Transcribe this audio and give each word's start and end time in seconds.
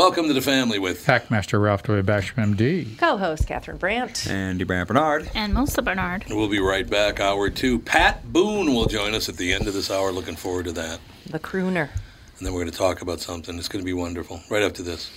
Welcome 0.00 0.28
to 0.28 0.32
the 0.32 0.40
family 0.40 0.78
with 0.78 1.04
Packmaster 1.04 1.62
Ralph 1.62 1.82
W. 1.82 2.02
Basham, 2.02 2.56
MD. 2.56 2.96
Co-host 2.96 3.46
Catherine 3.46 3.76
Brandt. 3.76 4.26
Andy 4.26 4.64
Brandt 4.64 4.88
Barnard. 4.88 5.30
And 5.34 5.52
Melissa 5.52 5.82
Barnard. 5.82 6.24
We'll 6.30 6.48
be 6.48 6.58
right 6.58 6.88
back. 6.88 7.20
Hour 7.20 7.50
two. 7.50 7.78
Pat 7.80 8.32
Boone 8.32 8.72
will 8.72 8.86
join 8.86 9.12
us 9.12 9.28
at 9.28 9.36
the 9.36 9.52
end 9.52 9.68
of 9.68 9.74
this 9.74 9.90
hour. 9.90 10.10
Looking 10.10 10.36
forward 10.36 10.64
to 10.64 10.72
that. 10.72 11.00
The 11.26 11.38
crooner. 11.38 11.90
And 12.38 12.46
then 12.46 12.54
we're 12.54 12.60
going 12.60 12.72
to 12.72 12.78
talk 12.78 13.02
about 13.02 13.20
something. 13.20 13.58
It's 13.58 13.68
going 13.68 13.82
to 13.82 13.84
be 13.84 13.92
wonderful. 13.92 14.40
Right 14.48 14.62
after 14.62 14.82
this. 14.82 15.10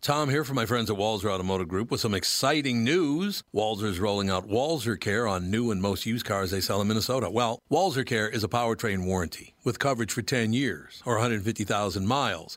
Tom 0.00 0.30
here 0.30 0.44
from 0.44 0.54
my 0.54 0.66
friends 0.66 0.88
at 0.88 0.96
Walser 0.96 1.28
Automotive 1.28 1.66
Group 1.66 1.90
with 1.90 2.00
some 2.00 2.14
exciting 2.14 2.84
news. 2.84 3.42
Walser's 3.52 3.98
rolling 3.98 4.30
out 4.30 4.48
Walser 4.48 5.00
Care 5.00 5.26
on 5.26 5.50
new 5.50 5.72
and 5.72 5.82
most 5.82 6.06
used 6.06 6.24
cars 6.24 6.52
they 6.52 6.60
sell 6.60 6.80
in 6.80 6.86
Minnesota. 6.86 7.28
Well, 7.28 7.58
Walser 7.72 8.06
Care 8.06 8.28
is 8.28 8.44
a 8.44 8.48
powertrain 8.48 9.04
warranty 9.04 9.56
with 9.64 9.80
coverage 9.80 10.12
for 10.12 10.22
10 10.22 10.52
years 10.52 11.02
or 11.04 11.14
150,000 11.14 12.06
miles. 12.06 12.56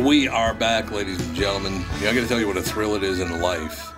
We 0.00 0.28
are 0.28 0.54
back, 0.54 0.90
ladies 0.90 1.20
and 1.20 1.36
gentlemen. 1.36 1.84
Yeah, 2.00 2.08
I 2.08 2.14
got 2.14 2.22
to 2.22 2.26
tell 2.26 2.40
you 2.40 2.46
what 2.46 2.56
a 2.56 2.62
thrill 2.62 2.94
it 2.94 3.02
is 3.02 3.20
in 3.20 3.42
life 3.42 3.92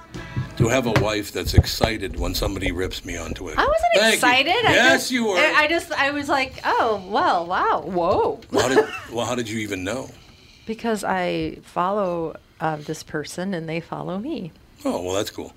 to 0.56 0.66
have 0.66 0.86
a 0.86 1.00
wife 1.00 1.30
that's 1.30 1.54
excited 1.54 2.18
when 2.18 2.34
somebody 2.34 2.72
rips 2.72 3.04
me 3.04 3.16
on 3.16 3.32
Twitter. 3.34 3.60
I 3.60 3.64
wasn't 3.64 3.92
Thank 3.94 4.06
you. 4.10 4.14
excited. 4.14 4.66
I 4.66 4.72
yes, 4.72 5.02
just, 5.02 5.10
you 5.12 5.28
were. 5.28 5.36
I 5.36 5.68
just, 5.68 5.92
I 5.92 6.10
was 6.10 6.28
like, 6.28 6.54
oh, 6.64 7.06
well, 7.08 7.46
wow, 7.46 7.82
whoa. 7.86 8.40
Well, 8.50 8.68
how 8.68 8.74
did, 8.74 8.88
well, 9.12 9.26
how 9.26 9.36
did 9.36 9.48
you 9.48 9.60
even 9.60 9.84
know? 9.84 10.10
Because 10.66 11.04
I 11.04 11.58
follow 11.62 12.36
uh, 12.60 12.76
this 12.76 13.04
person 13.04 13.54
and 13.54 13.68
they 13.68 13.78
follow 13.78 14.18
me. 14.18 14.50
Oh, 14.84 15.02
well, 15.02 15.14
that's 15.14 15.30
cool. 15.30 15.52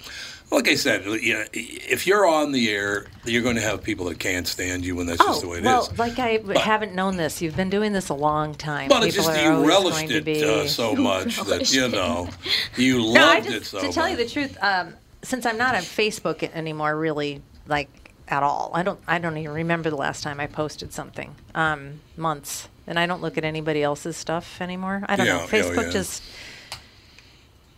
Like 0.52 0.68
I 0.68 0.76
said, 0.76 1.04
you 1.06 1.34
know, 1.34 1.46
if 1.54 2.06
you're 2.06 2.28
on 2.28 2.52
the 2.52 2.70
air, 2.70 3.08
you're 3.26 3.42
going 3.42 3.56
to 3.56 3.62
have 3.62 3.82
people 3.82 4.06
that 4.06 4.20
can't 4.20 4.48
stand 4.48 4.86
you, 4.86 5.00
and 5.00 5.10
that's 5.10 5.24
just 5.24 5.42
the 5.42 5.48
way 5.48 5.58
it 5.58 5.62
is. 5.62 5.68
Oh, 5.68 5.72
well, 5.72 5.94
like 5.98 6.20
I 6.20 6.40
haven't 6.60 6.94
known 6.94 7.18
this. 7.18 7.42
You've 7.42 7.56
been 7.56 7.72
doing 7.72 7.94
this 7.94 8.10
a 8.10 8.14
long 8.14 8.54
time. 8.54 8.90
But 8.90 9.04
it's 9.04 9.16
just 9.16 9.28
you 9.42 9.66
relished 9.68 10.12
it 10.12 10.24
be- 10.24 10.44
uh, 10.46 10.68
so 10.68 10.96
much 11.12 11.42
that 11.42 11.74
you 11.74 11.88
know 11.90 12.30
you 12.78 13.04
loved 13.04 13.16
no, 13.16 13.56
it 13.56 13.60
just, 13.60 13.72
so 13.72 13.82
to 13.82 13.92
tell 13.92 14.08
you 14.08 14.16
the 14.16 14.28
truth, 14.30 14.56
um, 14.62 14.94
since 15.24 15.48
I'm 15.48 15.58
not 15.58 15.74
on 15.74 15.82
Facebook 15.82 16.44
anymore, 16.54 16.96
really, 16.96 17.42
like 17.68 17.90
at 18.28 18.44
all. 18.44 18.70
I 18.74 18.84
don't. 18.84 19.00
I 19.08 19.18
don't 19.18 19.38
even 19.38 19.52
remember 19.54 19.90
the 19.90 19.98
last 19.98 20.22
time 20.24 20.40
I 20.40 20.46
posted 20.46 20.94
something. 20.94 21.34
Um, 21.56 22.02
months, 22.18 22.70
and 22.86 23.00
I 23.00 23.08
don't 23.08 23.22
look 23.22 23.38
at 23.40 23.44
anybody 23.44 23.82
else's 23.82 24.16
stuff 24.16 24.62
anymore. 24.62 25.04
I 25.08 25.16
don't 25.16 25.26
Yeah, 25.26 25.38
know. 25.38 25.44
oh, 25.44 25.48
Facebook 25.48 25.86
yeah. 25.86 25.92
just 25.92 26.24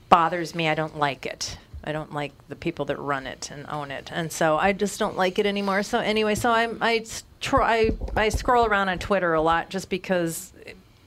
bothers 0.10 0.56
me. 0.56 0.68
I 0.68 0.76
don't 0.76 0.98
like 0.98 1.26
it. 1.26 1.58
I 1.84 1.92
don't 1.94 2.14
like 2.14 2.34
the 2.50 2.56
people 2.56 2.86
that 2.86 2.98
run 2.98 3.26
it 3.28 3.50
and 3.52 3.66
own 3.70 3.92
it, 3.92 4.10
and 4.12 4.30
so 4.32 4.58
I 4.58 4.74
just 4.74 5.00
don't 5.00 5.16
like 5.16 5.40
it 5.40 5.46
anymore. 5.46 5.84
So 5.84 6.00
anyway, 6.00 6.36
so 6.36 6.52
I'm 6.52 6.78
I 6.82 7.06
try 7.40 7.92
I 8.16 8.28
scroll 8.30 8.66
around 8.66 8.90
on 8.90 9.00
Twitter 9.00 9.34
a 9.34 9.42
lot 9.42 9.70
just 9.70 9.90
because 9.90 10.52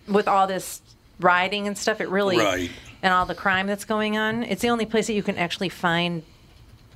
with 0.08 0.26
all 0.26 0.46
this 0.46 0.80
rioting 1.20 1.66
and 1.66 1.76
stuff, 1.76 2.00
it 2.00 2.08
really 2.08 2.38
Right. 2.38 2.70
and 3.02 3.12
all 3.12 3.26
the 3.26 3.34
crime 3.34 3.66
that's 3.66 3.84
going 3.84 4.16
on, 4.16 4.42
it's 4.42 4.62
the 4.62 4.70
only 4.70 4.86
place 4.86 5.06
that 5.08 5.12
you 5.12 5.22
can 5.22 5.36
actually 5.36 5.68
find 5.68 6.22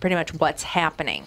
pretty 0.00 0.16
much 0.16 0.32
what's 0.34 0.62
happening. 0.62 1.26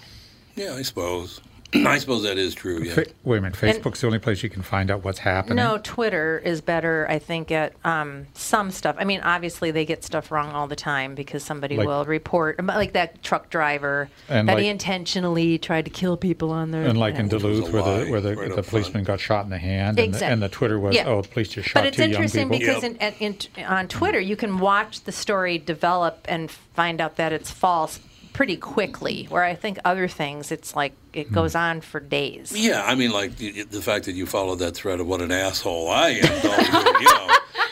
Yeah, 0.55 0.73
I 0.73 0.81
suppose. 0.81 1.39
I 1.73 1.97
suppose 1.97 2.23
that 2.23 2.37
is 2.37 2.55
true. 2.55 2.81
Yeah. 2.81 2.93
Fa- 2.93 3.05
wait 3.23 3.39
a 3.39 3.41
minute. 3.41 3.57
Facebook's 3.57 3.99
the 4.01 4.07
only 4.07 4.19
place 4.19 4.41
you 4.41 4.49
can 4.49 4.61
find 4.61 4.89
out 4.89 5.03
what's 5.03 5.19
happening. 5.19 5.57
No, 5.57 5.77
Twitter 5.83 6.39
is 6.43 6.61
better, 6.61 7.05
I 7.09 7.19
think, 7.19 7.51
at 7.51 7.73
um, 7.83 8.27
some 8.33 8.71
stuff. 8.71 8.95
I 8.97 9.03
mean, 9.03 9.19
obviously 9.21 9.71
they 9.71 9.83
get 9.85 10.03
stuff 10.03 10.31
wrong 10.31 10.51
all 10.53 10.67
the 10.67 10.75
time 10.77 11.13
because 11.13 11.43
somebody 11.43 11.75
Like- 11.75 11.87
will 11.87 12.05
report, 12.05 12.63
like 12.65 12.93
that 12.93 13.21
truck 13.21 13.49
driver 13.49 14.09
And 14.29 14.47
that 14.47 14.59
he 14.59 14.67
intentionally 14.67 15.57
tried 15.57 15.85
to 15.85 15.91
kill 15.91 16.15
people 16.15 16.51
on 16.51 16.71
there. 16.71 16.83
And 16.83 16.97
like 16.97 17.15
in 17.15 17.27
Yeah. 17.27 17.33
Which 17.33 17.41
Duluth, 17.41 17.71
where 17.73 17.81
the 17.83 18.11
where 18.11 18.21
the, 18.21 18.35
right 18.35 18.49
the 18.49 18.59
up 18.59 18.67
policeman 18.67 19.03
got 19.03 19.19
shot 19.19 19.43
in 19.43 19.49
the 19.49 19.57
hand, 19.57 19.99
and, 19.99 20.13
the, 20.13 20.25
and 20.25 20.41
the 20.41 20.49
Twitter 20.49 20.79
was, 20.79 20.95
Yeah. 20.95 21.07
oh, 21.07 21.21
the 21.21 21.27
police 21.27 21.49
just 21.49 21.67
shot 21.67 21.81
But 21.81 21.87
it's 21.87 21.97
two 21.97 22.03
young 22.03 22.11
interesting 22.11 22.49
people. 22.49 22.59
because 22.59 22.83
Yep. 22.83 23.15
in, 23.21 23.37
in, 23.57 23.65
on 23.65 23.87
Twitter 23.89 24.19
you 24.19 24.35
can 24.37 24.59
watch 24.59 25.03
the 25.03 25.11
story 25.11 25.57
develop 25.57 26.25
and 26.29 26.49
find 26.49 27.01
out 27.01 27.17
that 27.17 27.33
it's 27.33 27.51
false 27.51 27.99
pretty 28.37 28.55
quickly. 28.55 29.25
Where 29.29 29.43
I 29.43 29.55
think 29.55 29.79
other 29.83 30.07
things, 30.07 30.51
it's 30.51 30.75
like 30.75 30.93
Hmm. 31.13 31.19
it 31.19 31.31
goes 31.31 31.55
on 31.55 31.81
for 31.81 31.99
days. 31.99 32.53
Yeah, 32.55 32.83
I 32.85 32.93
mean, 32.93 33.11
like 33.11 33.35
the, 33.37 33.63
the 33.63 33.81
fact 33.81 34.05
that 34.05 34.13
you 34.13 34.27
followed 34.27 34.59
that 34.59 34.75
thread 34.75 34.99
of 34.99 35.07
what 35.07 35.21
an 35.23 35.31
asshole 35.31 35.89
I 35.89 36.09
am. 36.09 36.41
told 36.41 36.67
you, 36.67 36.99
you 36.99 37.13
know, 37.15 37.27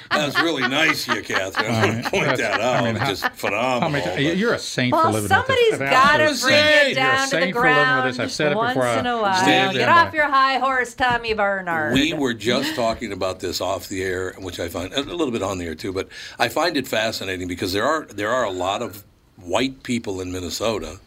that's 0.09 0.41
really 0.41 0.67
nice, 0.67 1.07
of 1.07 1.15
you, 1.17 1.21
Catherine. 1.23 1.69
I 1.71 1.85
want 1.85 2.03
to 2.05 2.09
point 2.09 2.23
That's- 2.25 2.39
that 2.39 2.61
I 2.61 2.77
out. 2.79 2.83
mean, 2.85 2.95
how- 2.95 3.09
just 3.09 3.21
How 3.23 3.29
phenomenal. 3.29 3.91
many 3.91 4.25
but- 4.29 4.37
you're 4.37 4.53
a 4.55 4.59
saint 4.59 4.91
for 4.95 5.03
Well, 5.03 5.11
living 5.11 5.27
somebody's 5.29 5.71
with 5.71 5.79
this. 5.81 5.89
got 5.91 6.17
to 6.17 6.23
Absolute 6.23 6.41
bring 6.41 6.63
saying, 6.63 6.79
it 6.79 6.87
you're 6.87 6.91
a 6.91 6.95
down 6.95 7.17
to 7.17 7.35
the 7.35 7.41
saint 7.41 7.53
for 7.55 7.61
ground 7.61 8.09
this. 8.09 8.19
I've 8.19 8.31
said 8.31 8.51
it 8.53 8.57
once 8.57 8.73
before. 8.73 8.89
in 8.97 9.05
a 9.05 9.21
while. 9.21 9.43
Stand 9.43 9.77
Get 9.77 9.87
off 9.89 10.13
your 10.15 10.29
high 10.29 10.57
horse, 10.57 10.93
Tommy 10.95 11.33
Barnard. 11.35 11.93
We 11.93 12.13
were 12.13 12.33
just 12.33 12.73
talking 12.75 13.11
about 13.11 13.39
this 13.39 13.61
off 13.61 13.87
the 13.87 14.01
air, 14.03 14.33
which 14.39 14.59
I 14.59 14.67
find 14.69 14.91
a 14.93 15.01
little 15.01 15.29
bit 15.31 15.43
on 15.43 15.59
the 15.59 15.65
air 15.65 15.75
too. 15.75 15.93
But 15.93 16.07
I 16.39 16.47
find 16.49 16.75
it 16.75 16.87
fascinating 16.87 17.47
because 17.47 17.71
there 17.73 17.85
are 17.85 18.05
there 18.05 18.31
are 18.31 18.45
a 18.45 18.51
lot 18.51 18.81
of 18.81 19.03
white 19.45 19.83
people 19.83 20.21
in 20.21 20.31
Minnesota, 20.31 20.99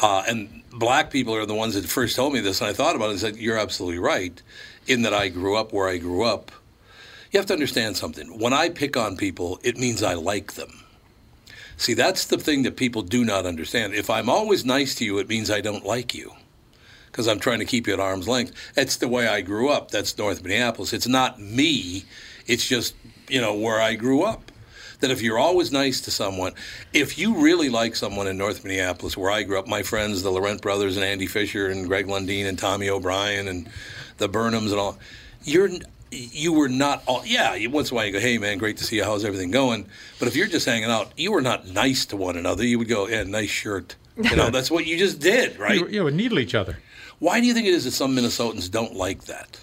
uh, 0.00 0.24
and 0.28 0.62
black 0.70 1.10
people 1.10 1.34
are 1.34 1.46
the 1.46 1.54
ones 1.54 1.74
that 1.74 1.84
first 1.84 2.16
told 2.16 2.32
me 2.32 2.40
this. 2.40 2.60
And 2.60 2.68
I 2.68 2.72
thought 2.72 2.96
about 2.96 3.06
it 3.06 3.12
and 3.12 3.20
said, 3.20 3.36
"You're 3.36 3.58
absolutely 3.58 3.98
right." 3.98 4.40
In 4.86 5.02
that 5.02 5.14
I 5.14 5.28
grew 5.28 5.56
up 5.56 5.72
where 5.72 5.88
I 5.88 5.96
grew 5.96 6.24
up. 6.24 6.52
You 7.30 7.38
have 7.40 7.46
to 7.46 7.54
understand 7.54 7.96
something. 7.96 8.38
When 8.38 8.52
I 8.52 8.68
pick 8.68 8.96
on 8.96 9.16
people, 9.16 9.58
it 9.62 9.78
means 9.78 10.02
I 10.02 10.14
like 10.14 10.54
them. 10.54 10.84
See, 11.76 11.94
that's 11.94 12.26
the 12.26 12.38
thing 12.38 12.62
that 12.62 12.76
people 12.76 13.02
do 13.02 13.24
not 13.24 13.46
understand. 13.46 13.94
If 13.94 14.10
I'm 14.10 14.28
always 14.28 14.64
nice 14.64 14.94
to 14.96 15.04
you, 15.04 15.18
it 15.18 15.28
means 15.28 15.50
I 15.50 15.60
don't 15.60 15.84
like 15.84 16.14
you 16.14 16.32
because 17.10 17.26
I'm 17.28 17.40
trying 17.40 17.60
to 17.60 17.64
keep 17.64 17.86
you 17.86 17.92
at 17.92 18.00
arm's 18.00 18.28
length. 18.28 18.52
That's 18.74 18.96
the 18.96 19.08
way 19.08 19.26
I 19.28 19.40
grew 19.40 19.68
up. 19.68 19.90
That's 19.90 20.16
North 20.18 20.42
Minneapolis. 20.42 20.92
It's 20.92 21.08
not 21.08 21.40
me. 21.40 22.04
It's 22.46 22.66
just 22.66 22.94
you 23.28 23.40
know 23.40 23.54
where 23.54 23.80
I 23.80 23.94
grew 23.94 24.22
up. 24.22 24.50
That 25.04 25.10
if 25.10 25.20
you're 25.20 25.38
always 25.38 25.70
nice 25.70 26.00
to 26.00 26.10
someone, 26.10 26.54
if 26.94 27.18
you 27.18 27.34
really 27.34 27.68
like 27.68 27.94
someone 27.94 28.26
in 28.26 28.38
North 28.38 28.64
Minneapolis, 28.64 29.18
where 29.18 29.30
I 29.30 29.42
grew 29.42 29.58
up, 29.58 29.68
my 29.68 29.82
friends, 29.82 30.22
the 30.22 30.30
Laurent 30.30 30.62
brothers 30.62 30.96
and 30.96 31.04
Andy 31.04 31.26
Fisher 31.26 31.68
and 31.68 31.86
Greg 31.86 32.06
Lundeen 32.06 32.46
and 32.46 32.58
Tommy 32.58 32.88
O'Brien 32.88 33.46
and 33.46 33.68
the 34.16 34.30
Burnhams 34.30 34.70
and 34.70 34.80
all, 34.80 34.98
you're 35.42 35.68
you 36.10 36.54
were 36.54 36.70
not 36.70 37.02
all 37.04 37.22
yeah. 37.26 37.54
Once 37.66 37.90
in 37.90 37.94
a 37.94 37.96
while 37.96 38.06
you 38.06 38.12
go, 38.12 38.18
hey 38.18 38.38
man, 38.38 38.56
great 38.56 38.78
to 38.78 38.84
see 38.84 38.96
you. 38.96 39.04
How's 39.04 39.26
everything 39.26 39.50
going? 39.50 39.86
But 40.18 40.28
if 40.28 40.36
you're 40.36 40.46
just 40.46 40.64
hanging 40.64 40.88
out, 40.90 41.12
you 41.18 41.32
were 41.32 41.42
not 41.42 41.68
nice 41.68 42.06
to 42.06 42.16
one 42.16 42.38
another. 42.38 42.64
You 42.64 42.78
would 42.78 42.88
go, 42.88 43.06
yeah, 43.06 43.24
nice 43.24 43.50
shirt. 43.50 43.96
You 44.16 44.36
know, 44.36 44.48
that's 44.48 44.70
what 44.70 44.86
you 44.86 44.96
just 44.96 45.20
did, 45.20 45.58
right? 45.58 45.80
You, 45.80 45.86
you 45.88 46.04
would 46.04 46.14
needle 46.14 46.38
each 46.38 46.54
other. 46.54 46.78
Why 47.18 47.40
do 47.40 47.46
you 47.46 47.52
think 47.52 47.66
it 47.66 47.74
is 47.74 47.84
that 47.84 47.90
some 47.90 48.16
Minnesotans 48.16 48.70
don't 48.70 48.94
like 48.94 49.24
that? 49.24 49.60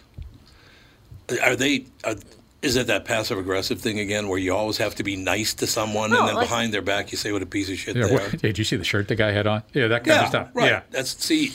Are 1.41 1.55
they? 1.55 1.88
Are, 2.03 2.15
is 2.62 2.75
it 2.75 2.88
that 2.88 3.06
passive 3.06 3.38
aggressive 3.38 3.81
thing 3.81 4.00
again, 4.00 4.28
where 4.28 4.38
you 4.40 4.54
always 4.56 4.78
have 4.78 4.94
to 4.96 5.04
be 5.04 5.16
nice 5.16 5.54
to 5.56 5.66
someone, 5.68 6.12
No, 6.12 6.19
and 6.19 6.28
then 6.30 6.36
like- 6.36 6.48
behind 6.48 6.74
their 6.74 6.81
back 6.81 7.12
you 7.12 7.18
say 7.18 7.31
what 7.31 7.42
a 7.42 7.46
piece 7.46 7.69
of 7.69 7.78
shit 7.78 7.96
Yeah, 7.96 8.06
they 8.08 8.13
what, 8.13 8.34
are? 8.34 8.38
did 8.38 8.58
you 8.58 8.63
see 8.63 8.75
the 8.75 8.84
shirt 8.84 9.08
the 9.08 9.16
guy 9.16 9.31
had 9.31 9.48
on? 9.48 9.63
Yeah, 9.74 9.88
that 9.88 10.04
kind 10.04 10.16
Yeah, 10.18 10.22
of 10.24 10.30
stuff. 10.30 10.50
right. 10.54 10.69
Yeah. 10.69 10.81
That's 10.92 11.24
see. 11.24 11.54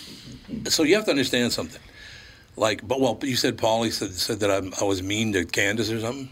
So 0.69 0.83
you 0.83 0.95
have 0.97 1.05
to 1.05 1.11
understand 1.11 1.53
something. 1.53 1.81
Like, 2.57 2.87
but 2.87 3.01
well, 3.01 3.19
you 3.23 3.37
said 3.37 3.57
Paulie 3.59 3.93
said 3.93 4.13
said 4.15 4.41
that 4.41 4.51
I'm, 4.51 4.73
I 4.81 4.85
was 4.85 5.03
mean 5.03 5.33
to 5.35 5.45
Candace 5.45 5.91
or 5.91 6.01
something. 6.01 6.31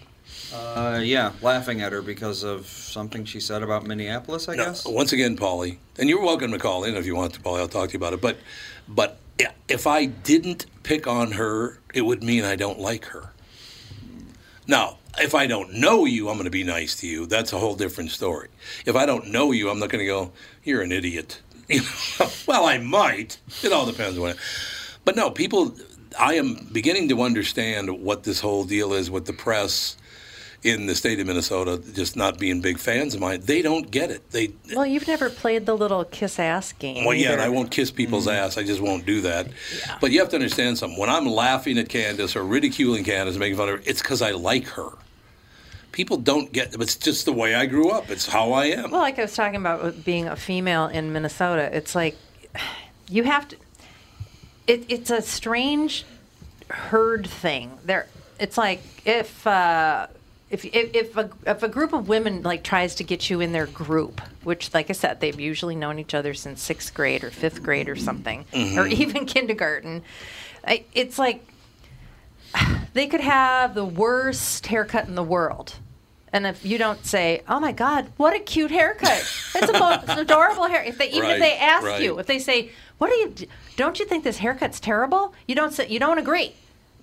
Uh, 0.54 1.00
yeah, 1.02 1.32
laughing 1.42 1.82
at 1.82 1.92
her 1.92 2.00
because 2.00 2.44
of 2.44 2.66
something 2.66 3.24
she 3.24 3.40
said 3.40 3.62
about 3.62 3.84
Minneapolis, 3.86 4.48
I 4.48 4.54
No, 4.54 4.66
guess. 4.66 4.84
once 4.86 5.12
again, 5.12 5.36
Paulie, 5.36 5.78
and 5.98 6.08
you're 6.08 6.22
welcome 6.22 6.52
to 6.52 6.58
call 6.58 6.84
in 6.84 6.96
if 6.96 7.04
you 7.06 7.14
want 7.16 7.34
to, 7.34 7.40
Paulie. 7.40 7.58
I'll 7.58 7.68
talk 7.68 7.88
to 7.88 7.92
you 7.92 7.98
about 7.98 8.12
it. 8.12 8.20
But, 8.20 8.38
but 8.88 9.18
if 9.68 9.86
I 9.86 10.04
didn't 10.06 10.66
pick 10.84 11.06
on 11.08 11.32
her, 11.32 11.80
it 11.92 12.02
would 12.02 12.22
mean 12.22 12.44
I 12.44 12.54
don't 12.56 12.78
like 12.78 13.06
her. 13.06 13.32
Now, 14.66 14.98
if 15.18 15.34
I 15.34 15.46
don't 15.46 15.74
know 15.74 16.04
you, 16.04 16.28
I'm 16.28 16.36
going 16.36 16.44
to 16.44 16.50
be 16.50 16.64
nice 16.64 16.96
to 16.96 17.06
you. 17.06 17.26
That's 17.26 17.52
a 17.52 17.58
whole 17.58 17.74
different 17.74 18.10
story. 18.10 18.48
If 18.86 18.96
I 18.96 19.06
don't 19.06 19.28
know 19.28 19.52
you, 19.52 19.70
I'm 19.70 19.78
not 19.78 19.90
going 19.90 20.00
to 20.00 20.06
go, 20.06 20.32
"You're 20.64 20.82
an 20.82 20.92
idiot." 20.92 21.40
Well, 22.46 22.66
I 22.66 22.76
might. 22.76 23.38
It 23.62 23.72
all 23.72 23.86
depends 23.86 24.18
on 24.18 24.30
it. 24.30 24.36
But 25.04 25.16
no, 25.16 25.30
people. 25.30 25.74
I 26.18 26.34
am 26.34 26.68
beginning 26.70 27.08
to 27.08 27.22
understand 27.22 27.90
what 27.90 28.22
this 28.22 28.38
whole 28.38 28.64
deal 28.64 28.92
is 28.92 29.10
with 29.10 29.24
the 29.24 29.32
press 29.32 29.96
in 30.64 30.86
the 30.86 30.94
state 30.94 31.20
of 31.20 31.26
Minnesota 31.26 31.80
just 31.92 32.16
not 32.16 32.38
being 32.38 32.62
big 32.62 32.78
fans 32.78 33.14
of 33.14 33.20
mine. 33.20 33.42
They 33.42 33.60
don't 33.60 33.90
get 33.90 34.10
it. 34.10 34.30
They 34.30 34.54
Well, 34.74 34.86
you've 34.86 35.06
never 35.06 35.28
played 35.28 35.66
the 35.66 35.76
little 35.76 36.04
kiss 36.06 36.38
ass 36.38 36.72
game. 36.72 37.04
well, 37.04 37.14
yeah, 37.14 37.32
and. 37.32 37.42
I 37.42 37.50
won't 37.50 37.70
kiss 37.70 37.90
people's 37.90 38.26
ass. 38.26 38.56
I 38.56 38.64
just 38.64 38.80
won't 38.80 39.04
do 39.04 39.20
that. 39.20 39.48
But 40.00 40.10
you 40.10 40.20
have 40.20 40.30
to 40.30 40.36
understand 40.36 40.78
something. 40.78 40.98
When 40.98 41.10
I'm 41.10 41.26
laughing 41.26 41.76
at 41.78 41.90
Candace 41.90 42.34
or 42.34 42.44
ridiculing 42.44 43.04
Candace, 43.04 43.36
making 43.36 43.58
fun 43.58 43.68
of 43.68 43.76
her, 43.76 43.82
it's 43.86 44.00
because 44.00 44.22
I 44.22 44.30
like 44.30 44.66
her. 44.68 44.88
People 45.92 46.16
don't 46.16 46.50
get. 46.50 46.74
It. 46.74 46.80
It's 46.80 46.96
just 46.96 47.26
the 47.26 47.32
way 47.32 47.54
I 47.54 47.66
grew 47.66 47.90
up. 47.90 48.10
It's 48.10 48.26
how 48.26 48.52
I 48.52 48.64
am. 48.66 48.90
Well, 48.90 49.02
like 49.02 49.18
I 49.18 49.22
was 49.22 49.34
talking 49.36 49.60
about 49.60 50.02
being 50.02 50.26
a 50.26 50.34
female 50.34 50.86
in 50.86 51.12
Minnesota, 51.12 51.70
it's 51.76 51.94
like 51.94 52.16
you 53.08 53.24
have 53.24 53.46
to. 53.48 53.56
It, 54.66 54.86
it's 54.88 55.10
a 55.10 55.20
strange 55.20 56.04
herd 56.70 57.26
thing. 57.26 57.78
There, 57.84 58.08
it's 58.40 58.56
like 58.56 58.82
if 59.04 59.46
uh, 59.46 60.06
if 60.54 60.64
if 60.64 60.94
if 60.94 61.16
a, 61.16 61.30
if 61.46 61.62
a 61.64 61.68
group 61.68 61.92
of 61.92 62.08
women 62.08 62.42
like 62.42 62.62
tries 62.62 62.94
to 62.96 63.04
get 63.04 63.28
you 63.28 63.40
in 63.40 63.50
their 63.50 63.66
group, 63.66 64.20
which, 64.44 64.72
like 64.72 64.88
I 64.88 64.92
said, 64.92 65.18
they've 65.18 65.38
usually 65.38 65.74
known 65.74 65.98
each 65.98 66.14
other 66.14 66.32
since 66.32 66.62
sixth 66.62 66.94
grade 66.94 67.24
or 67.24 67.30
fifth 67.30 67.60
grade 67.60 67.88
or 67.88 67.96
something, 67.96 68.42
or 68.52 68.56
mm-hmm. 68.56 68.92
even 69.02 69.26
kindergarten. 69.26 70.02
I, 70.64 70.84
it's 70.94 71.18
like 71.18 71.44
they 72.92 73.08
could 73.08 73.20
have 73.20 73.74
the 73.74 73.84
worst 73.84 74.68
haircut 74.68 75.08
in 75.08 75.16
the 75.16 75.24
world. 75.24 75.74
And 76.32 76.46
if 76.46 76.64
you 76.64 76.78
don't 76.78 77.04
say, 77.04 77.42
"Oh 77.48 77.58
my 77.58 77.72
God, 77.72 78.06
what 78.16 78.34
a 78.34 78.38
cute 78.38 78.70
haircut! 78.70 79.24
It's 79.56 79.68
a 79.68 79.78
most 79.78 80.08
adorable 80.08 80.68
hair," 80.68 80.84
if 80.84 80.98
they 80.98 81.08
even 81.08 81.22
Right, 81.22 81.32
if 81.32 81.40
they 81.40 81.56
ask 81.58 81.84
right. 81.84 82.00
you, 82.00 82.20
if 82.20 82.26
they 82.26 82.38
say, 82.38 82.70
"What 82.98 83.10
do 83.10 83.16
you? 83.16 83.48
Don't 83.76 83.98
you 83.98 84.06
think 84.06 84.22
this 84.22 84.38
haircut's 84.38 84.78
terrible?" 84.78 85.34
You 85.48 85.56
don't 85.56 85.72
say, 85.72 85.88
you 85.88 85.98
don't 85.98 86.18
agree. 86.18 86.54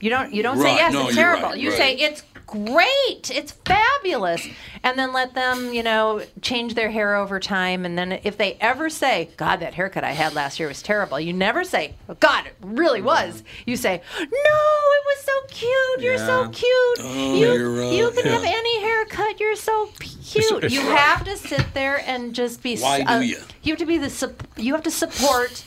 You 0.02 0.10
don't 0.10 0.34
you 0.34 0.42
don't 0.42 0.58
say 0.58 0.76
yes, 0.76 0.94
no, 0.94 1.08
it's 1.08 1.16
terrible. 1.16 1.50
right, 1.50 1.58
you 1.58 1.70
right. 1.70 1.78
say 1.78 1.96
it's 1.96 2.24
great, 2.52 3.32
it's 3.32 3.54
fabulous, 3.66 4.46
and 4.84 5.00
then 5.00 5.14
let 5.14 5.34
them 5.34 5.74
you 5.74 5.82
know 5.82 6.22
change 6.42 6.76
their 6.76 6.92
hair 6.92 7.16
over 7.16 7.40
time. 7.40 7.86
And 7.86 7.98
then 7.98 8.20
if 8.24 8.38
they 8.38 8.58
ever 8.60 8.90
say, 8.90 9.30
"God, 9.38 9.62
that 9.62 9.74
haircut 9.74 10.04
I 10.04 10.12
had 10.12 10.36
last 10.36 10.60
year 10.60 10.68
was 10.68 10.82
terrible," 10.82 11.20
you 11.20 11.34
never 11.34 11.64
say, 11.64 11.96
oh, 12.10 12.16
"God, 12.20 12.46
it 12.46 12.56
really 12.62 13.02
was." 13.02 13.44
You 13.66 13.78
say, 13.78 14.02
"No, 14.20 14.26
it 14.28 15.04
was 15.06 15.24
so 15.24 15.32
cute. 15.48 16.02
You're 16.02 16.18
so 16.18 16.50
cute. 16.50 17.00
Oh, 17.00 17.36
you 17.36 17.50
uh, 17.50 17.92
you 17.92 18.12
can 18.12 18.26
yeah. 18.26 18.32
have 18.34 18.44
any 18.44 18.82
haircut. 18.82 19.40
You're 19.40 19.56
so 19.56 19.90
cute." 20.00 20.64
it's- 20.64 20.72
you 20.72 20.82
have 20.82 21.24
to 21.24 21.38
sit 21.38 21.74
there 21.74 22.04
and 22.06 22.36
just 22.36 22.62
be. 22.62 22.78
Why 22.78 23.04
uh, 23.08 23.20
do 23.20 23.26
you? 23.26 23.38
You 23.64 23.74
have 23.74 23.80
to 23.80 23.86
be 23.86 23.98
the. 23.98 24.34
You 24.58 24.74
have 24.74 24.84
to 24.84 24.92
support 24.92 25.64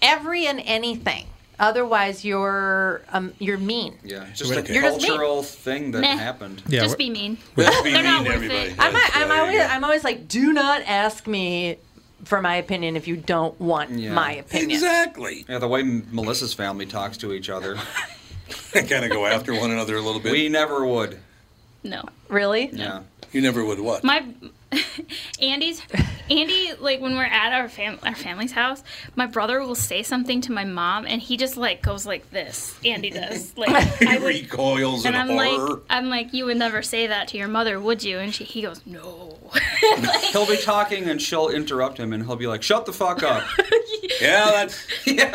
every 0.00 0.46
and 0.46 0.60
anything. 0.64 1.26
Otherwise, 1.58 2.24
you're 2.24 3.00
um, 3.12 3.32
you're 3.38 3.56
mean. 3.58 3.96
Yeah, 4.04 4.26
it's 4.28 4.38
just 4.40 4.50
a 4.52 4.72
You're 4.72 4.82
just 4.82 4.98
mean. 4.98 5.06
cultural 5.08 5.42
thing 5.42 5.90
that 5.92 6.00
Meh. 6.00 6.16
happened. 6.16 6.62
Yeah, 6.68 6.82
Just 6.82 6.98
be 6.98 7.08
mean. 7.08 7.38
Let's 7.56 7.80
be 7.82 7.92
They're 7.92 8.02
mean 8.02 8.12
not 8.12 8.24
worth 8.24 8.34
everybody. 8.34 8.58
it. 8.70 8.74
I'm, 8.78 8.92
That's- 8.92 9.10
I'm 9.14 9.28
there 9.28 9.40
always 9.40 9.58
go. 9.58 9.64
I'm 9.64 9.84
always 9.84 10.04
like, 10.04 10.28
do 10.28 10.52
not 10.52 10.82
ask 10.86 11.26
me 11.26 11.78
for 12.24 12.42
my 12.42 12.56
opinion 12.56 12.96
if 12.96 13.08
you 13.08 13.16
don't 13.16 13.58
want 13.60 13.90
Yeah. 13.90 14.12
my 14.12 14.32
opinion. 14.34 14.70
Exactly. 14.72 15.44
Yeah, 15.48 15.58
the 15.58 15.68
way 15.68 15.82
Melissa's 15.82 16.52
family 16.52 16.84
talks 16.86 17.16
to 17.18 17.32
each 17.32 17.48
other, 17.48 17.78
they 18.74 18.82
kind 18.82 19.04
of 19.04 19.10
go 19.10 19.24
after 19.26 19.54
one 19.58 19.70
another 19.70 19.96
a 19.96 20.00
little 20.02 20.20
bit. 20.20 20.32
we 20.32 20.48
never 20.50 20.84
would. 20.84 21.18
No. 21.82 22.04
Really? 22.28 22.68
Yeah. 22.72 23.02
you 23.32 23.40
never 23.40 23.64
would 23.64 23.80
what? 23.80 24.02
My 24.04 24.26
Andy's 25.40 25.80
Andy 26.28 26.72
like 26.80 27.00
when 27.00 27.16
we're 27.16 27.22
at 27.24 27.52
our 27.52 27.68
fam 27.68 27.98
our 28.02 28.14
family's 28.14 28.52
house, 28.52 28.82
my 29.14 29.26
brother 29.26 29.60
will 29.60 29.74
say 29.76 30.02
something 30.02 30.40
to 30.42 30.52
my 30.52 30.64
mom 30.64 31.06
and 31.06 31.22
he 31.22 31.36
just 31.36 31.56
like 31.56 31.82
goes 31.82 32.04
like 32.04 32.30
this. 32.30 32.76
Andy 32.84 33.10
does. 33.10 33.52
Like 33.56 33.84
he 33.98 34.06
I 34.06 34.18
would 34.18 34.26
recoils 34.26 35.04
in 35.04 35.14
and 35.14 35.16
I'm 35.16 35.36
horror. 35.36 35.68
like 35.74 35.82
I'm 35.88 36.08
like 36.08 36.32
you 36.34 36.46
would 36.46 36.56
never 36.56 36.82
say 36.82 37.06
that 37.06 37.28
to 37.28 37.38
your 37.38 37.48
mother, 37.48 37.78
would 37.80 38.02
you? 38.02 38.18
And 38.18 38.34
she 38.34 38.44
he 38.44 38.62
goes, 38.62 38.80
"No." 38.86 39.38
He'll 40.32 40.46
be 40.46 40.56
talking 40.56 41.08
and 41.08 41.22
she'll 41.22 41.48
interrupt 41.48 41.98
him 41.98 42.12
and 42.12 42.24
he'll 42.26 42.36
be 42.36 42.46
like, 42.48 42.62
"Shut 42.62 42.86
the 42.86 42.92
fuck 42.92 43.22
up." 43.22 43.44
yeah, 44.20 44.46
that's 44.46 44.86
like, 45.06 45.32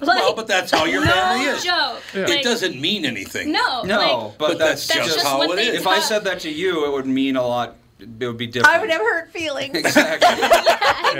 well, 0.00 0.34
but 0.34 0.46
that's 0.48 0.70
how 0.72 0.84
your 0.84 1.02
family 1.02 1.44
is. 1.46 1.64
joke. 1.64 2.00
It 2.14 2.28
Like, 2.28 2.42
doesn't 2.42 2.80
mean 2.80 3.04
anything. 3.04 3.52
No. 3.52 3.82
No, 3.82 3.98
like, 3.98 4.38
but, 4.38 4.48
But 4.48 4.58
that's, 4.58 4.86
that's 4.86 4.94
That's 4.98 5.06
just 5.06 5.16
just 5.18 5.26
how 5.26 5.42
it 5.42 5.58
is. 5.58 5.68
it. 5.68 5.74
If 5.76 5.86
I 5.86 6.00
said 6.00 6.24
that 6.24 6.40
to 6.40 6.50
you, 6.50 6.84
it 6.86 6.92
would 6.92 7.06
mean 7.06 7.36
a 7.36 7.46
lot. 7.46 7.76
It 8.20 8.26
would 8.26 8.36
be 8.36 8.46
different. 8.46 8.74
I 8.74 8.80
would 8.80 8.90
have 8.90 9.00
hurt 9.00 9.30
feelings. 9.30 9.74
Exactly. 9.84 10.28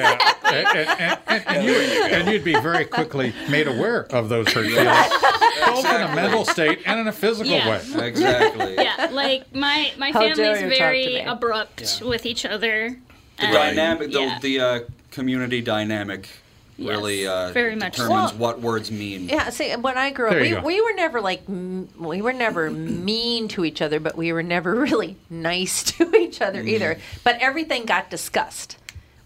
yeah. 0.01 0.19
and, 0.45 0.67
and, 0.67 1.19
and, 1.29 1.45
and, 1.47 1.65
you, 1.65 1.75
and 1.75 2.29
you'd 2.29 2.45
be 2.45 2.55
very 2.61 2.85
quickly 2.85 3.33
made 3.49 3.69
aware 3.69 4.05
of 4.13 4.29
those 4.29 4.49
hurt 4.53 4.67
feelings, 4.67 5.67
both 5.67 5.85
in 5.85 6.01
a 6.03 6.15
mental 6.15 6.45
state 6.45 6.81
and 6.87 7.01
in 7.01 7.07
a 7.09 7.13
physical 7.13 7.53
Yeah. 7.53 7.69
way. 7.69 8.07
exactly. 8.09 8.75
yeah, 8.75 9.09
like 9.13 9.55
my 9.55 9.93
my 9.99 10.11
How 10.11 10.21
family's 10.21 10.39
you 10.39 10.45
talk 10.45 10.59
to 10.61 10.69
very 10.79 11.07
me. 11.07 11.21
abrupt 11.21 12.03
with 12.05 12.27
each 12.27 12.45
other. 12.45 12.97
The 13.41 13.47
dynamic, 13.49 14.13
the, 14.13 14.21
yeah. 14.21 14.39
the 14.41 14.61
uh, 14.61 14.81
community 15.11 15.61
dynamic, 15.61 16.29
Yes, 16.77 16.89
really 16.89 17.27
uh, 17.27 17.53
very 17.53 17.77
much 17.77 17.93
determines 17.97 18.33
Well- 18.33 18.39
what 18.39 18.61
words 18.61 18.91
mean. 18.91 19.29
Yeah, 19.29 19.51
see, 19.51 19.73
when 19.77 19.97
I 19.97 20.11
grew 20.11 20.29
up, 20.29 20.37
we, 20.41 20.51
go. 20.51 20.61
we 20.63 20.81
were 20.81 20.93
never 20.95 21.21
like, 21.21 21.43
m- 21.49 21.89
we 21.99 22.21
were 22.23 22.33
never 22.33 22.71
mean 22.71 23.49
to 23.49 23.65
each 23.65 23.81
other, 23.81 24.01
but 24.01 24.17
we 24.17 24.33
were 24.33 24.43
never 24.43 24.75
really 24.89 25.17
nice 25.31 25.83
to 25.93 26.15
each 26.17 26.41
other 26.41 26.63
mm. 26.63 26.69
either. 26.69 26.99
But 27.23 27.37
everything 27.41 27.85
got 27.85 28.11
discussed. 28.11 28.77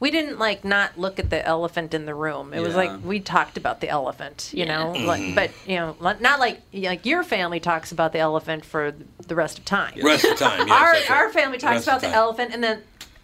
We 0.00 0.12
didn't 0.12 0.38
like 0.38 0.64
not 0.64 0.96
look 0.96 1.18
at 1.18 1.28
the 1.28 1.44
elephant 1.44 1.92
in 1.92 2.06
the 2.06 2.14
room. 2.14 2.54
It 2.54 2.60
was 2.60 2.76
like 2.76 3.02
we 3.04 3.18
talked 3.18 3.56
about 3.56 3.80
the 3.80 3.88
elephant, 3.88 4.50
you 4.52 4.64
Yeah. 4.64 4.76
know. 4.76 4.92
Like, 4.92 5.20
mm. 5.20 5.34
but 5.34 5.50
you 5.66 5.74
know, 5.74 5.96
not 6.00 6.38
like 6.38 6.60
like 6.72 7.04
your 7.04 7.24
family 7.24 7.58
talks 7.58 7.90
about 7.90 8.12
the 8.12 8.20
elephant 8.20 8.64
for 8.64 8.94
the 9.26 9.34
rest 9.34 9.58
of 9.58 9.64
time. 9.64 9.94
Rest 10.00 10.24
of 10.24 10.38
time, 10.38 10.68
yes, 10.68 10.80
our 10.80 10.92
right. 10.92 11.10
our 11.10 11.30
family 11.30 11.58
talks 11.58 11.84
Rest 11.84 11.88
about 11.88 11.96
of 11.96 12.02
the 12.02 12.14
elephant, 12.16 12.54
and 12.54 12.62
then 12.62 12.82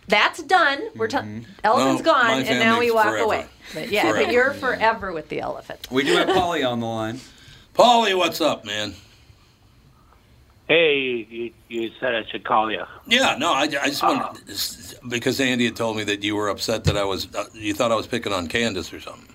that's 0.09 0.43
done. 0.43 0.83
We're 0.97 1.07
ta- 1.07 1.21
mm-hmm. 1.21 1.49
elephant's 1.63 2.03
No, 2.03 2.13
gone, 2.13 2.43
and 2.43 2.59
now 2.59 2.81
we 2.81 2.91
walk 2.91 3.05
forever. 3.07 3.25
away. 3.25 3.47
But 3.73 3.91
yeah, 3.91 4.03
Forever. 4.03 4.25
but 4.25 4.33
you're 4.33 4.55
forever 4.55 5.13
with 5.13 5.29
the 5.29 5.41
elephant. 5.41 5.89
We 5.91 6.05
do 6.05 6.15
have 6.17 6.29
Polly 6.29 6.63
on 6.63 6.81
the 6.81 6.87
line. 6.87 7.21
Polly, 7.75 8.15
what's 8.15 8.41
up, 8.41 8.65
man? 8.65 8.95
Hey, 10.69 11.27
you, 11.29 11.53
you 11.69 11.91
said 12.01 12.15
I 12.15 12.25
should 12.31 12.45
call 12.45 12.71
you. 12.71 12.85
Yeah, 13.07 13.37
no, 13.39 13.53
I, 13.53 13.63
I 13.63 13.89
just 13.89 14.03
wanted 14.03 14.41
because 15.09 15.39
Andy 15.41 15.67
had 15.67 15.77
told 15.77 15.97
me 15.97 16.05
that 16.05 16.23
you 16.23 16.37
were 16.37 16.49
upset 16.49 16.85
that 16.85 16.97
I 16.97 17.05
was, 17.05 17.33
uh, 17.35 17.45
you 17.53 17.75
thought 17.75 17.93
I 17.93 17.97
was 17.97 18.07
picking 18.07 18.33
on 18.33 18.47
Candace 18.47 18.93
or 18.93 19.01
something. 19.01 19.35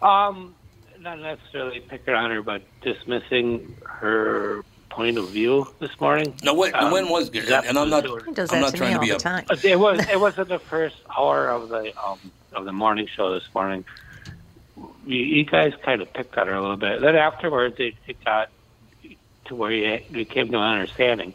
Um, 0.00 0.54
not 1.00 1.18
necessarily 1.18 1.80
picking 1.80 2.14
on 2.14 2.30
her, 2.30 2.42
but 2.42 2.62
dismissing 2.80 3.76
her 3.84 4.64
point 4.94 5.18
of 5.18 5.28
view 5.28 5.66
this 5.80 5.98
morning. 6.00 6.34
No, 6.42 6.54
wait, 6.54 6.72
Um, 6.74 6.90
when 6.92 7.08
was? 7.08 7.30
that 7.30 7.66
And 7.66 7.78
I'm 7.78 7.90
not, 7.90 8.04
He 8.26 8.32
does 8.32 8.52
I'm 8.52 8.60
not 8.60 8.70
to 8.72 8.76
trying 8.76 8.94
to 8.94 9.00
be 9.00 9.08
the 9.08 9.16
up. 9.16 9.22
time. 9.22 9.44
It 9.62 9.78
was. 9.78 9.98
It 10.08 10.18
was 10.20 10.38
in 10.38 10.48
the 10.48 10.58
first 10.58 10.96
hour 11.16 11.48
of 11.48 11.68
the 11.68 11.92
um, 12.02 12.18
of 12.52 12.64
the 12.64 12.72
morning 12.72 13.06
show 13.14 13.32
this 13.34 13.48
morning. 13.54 13.84
You, 15.06 15.18
you 15.18 15.44
guys 15.44 15.72
kind 15.84 16.00
of 16.02 16.12
picked 16.12 16.36
on 16.38 16.46
her 16.46 16.54
a 16.54 16.60
little 16.60 16.76
bit. 16.76 17.00
Then 17.00 17.16
afterwards, 17.16 17.76
it, 17.78 17.94
it 18.06 18.22
got 18.24 18.50
to 19.46 19.54
where 19.54 19.70
you, 19.72 20.00
you 20.10 20.24
came 20.24 20.50
to 20.50 20.56
an 20.56 20.62
understanding. 20.62 21.34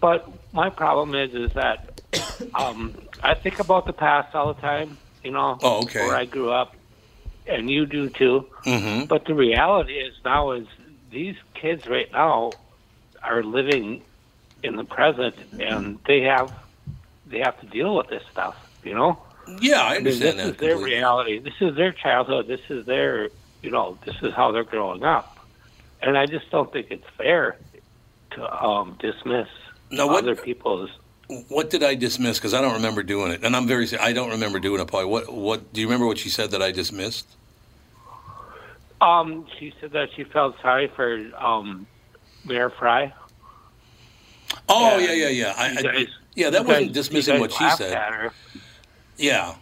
But 0.00 0.28
my 0.52 0.68
problem 0.70 1.14
is, 1.14 1.34
is 1.34 1.52
that 1.54 2.00
um, 2.54 2.94
I 3.22 3.34
think 3.34 3.58
about 3.60 3.86
the 3.86 3.92
past 3.92 4.34
all 4.34 4.52
the 4.54 4.60
time. 4.60 4.98
You 5.24 5.32
know, 5.32 5.58
Oh, 5.62 5.82
okay. 5.82 6.06
where 6.06 6.14
I 6.16 6.24
grew 6.26 6.50
up, 6.50 6.76
and 7.46 7.68
you 7.68 7.84
do 7.86 8.08
too. 8.10 8.46
Mm-hmm. 8.64 9.06
But 9.06 9.24
the 9.24 9.34
reality 9.34 9.94
is 9.94 10.14
now 10.24 10.52
is 10.52 10.66
these 11.10 11.34
kids 11.54 11.86
right 11.88 12.10
now 12.12 12.52
are 13.22 13.42
living 13.42 14.02
in 14.62 14.76
the 14.76 14.84
present, 14.84 15.34
and 15.60 15.98
they 16.06 16.22
have 16.22 16.52
they 17.26 17.38
have 17.40 17.60
to 17.60 17.66
deal 17.66 17.94
with 17.96 18.08
this 18.08 18.22
stuff. 18.32 18.56
You 18.84 18.94
know, 18.94 19.18
Yeah, 19.60 19.80
I 19.82 19.94
I 19.94 19.94
mean, 19.96 20.04
this 20.04 20.14
understand 20.20 20.40
is 20.40 20.46
that. 20.46 20.58
their 20.58 20.72
completely. 20.74 20.96
reality. 20.98 21.38
This 21.38 21.54
is 21.60 21.74
their 21.76 21.92
childhood. 21.92 22.46
This 22.46 22.60
is 22.68 22.86
their, 22.86 23.30
you 23.62 23.70
know, 23.70 23.98
this 24.04 24.14
is 24.22 24.32
how 24.32 24.52
they're 24.52 24.64
growing 24.64 25.02
up. 25.04 25.36
And 26.02 26.16
I 26.16 26.26
just 26.26 26.48
don't 26.50 26.72
think 26.72 26.88
it's 26.90 27.06
fair 27.16 27.56
to 28.32 28.64
um, 28.64 28.96
dismiss 29.00 29.48
Now, 29.90 30.06
what- 30.06 30.22
other 30.24 30.36
people's. 30.36 30.90
What 31.48 31.70
did 31.70 31.82
I 31.82 31.96
dismiss? 31.96 32.38
Because 32.38 32.54
I 32.54 32.60
don't 32.60 32.74
remember 32.74 33.02
doing 33.02 33.32
it, 33.32 33.42
and 33.42 33.56
I'm 33.56 33.66
very. 33.66 33.88
I 33.98 34.12
don't 34.12 34.30
remember 34.30 34.60
doing 34.60 34.80
it, 34.80 34.86
Polly. 34.86 35.06
What? 35.06 35.32
What? 35.32 35.72
Do 35.72 35.80
you 35.80 35.88
remember 35.88 36.06
what 36.06 36.18
she 36.18 36.28
said 36.28 36.52
that 36.52 36.62
I 36.62 36.70
dismissed? 36.70 37.26
Um, 39.00 39.46
she 39.58 39.74
said 39.80 39.90
that 39.92 40.08
she 40.14 40.22
felt 40.24 40.54
sorry 40.62 40.86
for 40.94 41.18
um, 41.36 41.86
Mayor 42.46 42.70
Frey. 42.70 43.12
Oh 44.68 44.98
Yeah. 44.98 45.12
yeah, 45.12 45.12
yeah, 45.12 45.28
yeah. 45.28 45.54
I, 45.56 45.82
guys- 45.82 46.06
yeah, 46.34 46.50
that 46.50 46.64
wasn't 46.66 46.86
guys- 46.86 46.94
dismissing 46.94 47.40
what 47.40 47.52
she 47.52 47.68
said. 47.70 48.30
Yeah. 49.16 49.54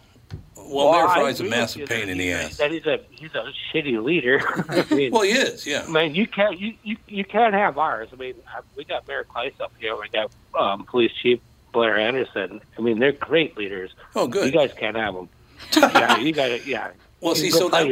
Well, 0.57 0.91
Mayor 0.91 1.07
I 1.07 1.21
Frey's 1.21 1.39
a 1.41 1.43
massive 1.43 1.87
pain 1.87 2.09
in 2.09 2.17
the 2.17 2.31
ass. 2.31 2.57
That 2.57 2.71
he's 2.71 2.85
a 2.87 2.99
he's 3.11 3.33
a 3.35 3.51
shitty 3.71 4.03
leader. 4.03 4.41
I 4.69 4.85
mean, 4.93 5.11
Well, 5.11 5.21
he 5.21 5.29
is. 5.31 5.65
Yeah. 5.67 5.85
I 5.87 5.91
mean, 5.91 6.15
you 6.15 6.25
can't 6.27 6.59
you, 6.59 6.73
you, 6.83 6.97
you 7.07 7.23
can't 7.23 7.53
have 7.53 7.77
ours. 7.77 8.09
I 8.11 8.15
mean, 8.15 8.33
we 8.75 8.83
got 8.83 9.07
Mayor 9.07 9.25
Kleis 9.29 9.53
up 9.61 9.71
here. 9.79 9.95
We 9.95 10.09
got 10.09 10.31
um, 10.59 10.83
Police 10.85 11.11
Chief 11.21 11.39
Blair 11.71 11.97
Anderson. 11.97 12.61
I 12.77 12.81
mean, 12.81 12.97
they're 12.99 13.11
great 13.11 13.55
leaders. 13.57 13.91
Oh, 14.15 14.27
good. 14.27 14.45
You 14.47 14.51
guys 14.51 14.73
can't 14.73 14.95
have 14.95 15.13
them. 15.13 15.29
yeah, 15.77 16.17
you 16.17 16.31
got 16.33 16.49
it. 16.49 16.65
Yeah. 16.65 16.91
Well, 17.21 17.33
see, 17.33 17.49
so 17.49 17.69
that, 17.69 17.87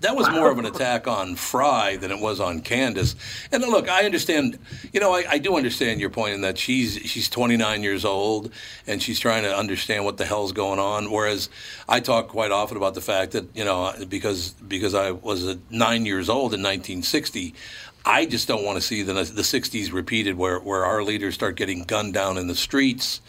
that 0.00 0.16
was 0.16 0.30
more 0.30 0.50
of 0.50 0.58
an 0.58 0.64
attack 0.64 1.06
on 1.08 1.34
Frey 1.34 1.96
than 1.96 2.10
it 2.10 2.20
was 2.20 2.40
on 2.40 2.60
Candace. 2.60 3.16
And 3.52 3.62
look, 3.64 3.88
I 3.88 4.04
understand. 4.04 4.58
You 4.92 5.00
know, 5.00 5.12
I, 5.14 5.24
I 5.28 5.38
do 5.38 5.56
understand 5.56 6.00
your 6.00 6.10
point 6.10 6.34
in 6.34 6.40
that 6.42 6.56
she's 6.58 6.94
she's 7.04 7.28
29 7.28 7.82
years 7.82 8.04
old 8.04 8.50
and 8.86 9.02
she's 9.02 9.20
trying 9.20 9.42
to 9.42 9.54
understand 9.54 10.04
what 10.04 10.16
the 10.16 10.24
hell's 10.24 10.52
going 10.52 10.78
on. 10.78 11.10
Whereas 11.10 11.50
I 11.88 12.00
talk 12.00 12.28
quite 12.28 12.52
often 12.52 12.76
about 12.76 12.94
the 12.94 13.00
fact 13.00 13.32
that 13.32 13.54
you 13.54 13.64
know 13.64 13.92
because 14.08 14.50
because 14.52 14.94
I 14.94 15.10
was 15.10 15.56
nine 15.70 16.06
years 16.06 16.28
old 16.28 16.54
in 16.54 16.62
1960. 16.62 17.54
I 18.06 18.24
just 18.26 18.48
don't 18.48 18.64
want 18.64 18.76
to 18.76 18.80
see 18.80 19.02
the 19.02 19.12
the 19.12 19.42
60s 19.42 19.92
repeated, 19.92 20.38
where 20.38 20.60
where 20.60 20.86
our 20.86 21.02
leaders 21.02 21.34
start 21.34 21.56
getting 21.56 21.84
gunned 21.84 22.14
down 22.14 22.38
in 22.38 22.46
the 22.46 22.54
streets. 22.54 23.20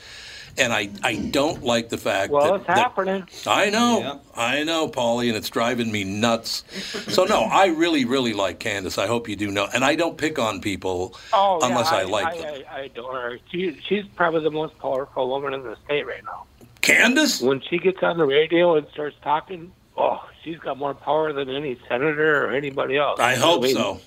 And 0.57 0.73
I, 0.73 0.89
I 1.03 1.15
don't 1.15 1.63
like 1.63 1.89
the 1.89 1.97
fact 1.97 2.31
Well, 2.31 2.43
that, 2.53 2.55
it's 2.55 2.67
that- 2.67 2.77
happening. 2.77 3.27
I 3.47 3.69
know, 3.69 3.99
Yeah. 3.99 4.17
I 4.35 4.63
know, 4.63 4.87
Paulie, 4.87 5.27
and 5.27 5.37
it's 5.37 5.49
driving 5.49 5.91
me 5.91 6.03
nuts. 6.03 6.63
So 7.09 7.23
no, 7.25 7.41
I 7.43 7.67
really, 7.67 8.05
really 8.05 8.33
like 8.33 8.59
Candace. 8.59 8.97
I 8.97 9.07
hope 9.07 9.29
you 9.29 9.35
do 9.35 9.51
know, 9.51 9.67
and 9.73 9.85
I 9.85 9.95
don't 9.95 10.17
pick 10.17 10.39
on 10.39 10.59
people 10.61 11.15
Oh, 11.33 11.59
unless 11.61 11.91
yeah, 11.91 11.97
I, 11.99 12.03
like 12.03 12.37
them. 12.41 12.63
I, 12.69 12.77
I 12.77 12.79
adore 12.81 13.13
her. 13.21 13.39
She, 13.51 13.79
she's 13.87 14.05
probably 14.15 14.41
the 14.43 14.51
most 14.51 14.77
powerful 14.79 15.29
woman 15.29 15.53
in 15.53 15.63
the 15.63 15.77
state 15.85 16.05
right 16.07 16.23
now. 16.25 16.45
Candace? 16.81 17.41
When 17.41 17.61
she 17.61 17.77
gets 17.77 18.01
on 18.01 18.17
the 18.17 18.25
radio 18.25 18.75
and 18.75 18.87
starts 18.93 19.15
talking, 19.21 19.71
oh, 19.97 20.27
she's 20.43 20.57
got 20.59 20.77
more 20.77 20.93
power 20.93 21.31
than 21.33 21.49
any 21.49 21.77
senator 21.87 22.45
or 22.45 22.51
anybody 22.51 22.97
else. 22.97 23.19
I 23.19 23.35
hope 23.35 23.63
mean, 23.63 23.75
so. 23.75 23.99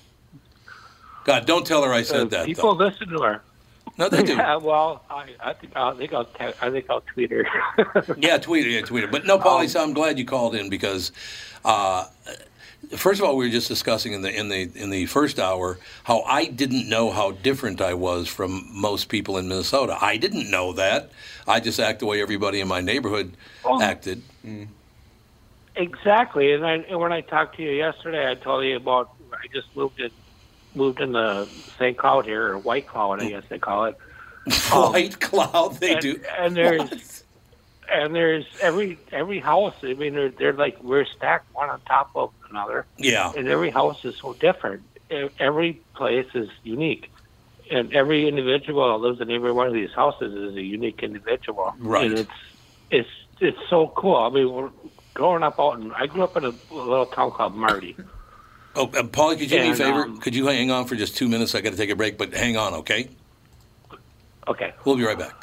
God, 1.25 1.45
don't 1.45 1.65
tell 1.65 1.83
her 1.83 1.93
I 1.93 2.01
uh, 2.01 2.03
said 2.03 2.29
that. 2.31 2.45
people 2.45 2.75
Though. 2.75 2.85
listen 2.85 3.07
to 3.09 3.19
her. 3.21 3.41
No, 3.97 4.09
they 4.09 4.23
do. 4.23 4.35
Yeah, 4.37 4.55
well, 4.57 5.03
I, 5.09 5.29
I 5.39 5.53
think 5.53 5.75
I 5.75 5.93
think 5.93 6.13
I'll 6.13 6.25
te- 6.25 6.53
I 6.61 6.69
think 6.71 6.85
I'll 6.89 7.01
tweet 7.01 7.31
her. 7.31 7.45
Yeah, 8.17 8.37
tweet 8.37 8.65
her. 8.65 8.69
yeah, 8.71 8.81
tweet 8.81 9.03
her. 9.03 9.09
But 9.09 9.25
no, 9.25 9.35
Um, 9.35 9.41
Paulie, 9.41 9.69
so 9.69 9.83
I'm 9.83 9.93
glad 9.93 10.17
you 10.17 10.25
called 10.25 10.55
in 10.55 10.69
because, 10.69 11.11
uh, 11.63 12.05
first 12.97 13.21
of 13.21 13.27
all, 13.27 13.37
we 13.37 13.45
were 13.45 13.51
just 13.51 13.67
discussing 13.67 14.13
in 14.13 14.21
the 14.23 14.33
in 14.35 14.49
the 14.49 14.71
in 14.75 14.89
the 14.89 15.05
first 15.05 15.39
hour 15.39 15.77
how 16.05 16.21
I 16.23 16.45
didn't 16.45 16.89
know 16.89 17.11
how 17.11 17.31
different 17.31 17.81
I 17.81 17.93
was 17.93 18.27
from 18.27 18.67
most 18.71 19.09
people 19.09 19.37
in 19.37 19.47
Minnesota. 19.47 19.97
I 20.01 20.17
didn't 20.17 20.49
know 20.49 20.73
that. 20.73 21.11
I 21.47 21.59
just 21.59 21.79
act 21.79 21.99
the 21.99 22.05
way 22.07 22.21
everybody 22.21 22.61
in 22.61 22.67
my 22.67 22.81
neighborhood 22.81 23.33
Oh. 23.65 23.81
acted. 23.81 24.23
exactly. 25.75 26.53
And, 26.53 26.65
I, 26.65 26.73
and 26.75 26.99
when 26.99 27.11
I 27.11 27.21
talked 27.21 27.57
to 27.57 27.63
you 27.63 27.71
yesterday, 27.71 28.29
I 28.29 28.35
told 28.35 28.63
you 28.65 28.75
about 28.77 29.11
I 29.33 29.47
just 29.53 29.75
moved 29.75 29.99
in 29.99 30.09
moved 30.75 30.99
in 31.01 31.11
the 31.13 31.45
St. 31.77 31.97
Cloud 31.97 32.25
here 32.25 32.53
or 32.53 32.57
White 32.57 32.87
Cloud, 32.87 33.21
I 33.21 33.29
guess 33.29 33.43
they 33.49 33.59
call 33.59 33.85
it. 33.85 33.97
Um, 34.73 34.91
White 34.93 35.19
cloud, 35.19 35.75
they 35.79 35.93
and, 35.93 36.01
do. 36.01 36.19
And 36.37 36.55
there's 36.55 36.79
What? 36.81 37.23
and 37.91 38.15
there's 38.15 38.45
every 38.61 38.97
every 39.11 39.39
house. 39.39 39.75
I 39.83 39.93
mean, 39.93 40.13
they're, 40.15 40.29
they're 40.29 40.53
like 40.53 40.81
we're 40.83 41.05
stacked 41.05 41.53
one 41.55 41.69
on 41.69 41.79
top 41.81 42.11
of 42.15 42.31
another, 42.49 42.85
Yeah. 42.97 43.31
and 43.37 43.47
every 43.47 43.69
house 43.69 44.03
is 44.03 44.17
so 44.17 44.33
different. 44.33 44.83
Every 45.39 45.73
place 45.95 46.27
is 46.33 46.49
unique, 46.63 47.11
and 47.71 47.93
every 47.93 48.27
individual 48.27 48.91
that 48.91 49.05
lives 49.07 49.21
in 49.21 49.29
every 49.31 49.51
one 49.51 49.67
of 49.67 49.73
these 49.73 49.91
houses 49.91 50.33
is 50.33 50.55
a 50.55 50.61
unique 50.61 51.03
individual. 51.03 51.73
Right. 51.79 52.05
And 52.09 52.19
it's 52.19 52.31
it's 52.91 53.09
it's 53.39 53.69
so 53.69 53.87
cool. 53.95 54.15
I 54.15 54.29
mean, 54.29 54.51
we're 54.51 54.69
growing 55.13 55.43
up 55.43 55.59
out 55.59 55.79
in. 55.79 55.91
I 55.93 56.07
grew 56.07 56.23
up 56.23 56.35
in 56.35 56.45
a 56.45 56.53
little 56.71 57.05
town 57.05 57.31
called 57.31 57.55
Marty. 57.55 57.95
Oh, 58.75 58.85
uh, 58.85 59.03
Paulie, 59.03 59.37
could 59.37 59.51
you 59.51 59.59
do 59.59 59.63
me 59.63 59.71
a 59.71 59.75
favor? 59.75 60.03
um, 60.03 60.17
could 60.19 60.33
you 60.33 60.47
hang 60.47 60.71
on 60.71 60.85
for 60.85 60.95
just 60.95 61.15
two 61.15 61.27
minutes? 61.27 61.53
I 61.53 61.61
got 61.61 61.71
to 61.71 61.77
take 61.77 61.91
a 61.91 61.95
break, 61.95 62.17
but 62.17 62.33
hang 62.33 62.57
on, 62.57 62.73
okay? 62.75 63.09
Okay. 64.47 64.73
We'll 64.83 64.95
be 64.95 65.03
right 65.03 65.17
back. 65.17 65.42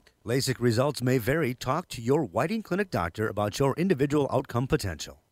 LASIK 0.23 0.59
results 0.59 1.01
may 1.01 1.17
vary. 1.17 1.55
Talk 1.55 1.87
to 1.89 2.01
your 2.01 2.23
Whiting 2.23 2.61
Clinic 2.61 2.91
doctor 2.91 3.27
about 3.27 3.57
your 3.57 3.73
individual 3.75 4.27
outcome 4.31 4.67
potential. 4.67 5.23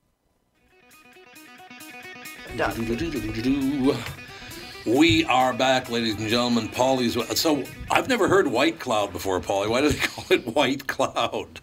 We 4.88 5.25
are 5.25 5.53
back, 5.53 5.89
ladies 5.91 6.15
and 6.15 6.27
gentlemen. 6.27 6.69
Paulie's. 6.69 7.39
So 7.39 7.63
I've 7.91 8.10
never 8.10 8.27
heard 8.27 8.48
White 8.48 8.79
Cloud 8.79 9.13
before, 9.13 9.39
Paulie. 9.39 9.69
Why 9.69 9.81
do 9.81 9.89
they 9.89 10.00
call 10.08 10.25
it 10.31 10.48
White 10.55 10.88
Cloud? 10.88 11.60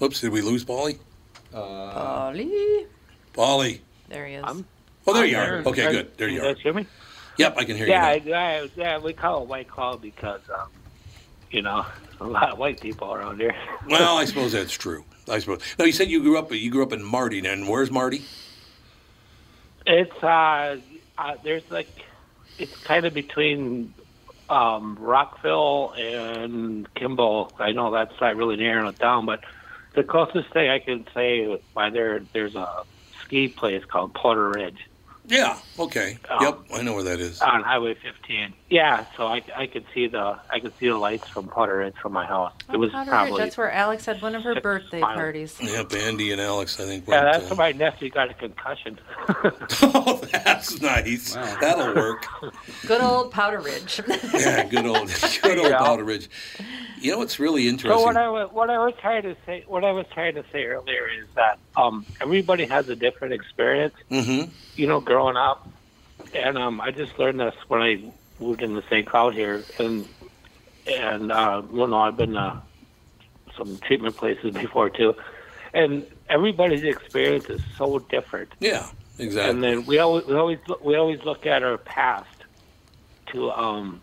Oops, 0.00 0.20
did 0.20 0.30
we 0.30 0.40
lose 0.40 0.64
Paulie? 0.64 0.98
Uh, 1.52 1.58
Ollie. 1.62 2.86
Paulie. 3.32 3.80
There 4.08 4.26
he 4.26 4.34
is. 4.34 4.44
Oh, 4.46 5.12
there 5.12 5.24
I'm 5.24 5.28
you 5.28 5.36
are. 5.36 5.62
Okay, 5.66 5.90
good. 5.90 6.16
There 6.16 6.28
can 6.28 6.36
you 6.36 6.42
you 6.42 6.48
are. 6.48 6.54
guys 6.54 6.62
hear 6.62 6.72
me? 6.74 6.86
Yep, 7.36 7.54
I 7.56 7.64
can 7.64 7.76
hear 7.76 7.86
Yeah, 7.86 8.12
you. 8.14 8.32
I, 8.32 8.60
I, 8.60 8.70
yeah, 8.76 8.98
we 8.98 9.12
call 9.12 9.42
it 9.42 9.48
White 9.48 9.68
Claw 9.68 9.96
because, 9.96 10.40
um, 10.50 10.68
you 11.50 11.62
know, 11.62 11.84
a 12.20 12.24
lot 12.26 12.50
of 12.52 12.58
white 12.58 12.80
people 12.80 13.12
around 13.12 13.40
here. 13.40 13.54
Well, 13.88 14.16
I 14.16 14.24
suppose 14.24 14.52
that's 14.52 14.72
true. 14.72 15.04
I 15.28 15.38
suppose. 15.38 15.60
No, 15.78 15.84
you 15.84 15.92
said 15.92 16.08
you 16.08 16.22
grew 16.22 16.38
up. 16.38 16.52
You 16.52 16.70
grew 16.70 16.82
up 16.82 16.92
in 16.92 17.02
Marty, 17.02 17.44
and 17.46 17.68
where's 17.68 17.90
Marty? 17.90 18.22
It's 19.86 20.22
uh, 20.22 20.78
uh 21.18 21.34
there's 21.42 21.70
like 21.70 21.88
it's 22.58 22.74
kind 22.84 23.04
of 23.04 23.12
between 23.14 23.92
um 24.48 24.96
Rockville 25.00 25.92
and 25.96 26.92
Kimball. 26.94 27.52
I 27.58 27.72
know 27.72 27.90
that's 27.90 28.18
not 28.20 28.36
really 28.36 28.56
narrowing 28.56 28.88
it 28.88 28.98
down, 28.98 29.26
but 29.26 29.44
the 29.94 30.02
closest 30.02 30.50
thing 30.52 30.70
I 30.70 30.78
can 30.78 31.06
say 31.14 31.60
by 31.74 31.90
there 31.90 32.20
there's 32.32 32.54
a 32.54 32.84
ski 33.22 33.48
place 33.48 33.84
called 33.84 34.14
Powder 34.14 34.50
Ridge 34.50 34.88
Yeah. 35.26 35.58
Okay. 35.78 36.18
Um, 36.30 36.38
yep, 36.42 36.58
I 36.74 36.82
know 36.82 36.94
where 36.94 37.04
that 37.04 37.20
is. 37.20 37.40
on 37.40 37.62
Highway 37.62 37.94
15. 37.94 38.52
Yeah, 38.70 39.04
so 39.16 39.26
I 39.26 39.42
I 39.54 39.66
could 39.66 39.84
see 39.92 40.06
the 40.06 40.38
I 40.50 40.58
could 40.58 40.72
see 40.78 40.88
the 40.88 40.96
lights 40.96 41.28
from 41.28 41.48
Powder 41.48 41.76
Ridge 41.76 41.94
from 42.00 42.12
my 42.14 42.24
house. 42.24 42.52
It 42.72 42.78
was 42.78 42.90
Powder 42.90 43.10
Ridge, 43.10 43.10
probably 43.10 43.38
That's 43.42 43.56
where 43.58 43.70
Alex 43.70 44.06
had 44.06 44.22
one 44.22 44.34
of 44.34 44.42
her 44.42 44.58
birthday 44.58 45.00
miles. 45.00 45.16
parties. 45.16 45.58
Yep, 45.62 45.92
Andy 45.92 46.32
and 46.32 46.40
Alex, 46.40 46.80
I 46.80 46.84
think. 46.86 47.06
yeah, 47.06 47.24
that's 47.24 47.44
where 47.50 47.56
my 47.56 47.72
nephew 47.72 48.08
got 48.08 48.30
a 48.30 48.34
concussion. 48.34 48.98
oh, 49.82 50.18
that's 50.32 50.80
nice. 50.80 51.34
That'll 51.34 51.94
work. 51.94 52.26
Good 52.86 53.02
old 53.02 53.30
Powder 53.32 53.60
Ridge. 53.60 54.00
Yeah, 54.32 54.64
good 54.64 54.86
old, 54.86 55.12
good 55.42 55.58
old 55.58 55.68
Yeah. 55.68 55.78
Powder 55.78 56.04
Ridge. 56.04 56.28
You 57.00 57.12
know 57.12 57.18
what's 57.18 57.38
really 57.38 57.68
interesting? 57.68 57.98
So 57.98 58.02
what 58.04 58.16
I 58.16 58.28
was 58.30 58.50
what 58.50 58.70
I 58.70 58.78
was 58.78 58.94
trying 58.98 59.22
to 59.24 59.36
say 59.44 59.64
what 59.66 59.84
I 59.84 59.92
was 59.92 60.06
trying 60.14 60.36
to 60.36 60.44
say 60.50 60.64
earlier 60.64 61.06
is 61.20 61.26
that 61.34 61.58
um, 61.76 62.06
everybody 62.22 62.64
has 62.64 62.88
a 62.88 62.96
different 62.96 63.34
experience. 63.34 63.94
mm-hmm. 64.10 64.50
You 64.74 64.86
know, 64.86 65.00
growing 65.00 65.36
up, 65.36 65.68
and 66.34 66.56
um, 66.56 66.80
I 66.80 66.90
just 66.92 67.18
learned 67.18 67.40
this 67.40 67.54
when 67.68 67.82
I 67.82 68.02
moved 68.38 68.62
in 68.62 68.74
the 68.74 68.82
St. 68.90 69.08
Cloud 69.08 69.34
here, 69.34 69.66
and 69.78 70.08
and 70.86 71.32
uh, 71.32 71.62
you 71.72 71.86
know 71.86 71.98
I've 71.98 72.16
been 72.16 72.32
to 72.34 72.62
some 73.58 73.78
treatment 73.86 74.16
places 74.16 74.50
before 74.54 74.90
too, 74.90 75.14
and 75.72 76.06
everybody's 76.28 76.84
experience 76.84 77.46
is 77.48 77.60
so 77.78 77.98
different. 78.10 78.50
Yeah, 78.60 78.88
exactly. 79.18 79.50
And 79.50 79.62
then 79.62 79.86
we 79.86 79.98
always 79.98 80.24
we 80.26 80.34
always 80.34 80.58
look- 80.66 80.84
we 80.84 80.96
always 80.96 81.20
look 81.24 81.46
at 81.46 81.62
our 81.62 81.78
past 81.78 82.28
to 83.32 83.50
um 83.50 84.02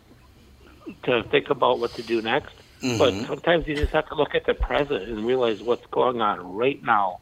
to 1.05 1.23
think 1.31 1.49
about 1.49 1.79
what 1.79 1.95
to 1.95 2.03
do 2.03 2.21
next. 2.21 2.53
But 2.97 3.13
Mhm. 3.15 3.27
sometimes 3.27 3.67
you 3.67 3.75
just 3.75 3.93
have 3.93 4.07
to 4.09 4.15
look 4.15 4.35
at 4.35 4.45
the 4.45 4.53
present 4.53 5.03
and 5.03 5.25
realize 5.25 5.61
what's 5.63 5.85
going 5.91 6.21
on 6.21 6.55
right 6.55 6.79
now. 6.83 7.19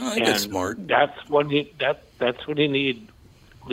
I 0.00 0.10
think 0.14 0.26
and 0.26 0.26
that's 0.26 0.42
smart. 0.44 0.78
That's 0.88 1.16
when 1.28 1.50
you 1.50 1.64
that 1.80 2.02
that's 2.20 2.46
when 2.46 2.58
you 2.58 2.68
need 2.68 3.10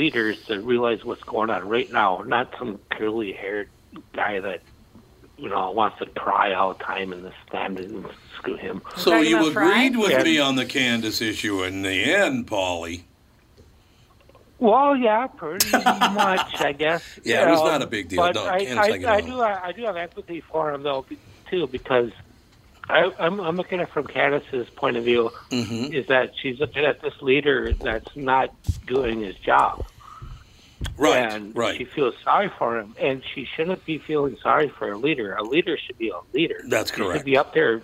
leaders 0.02 0.42
to 0.46 0.62
realize 0.62 1.04
what's 1.04 1.24
going 1.24 1.50
on 1.50 1.68
right 1.68 1.92
now, 1.92 2.24
not 2.26 2.54
some 2.58 2.80
curly 2.92 3.34
haired 3.34 3.68
guy 4.14 4.40
that 4.40 4.62
you 5.38 5.50
know 5.50 5.72
wants 5.72 5.98
to 5.98 6.06
cry 6.06 6.54
all 6.54 6.74
the 6.74 6.84
time 6.84 7.12
and 7.12 7.26
the 7.26 7.34
stand 7.48 7.80
and 7.80 8.06
screw 8.36 8.56
him. 8.56 8.82
So 8.96 9.20
you 9.22 9.40
about 9.40 9.54
Frey? 9.54 9.88
agreed 9.88 9.98
with 9.98 10.12
Yeah. 10.12 10.24
me 10.24 10.40
on 10.40 10.56
the 10.56 10.66
Candace 10.66 11.20
issue 11.22 11.64
in 11.64 11.82
the 11.82 12.04
end, 12.14 12.48
Paulie. 12.48 13.02
Well, 14.60 14.96
yeah, 14.96 15.28
pretty 15.28 15.70
much, 15.72 16.62
I 16.62 16.74
guess. 16.78 17.04
Yeah, 17.24 17.48
it 17.48 17.52
was 17.52 17.62
not 17.62 17.82
a 17.84 17.88
big 17.88 18.10
deal. 18.10 18.22
But 18.24 18.36
No, 18.36 18.48
I, 18.48 18.66
Candace, 18.66 19.06
I 19.06 19.12
I, 19.12 19.16
I 19.18 19.22
do, 19.22 19.42
I 19.42 19.72
do 19.72 19.84
have 19.84 19.98
empathy 19.98 20.42
for 20.42 20.72
him 20.74 20.82
though, 20.84 21.06
too, 21.50 21.68
because 21.68 22.12
I, 22.90 23.12
I'm, 23.20 23.40
I'm 23.40 23.56
looking 23.58 23.80
at 23.80 23.88
it 23.90 23.94
from 23.94 24.08
Candace's 24.08 24.70
point 24.70 24.96
of 24.98 25.04
view. 25.04 25.32
Mhm. 25.52 25.94
Is 25.94 26.08
that 26.08 26.32
she's 26.42 26.60
looking 26.60 26.86
at 26.86 27.02
this 27.02 27.14
leader 27.22 27.74
that's 27.74 28.16
not 28.16 28.54
doing 28.86 29.22
his 29.22 29.36
job, 29.36 29.86
Right, 30.98 31.18
and 31.34 31.56
right. 31.56 31.76
she 31.78 31.86
feels 31.86 32.16
sorry 32.24 32.50
for 32.58 32.78
him, 32.80 32.96
and 33.00 33.22
she 33.34 33.46
shouldn't 33.46 33.84
be 33.86 33.98
feeling 33.98 34.38
sorry 34.42 34.70
for 34.70 34.92
a 34.92 34.98
leader. 34.98 35.34
A 35.36 35.44
leader 35.44 35.78
should 35.78 35.98
be 35.98 36.10
a 36.10 36.20
leader. 36.34 36.62
That's 36.68 36.92
She 36.92 36.98
correct. 37.02 37.18
should 37.20 37.26
be 37.26 37.38
up 37.38 37.54
there 37.54 37.82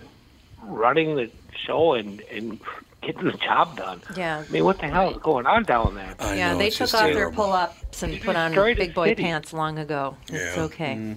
running 0.62 1.16
the 1.16 1.30
show 1.66 1.92
and 1.94 2.20
and 2.32 2.58
getting 3.02 3.24
the 3.24 3.32
job 3.32 3.76
done. 3.76 4.00
yeah. 4.16 4.44
I 4.48 4.50
mean, 4.50 4.64
what 4.64 4.78
the 4.78 4.86
hell 4.88 5.10
is 5.10 5.18
going 5.18 5.44
on 5.44 5.64
down 5.64 5.94
there? 5.94 6.14
I 6.18 6.36
Yeah, 6.36 6.52
know, 6.52 6.58
they 6.58 6.70
took 6.70 6.78
just 6.78 6.94
off 6.94 7.12
their 7.12 7.30
pull-ups 7.30 8.02
and 8.02 8.18
put 8.22 8.34
on 8.34 8.52
destroyed 8.52 8.78
big 8.78 8.94
boy 8.94 9.08
city. 9.10 9.22
pants 9.22 9.52
long 9.52 9.78
ago. 9.78 10.16
It's 10.32 10.56
Yeah. 10.56 10.62
okay. 10.62 11.16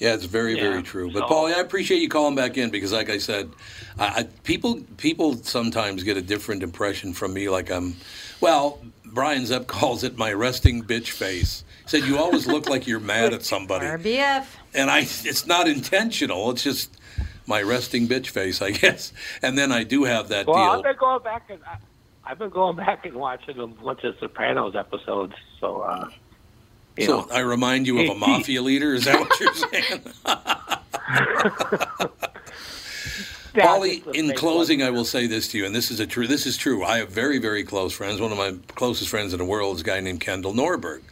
Yeah, 0.00 0.14
it's 0.14 0.24
very, 0.24 0.56
Yeah, 0.56 0.70
very 0.70 0.82
true. 0.82 1.12
But 1.12 1.28
so- 1.28 1.34
Paulie, 1.34 1.54
I 1.54 1.60
appreciate 1.60 2.00
you 2.00 2.08
calling 2.08 2.34
back 2.34 2.56
in 2.56 2.70
because, 2.70 2.90
like 2.92 3.10
I 3.10 3.18
said, 3.18 3.50
I, 3.98 4.06
I, 4.06 4.22
people 4.44 4.80
people 4.96 5.34
sometimes 5.36 6.02
get 6.02 6.16
a 6.16 6.22
different 6.22 6.62
impression 6.62 7.12
from 7.12 7.34
me. 7.34 7.48
Like 7.50 7.70
I'm, 7.70 7.94
well, 8.40 8.80
Brian 9.04 9.44
Zepp 9.46 9.66
calls 9.68 10.02
it 10.02 10.16
my 10.16 10.32
resting 10.32 10.82
bitch 10.82 11.10
face. 11.10 11.64
He 11.84 11.88
said 12.00 12.08
you 12.08 12.18
always 12.18 12.46
look 12.46 12.68
like 12.68 12.86
you're 12.86 12.98
mad 13.00 13.34
at 13.34 13.44
somebody, 13.44 13.84
RBF. 14.02 14.46
and 14.74 14.90
I 14.90 15.00
it's 15.00 15.46
not 15.46 15.68
intentional. 15.68 16.50
It's 16.50 16.62
just 16.64 16.96
my 17.46 17.60
resting 17.62 18.08
bitch 18.08 18.28
face, 18.28 18.62
I 18.62 18.70
guess. 18.82 19.12
And 19.42 19.58
then 19.58 19.70
I 19.70 19.84
do 19.84 20.04
have 20.04 20.28
that 20.28 20.46
Well, 20.46 20.56
I've 20.78 20.82
been 20.82 20.96
going 20.98 21.22
back 21.22 21.50
and 21.50 21.60
I, 21.66 21.76
I've 22.24 22.38
been 22.38 22.50
going 22.50 22.76
back 22.76 23.04
and 23.04 23.16
watching 23.16 23.58
a 23.58 23.66
bunch 23.66 24.04
of 24.04 24.14
Sopranos 24.18 24.76
episodes. 24.76 25.34
So, 25.58 25.80
uh, 25.82 26.08
you 26.96 27.06
so 27.06 27.20
know. 27.20 27.28
I 27.32 27.40
remind 27.40 27.86
you 27.86 28.00
of 28.00 28.10
a 28.10 28.18
mafia 28.18 28.62
leader. 28.62 28.94
Is 28.94 29.04
that 29.04 29.20
what 29.20 29.40
you're 29.40 29.54
saying? 29.54 30.02
Polly, 33.54 34.02
in 34.14 34.32
closing, 34.34 34.82
I 34.82 34.90
will 34.90 35.04
say 35.04 35.26
this 35.26 35.48
to 35.48 35.58
you, 35.58 35.66
and 35.66 35.74
this 35.74 35.90
is 35.90 36.00
a 36.00 36.06
true. 36.06 36.26
This 36.26 36.46
is 36.46 36.56
true. 36.56 36.84
I 36.84 36.98
have 36.98 37.10
very, 37.10 37.38
very 37.38 37.64
close 37.64 37.92
friends. 37.92 38.20
One 38.20 38.32
of 38.32 38.38
my 38.38 38.54
closest 38.74 39.10
friends 39.10 39.32
in 39.32 39.38
the 39.38 39.44
world 39.44 39.76
is 39.76 39.82
a 39.82 39.84
guy 39.84 40.00
named 40.00 40.20
Kendall 40.20 40.52
Norberg. 40.52 41.02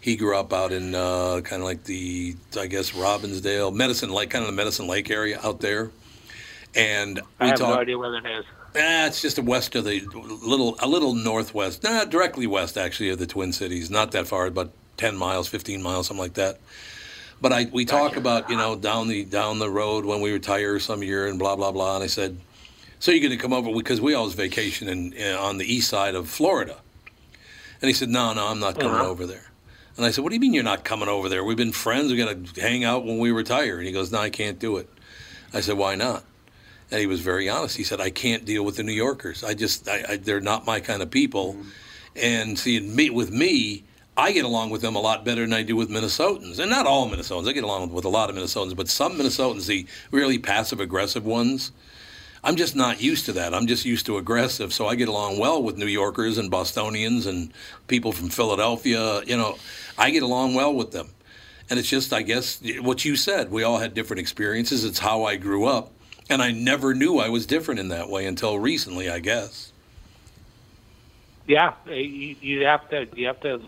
He 0.00 0.16
grew 0.16 0.36
up 0.36 0.52
out 0.52 0.72
in 0.72 0.94
uh, 0.94 1.40
kind 1.42 1.60
of 1.60 1.66
like 1.66 1.84
the, 1.84 2.36
I 2.58 2.66
guess, 2.66 2.92
Robbinsdale, 2.92 3.74
Medicine 3.74 4.10
Lake, 4.10 4.30
kind 4.30 4.44
of 4.44 4.50
the 4.50 4.56
Medicine 4.56 4.86
Lake 4.86 5.10
area 5.10 5.40
out 5.42 5.60
there. 5.60 5.90
And 6.74 7.20
I 7.40 7.48
have 7.48 7.58
talk, 7.58 7.74
no 7.74 7.80
idea 7.80 7.98
where 7.98 8.12
that 8.12 8.30
is. 8.30 8.44
Eh, 8.74 9.06
it's 9.06 9.20
just 9.20 9.38
a 9.38 9.42
west 9.42 9.74
of 9.74 9.84
the 9.84 10.00
little, 10.44 10.76
a 10.80 10.86
little 10.86 11.14
northwest, 11.14 11.82
not 11.82 11.92
nah, 11.92 12.04
directly 12.04 12.46
west 12.46 12.78
actually 12.78 13.08
of 13.08 13.18
the 13.18 13.26
Twin 13.26 13.52
Cities, 13.52 13.90
not 13.90 14.12
that 14.12 14.26
far, 14.26 14.50
but 14.50 14.70
10 14.98 15.16
miles, 15.16 15.48
15 15.48 15.82
miles, 15.82 16.08
something 16.08 16.22
like 16.22 16.34
that. 16.34 16.58
But 17.40 17.52
I 17.52 17.66
we 17.72 17.84
talk 17.84 18.16
about, 18.16 18.50
you 18.50 18.56
know, 18.56 18.76
down 18.76 19.08
the 19.08 19.24
down 19.24 19.58
the 19.58 19.70
road 19.70 20.04
when 20.04 20.20
we 20.20 20.32
retire 20.32 20.78
some 20.80 21.02
year 21.02 21.26
and 21.26 21.38
blah, 21.38 21.56
blah, 21.56 21.70
blah. 21.70 21.94
And 21.94 22.04
I 22.04 22.08
said, 22.08 22.36
so 22.98 23.12
you're 23.12 23.20
going 23.20 23.36
to 23.36 23.42
come 23.42 23.52
over 23.52 23.72
because 23.72 24.00
we 24.00 24.14
always 24.14 24.34
vacation 24.34 24.88
in, 24.88 25.12
in, 25.12 25.34
on 25.36 25.58
the 25.58 25.72
east 25.72 25.88
side 25.88 26.14
of 26.14 26.28
Florida. 26.28 26.76
And 27.80 27.88
he 27.88 27.94
said, 27.94 28.08
no, 28.08 28.32
no, 28.32 28.48
I'm 28.48 28.58
not 28.58 28.78
coming 28.78 28.96
uh-huh. 28.96 29.08
over 29.08 29.26
there. 29.26 29.52
And 29.96 30.04
I 30.04 30.10
said, 30.10 30.22
what 30.22 30.30
do 30.30 30.34
you 30.34 30.40
mean 30.40 30.52
you're 30.52 30.64
not 30.64 30.84
coming 30.84 31.08
over 31.08 31.28
there? 31.28 31.44
We've 31.44 31.56
been 31.56 31.72
friends. 31.72 32.10
We're 32.10 32.24
going 32.24 32.44
to 32.44 32.60
hang 32.60 32.84
out 32.84 33.04
when 33.04 33.18
we 33.18 33.30
retire. 33.30 33.78
And 33.78 33.86
he 33.86 33.92
goes, 33.92 34.10
no, 34.10 34.18
I 34.18 34.30
can't 34.30 34.58
do 34.58 34.76
it. 34.76 34.88
I 35.52 35.60
said, 35.60 35.76
why 35.76 35.94
not? 35.94 36.24
And 36.90 37.00
he 37.00 37.06
was 37.06 37.20
very 37.20 37.48
honest. 37.48 37.76
He 37.76 37.84
said, 37.84 38.00
I 38.00 38.10
can't 38.10 38.44
deal 38.44 38.64
with 38.64 38.76
the 38.76 38.82
New 38.82 38.92
Yorkers. 38.92 39.44
I 39.44 39.54
just, 39.54 39.88
I, 39.88 40.04
I, 40.08 40.16
they're 40.16 40.40
not 40.40 40.66
my 40.66 40.80
kind 40.80 41.02
of 41.02 41.10
people. 41.10 41.54
Mm-hmm. 41.54 41.68
And 42.16 42.58
see, 42.58 42.80
meet 42.80 43.14
with 43.14 43.30
me, 43.30 43.84
I 44.18 44.32
get 44.32 44.44
along 44.44 44.70
with 44.70 44.82
them 44.82 44.96
a 44.96 45.00
lot 45.00 45.24
better 45.24 45.42
than 45.42 45.52
I 45.52 45.62
do 45.62 45.76
with 45.76 45.88
Minnesotans. 45.88 46.58
And 46.58 46.68
not 46.68 46.86
all 46.86 47.08
Minnesotans. 47.08 47.48
I 47.48 47.52
get 47.52 47.62
along 47.62 47.92
with 47.92 48.04
a 48.04 48.08
lot 48.08 48.28
of 48.28 48.34
Minnesotans, 48.34 48.74
but 48.74 48.88
some 48.88 49.16
Minnesotans, 49.16 49.66
the 49.66 49.86
really 50.10 50.38
passive 50.40 50.80
aggressive 50.80 51.24
ones, 51.24 51.70
I'm 52.42 52.56
just 52.56 52.74
not 52.74 53.00
used 53.00 53.26
to 53.26 53.32
that. 53.34 53.54
I'm 53.54 53.68
just 53.68 53.84
used 53.84 54.06
to 54.06 54.18
aggressive. 54.18 54.72
So 54.72 54.88
I 54.88 54.96
get 54.96 55.06
along 55.06 55.38
well 55.38 55.62
with 55.62 55.76
New 55.76 55.86
Yorkers 55.86 56.36
and 56.36 56.50
Bostonians 56.50 57.26
and 57.26 57.52
people 57.86 58.10
from 58.10 58.28
Philadelphia. 58.28 59.22
You 59.24 59.36
know, 59.36 59.56
I 59.96 60.10
get 60.10 60.24
along 60.24 60.54
well 60.54 60.74
with 60.74 60.90
them. 60.90 61.10
And 61.70 61.78
it's 61.78 61.88
just, 61.88 62.12
I 62.12 62.22
guess, 62.22 62.60
what 62.80 63.04
you 63.04 63.14
said. 63.14 63.52
We 63.52 63.62
all 63.62 63.78
had 63.78 63.94
different 63.94 64.18
experiences. 64.18 64.84
It's 64.84 64.98
how 64.98 65.24
I 65.24 65.36
grew 65.36 65.66
up. 65.66 65.92
And 66.28 66.42
I 66.42 66.50
never 66.50 66.92
knew 66.92 67.18
I 67.18 67.28
was 67.28 67.46
different 67.46 67.78
in 67.78 67.88
that 67.90 68.10
way 68.10 68.26
until 68.26 68.58
recently, 68.58 69.08
I 69.08 69.20
guess. 69.20 69.72
Yeah, 71.46 71.74
you, 71.86 72.36
you 72.40 72.66
have 72.66 72.88
to 72.90 73.06
you 73.14 73.26
have 73.26 73.40
to 73.40 73.60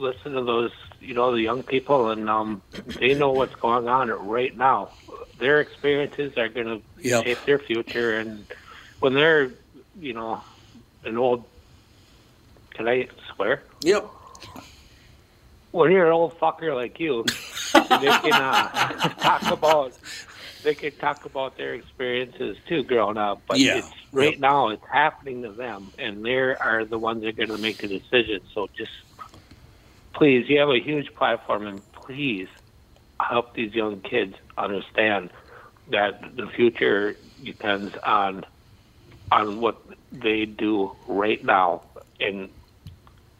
listen 0.00 0.32
to 0.32 0.44
those 0.44 0.70
you 1.00 1.14
know 1.14 1.32
the 1.32 1.42
young 1.42 1.62
people, 1.62 2.10
and 2.10 2.28
um, 2.28 2.62
they 3.00 3.14
know 3.14 3.32
what's 3.32 3.54
going 3.62 3.88
on 3.88 4.08
right 4.10 4.56
now. 4.56 4.94
Their 5.38 5.60
experiences 5.60 6.32
are 6.36 6.48
going 6.48 6.66
to 6.66 6.82
Yep. 7.02 7.24
shape 7.24 7.46
their 7.46 7.60
future, 7.60 8.18
and 8.18 8.46
when 9.00 9.14
they're 9.14 9.58
you 9.98 10.14
know 10.14 10.42
an 11.04 11.16
old, 11.18 11.46
can 12.74 12.88
I 12.88 13.08
swear? 13.34 13.64
Yep. 13.82 14.10
when 15.72 15.92
you're 15.92 16.06
an 16.06 16.12
old 16.12 16.38
fucker 16.40 16.74
like 16.74 16.98
you, 16.98 17.24
they 18.00 18.14
can 18.14 18.40
uh, 18.40 18.68
talk 19.22 19.50
about 19.50 19.92
they 20.62 20.74
can 20.74 20.96
talk 20.98 21.24
about 21.24 21.56
their 21.56 21.74
experiences 21.74 22.56
too 22.68 22.84
growing 22.84 23.16
up. 23.16 23.44
But 23.48 23.60
Yeah. 23.60 23.78
it's, 23.78 23.88
right 24.12 24.32
Yep. 24.32 24.40
now, 24.40 24.68
it's 24.70 24.84
happening 24.92 25.42
to 25.42 25.52
them, 25.52 25.92
and 25.98 26.24
they 26.24 26.32
are 26.36 26.84
the 26.84 26.98
ones 26.98 27.22
that 27.22 27.28
are 27.28 27.32
going 27.32 27.48
to 27.50 27.58
make 27.58 27.80
the 27.80 27.88
decision. 27.88 28.40
So 28.54 28.68
just 28.76 28.90
please, 30.20 30.50
you 30.50 30.58
have 30.58 30.68
a 30.68 30.78
huge 30.78 31.14
platform, 31.14 31.66
and 31.66 31.92
please 31.92 32.46
help 33.18 33.54
these 33.54 33.72
young 33.72 34.02
kids 34.02 34.34
understand 34.58 35.30
that 35.88 36.36
the 36.36 36.46
future 36.46 37.16
depends 37.42 37.96
on 38.04 38.44
on 39.32 39.60
what 39.62 39.80
they 40.12 40.44
do 40.44 40.94
right 41.08 41.42
now 41.42 41.82
and 42.20 42.50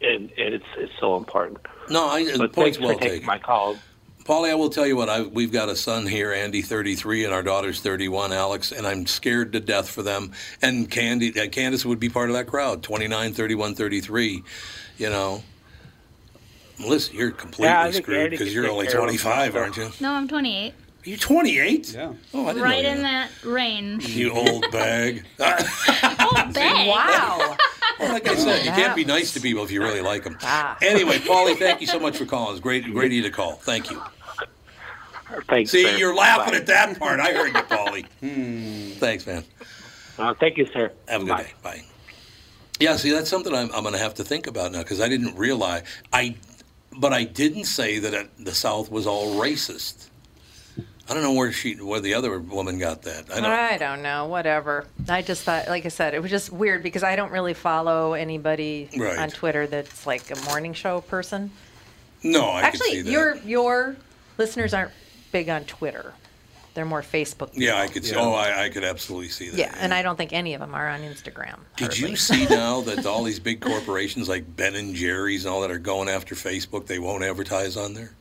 and, 0.00 0.32
and 0.38 0.54
it's 0.54 0.64
it's 0.78 0.92
so 0.98 1.18
important. 1.18 1.58
No, 1.90 2.06
I, 2.06 2.24
the 2.24 2.48
point's 2.48 2.78
well 2.78 2.98
taken. 2.98 3.26
my 3.26 3.38
call. 3.38 3.76
Paulie, 4.24 4.50
I 4.50 4.54
will 4.54 4.70
tell 4.70 4.86
you 4.86 4.96
what. 4.96 5.10
I, 5.10 5.22
we've 5.22 5.52
got 5.52 5.68
a 5.68 5.76
son 5.76 6.06
here, 6.06 6.32
Andy, 6.32 6.62
33, 6.62 7.24
and 7.24 7.34
our 7.34 7.42
daughter's 7.42 7.80
31, 7.80 8.32
Alex, 8.32 8.70
and 8.72 8.86
I'm 8.86 9.06
scared 9.06 9.52
to 9.52 9.60
death 9.60 9.88
for 9.88 10.02
them. 10.02 10.32
And 10.62 10.90
Candy, 10.90 11.38
uh, 11.38 11.48
Candace 11.48 11.84
would 11.84 12.00
be 12.00 12.08
part 12.08 12.30
of 12.30 12.36
that 12.36 12.46
crowd, 12.46 12.82
29, 12.82 13.32
31, 13.32 13.74
33. 13.74 14.42
You 14.98 15.10
know, 15.10 15.42
Melissa, 16.80 17.12
you're 17.14 17.30
completely 17.30 17.66
Yeah, 17.66 17.90
screwed 17.90 18.30
because 18.30 18.54
you're 18.54 18.68
only 18.70 18.86
25, 18.86 19.56
aren't 19.56 19.76
you? 19.76 19.90
No, 20.00 20.12
I'm 20.12 20.26
28. 20.26 20.74
You're 21.04 21.16
28? 21.18 21.92
Yeah. 21.94 22.12
Oh, 22.34 22.44
I 22.46 22.48
didn't 22.52 22.62
Right 22.62 22.82
know 22.84 22.90
in 22.90 23.02
that. 23.02 23.30
that 23.42 23.48
range. 23.48 24.08
You 24.08 24.32
old 24.32 24.64
bag. 24.70 25.24
Oh, 26.32 26.50
bang. 26.52 26.88
Wow. 26.88 27.56
Well, 27.98 28.12
like 28.12 28.28
I 28.28 28.34
said, 28.36 28.64
you 28.64 28.70
can't 28.70 28.94
be 28.94 29.04
nice 29.04 29.32
to 29.34 29.40
people 29.40 29.64
if 29.64 29.70
you 29.70 29.82
really 29.82 30.00
like 30.00 30.22
them. 30.24 30.38
Ah. 30.42 30.76
Anyway, 30.80 31.18
Paulie, 31.18 31.56
thank 31.58 31.80
you 31.80 31.86
so 31.86 31.98
much 31.98 32.16
for 32.16 32.24
calling. 32.24 32.52
It's 32.52 32.60
great, 32.60 32.84
great 32.84 33.06
of 33.06 33.12
you 33.12 33.22
to 33.22 33.30
call. 33.30 33.54
Thank 33.54 33.90
you. 33.90 34.00
Thanks. 35.48 35.70
See, 35.70 35.84
sir. 35.84 35.96
you're 35.96 36.14
laughing 36.14 36.52
Bye. 36.52 36.58
at 36.58 36.66
that 36.66 36.98
part. 36.98 37.20
I 37.20 37.32
heard 37.32 37.48
you, 37.48 37.62
Paulie. 37.62 38.94
Thanks, 38.98 39.26
man. 39.26 39.44
Uh, 40.18 40.34
thank 40.34 40.56
you, 40.56 40.66
sir. 40.66 40.92
Have 41.08 41.22
a 41.22 41.24
good 41.24 41.30
Bye. 41.30 41.42
day. 41.42 41.52
Bye. 41.62 41.82
Yeah, 42.78 42.96
see, 42.96 43.10
that's 43.10 43.28
something 43.30 43.54
I'm, 43.54 43.70
I'm 43.72 43.82
going 43.82 43.94
to 43.94 43.98
have 44.00 44.14
to 44.14 44.24
think 44.24 44.46
about 44.46 44.72
now 44.72 44.78
because 44.82 45.00
I 45.00 45.08
didn't 45.08 45.36
realize 45.36 45.82
I, 46.12 46.36
but 47.00 47.12
I 47.12 47.24
didn't 47.24 47.64
say 47.64 47.98
that 47.98 48.12
it, 48.14 48.30
the 48.44 48.54
South 48.54 48.90
was 48.90 49.06
all 49.06 49.34
racist. 49.40 50.08
I 51.08 51.14
don't 51.14 51.24
know 51.24 51.32
where 51.32 51.50
she, 51.50 51.74
where 51.74 51.98
the 51.98 52.14
other 52.14 52.38
woman 52.38 52.78
got 52.78 53.02
that. 53.02 53.32
I 53.32 53.36
don't. 53.40 53.44
I 53.46 53.78
don't 53.78 54.02
know. 54.02 54.26
Whatever. 54.26 54.86
I 55.08 55.22
just 55.22 55.42
thought, 55.42 55.66
like 55.66 55.84
I 55.84 55.88
said, 55.88 56.14
it 56.14 56.22
was 56.22 56.30
just 56.30 56.52
weird 56.52 56.84
because 56.84 57.02
I 57.02 57.16
don't 57.16 57.32
really 57.32 57.54
follow 57.54 58.12
anybody 58.12 58.88
Right. 58.96 59.18
on 59.18 59.28
Twitter 59.30 59.66
that's 59.66 60.06
like 60.06 60.30
a 60.30 60.40
morning 60.44 60.72
show 60.72 61.00
person. 61.00 61.50
No, 62.22 62.44
I 62.44 62.60
Actually, 62.62 63.00
your 63.00 63.34
your 63.38 63.96
listeners 64.38 64.72
aren't 64.72 64.92
big 65.32 65.48
on 65.48 65.64
Twitter. 65.64 66.12
They're 66.74 66.84
more 66.84 67.02
Facebook. 67.02 67.50
yeah, 67.54 67.78
I 67.78 67.88
could 67.88 68.04
see. 68.04 68.14
Oh, 68.14 68.32
I, 68.32 68.64
I 68.64 68.68
could 68.68 68.84
absolutely 68.84 69.28
see 69.28 69.50
that. 69.50 69.58
Yeah, 69.58 69.74
and 69.78 69.92
I 69.92 70.02
don't 70.02 70.16
think 70.16 70.32
any 70.32 70.54
of 70.54 70.60
them 70.60 70.74
are 70.74 70.88
on 70.88 71.00
Instagram. 71.00 71.58
Did 71.76 71.88
hardly. 71.88 72.10
you 72.10 72.16
see 72.16 72.46
now 72.46 72.80
that 72.82 73.04
all 73.06 73.24
these 73.24 73.40
big 73.40 73.60
corporations 73.60 74.28
like 74.28 74.56
Ben 74.56 74.74
and 74.74 74.94
Jerry's 74.94 75.44
and 75.44 75.52
all 75.52 75.62
that 75.62 75.70
are 75.70 75.78
going 75.78 76.08
after 76.08 76.34
Facebook? 76.34 76.86
They 76.86 76.98
won't 76.98 77.24
advertise 77.24 77.76
on 77.76 77.94
there 77.94 78.12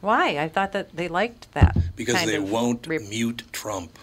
Why? 0.00 0.38
I 0.38 0.48
thought 0.48 0.72
that 0.72 0.94
they 0.94 1.08
liked 1.08 1.52
that. 1.54 1.76
because 1.96 2.24
they 2.24 2.38
won't 2.38 2.86
rep- 2.86 3.02
mute 3.02 3.42
Trump. 3.52 3.98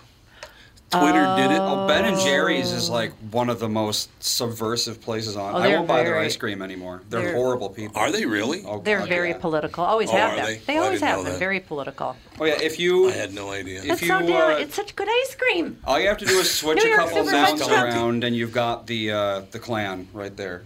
Twitter 1.00 1.36
did 1.38 1.52
it. 1.52 1.60
Oh, 1.60 1.88
Ben 1.88 2.06
and 2.06 2.18
Jerry's 2.20 2.72
is 2.72 2.90
like 2.90 3.12
one 3.32 3.50
of 3.50 3.60
the 3.60 3.68
most 3.70 4.10
subversive 4.24 5.02
places 5.02 5.36
on. 5.36 5.56
Oh, 5.56 5.58
I 5.58 5.70
won't 5.70 5.88
buy 5.88 6.04
their 6.04 6.18
ice 6.20 6.38
cream 6.38 6.62
anymore. 6.62 7.02
They're, 7.10 7.22
they're- 7.22 7.34
horrible 7.36 7.70
people. 7.70 8.00
Are 8.00 8.12
they 8.12 8.26
really? 8.26 8.64
Oh, 8.66 8.80
They're 8.82 9.00
God, 9.00 9.10
very 9.10 9.30
yeah. 9.30 9.38
political. 9.40 9.84
Always 9.84 10.10
Oh, 10.10 10.14
have 10.18 10.34
are 10.34 10.36
them. 10.38 10.46
they? 10.46 10.56
They 10.58 10.78
Oh, 10.78 10.82
I 10.82 10.86
always 10.86 11.02
have 11.02 11.18
know 11.18 11.24
them. 11.24 11.34
that. 11.34 11.40
Very 11.40 11.60
political. 11.60 12.16
Oh 12.40 12.46
yeah, 12.46 12.62
if 12.62 12.80
you 12.80 13.10
I 13.10 13.12
had 13.14 13.34
no 13.34 13.52
idea. 13.52 13.80
If 13.84 13.90
It's 13.92 14.02
you, 14.04 14.08
so 14.08 14.16
uh, 14.18 14.58
it's 14.60 14.76
such 14.76 14.96
good 14.96 15.08
ice 15.10 15.36
cream. 15.36 15.78
all 15.86 16.00
you 16.00 16.08
have 16.08 16.18
to 16.20 16.26
do 16.26 16.34
is 16.40 16.50
switch 16.60 16.84
a 16.84 16.96
couple 16.96 17.24
Super 17.26 17.32
nouns 17.32 17.62
around, 17.68 18.24
and 18.24 18.36
you've 18.36 18.54
got 18.54 18.88
the 18.88 19.12
uh, 19.12 19.42
the 19.52 19.60
clan 19.60 20.08
right 20.14 20.36
there. 20.36 20.64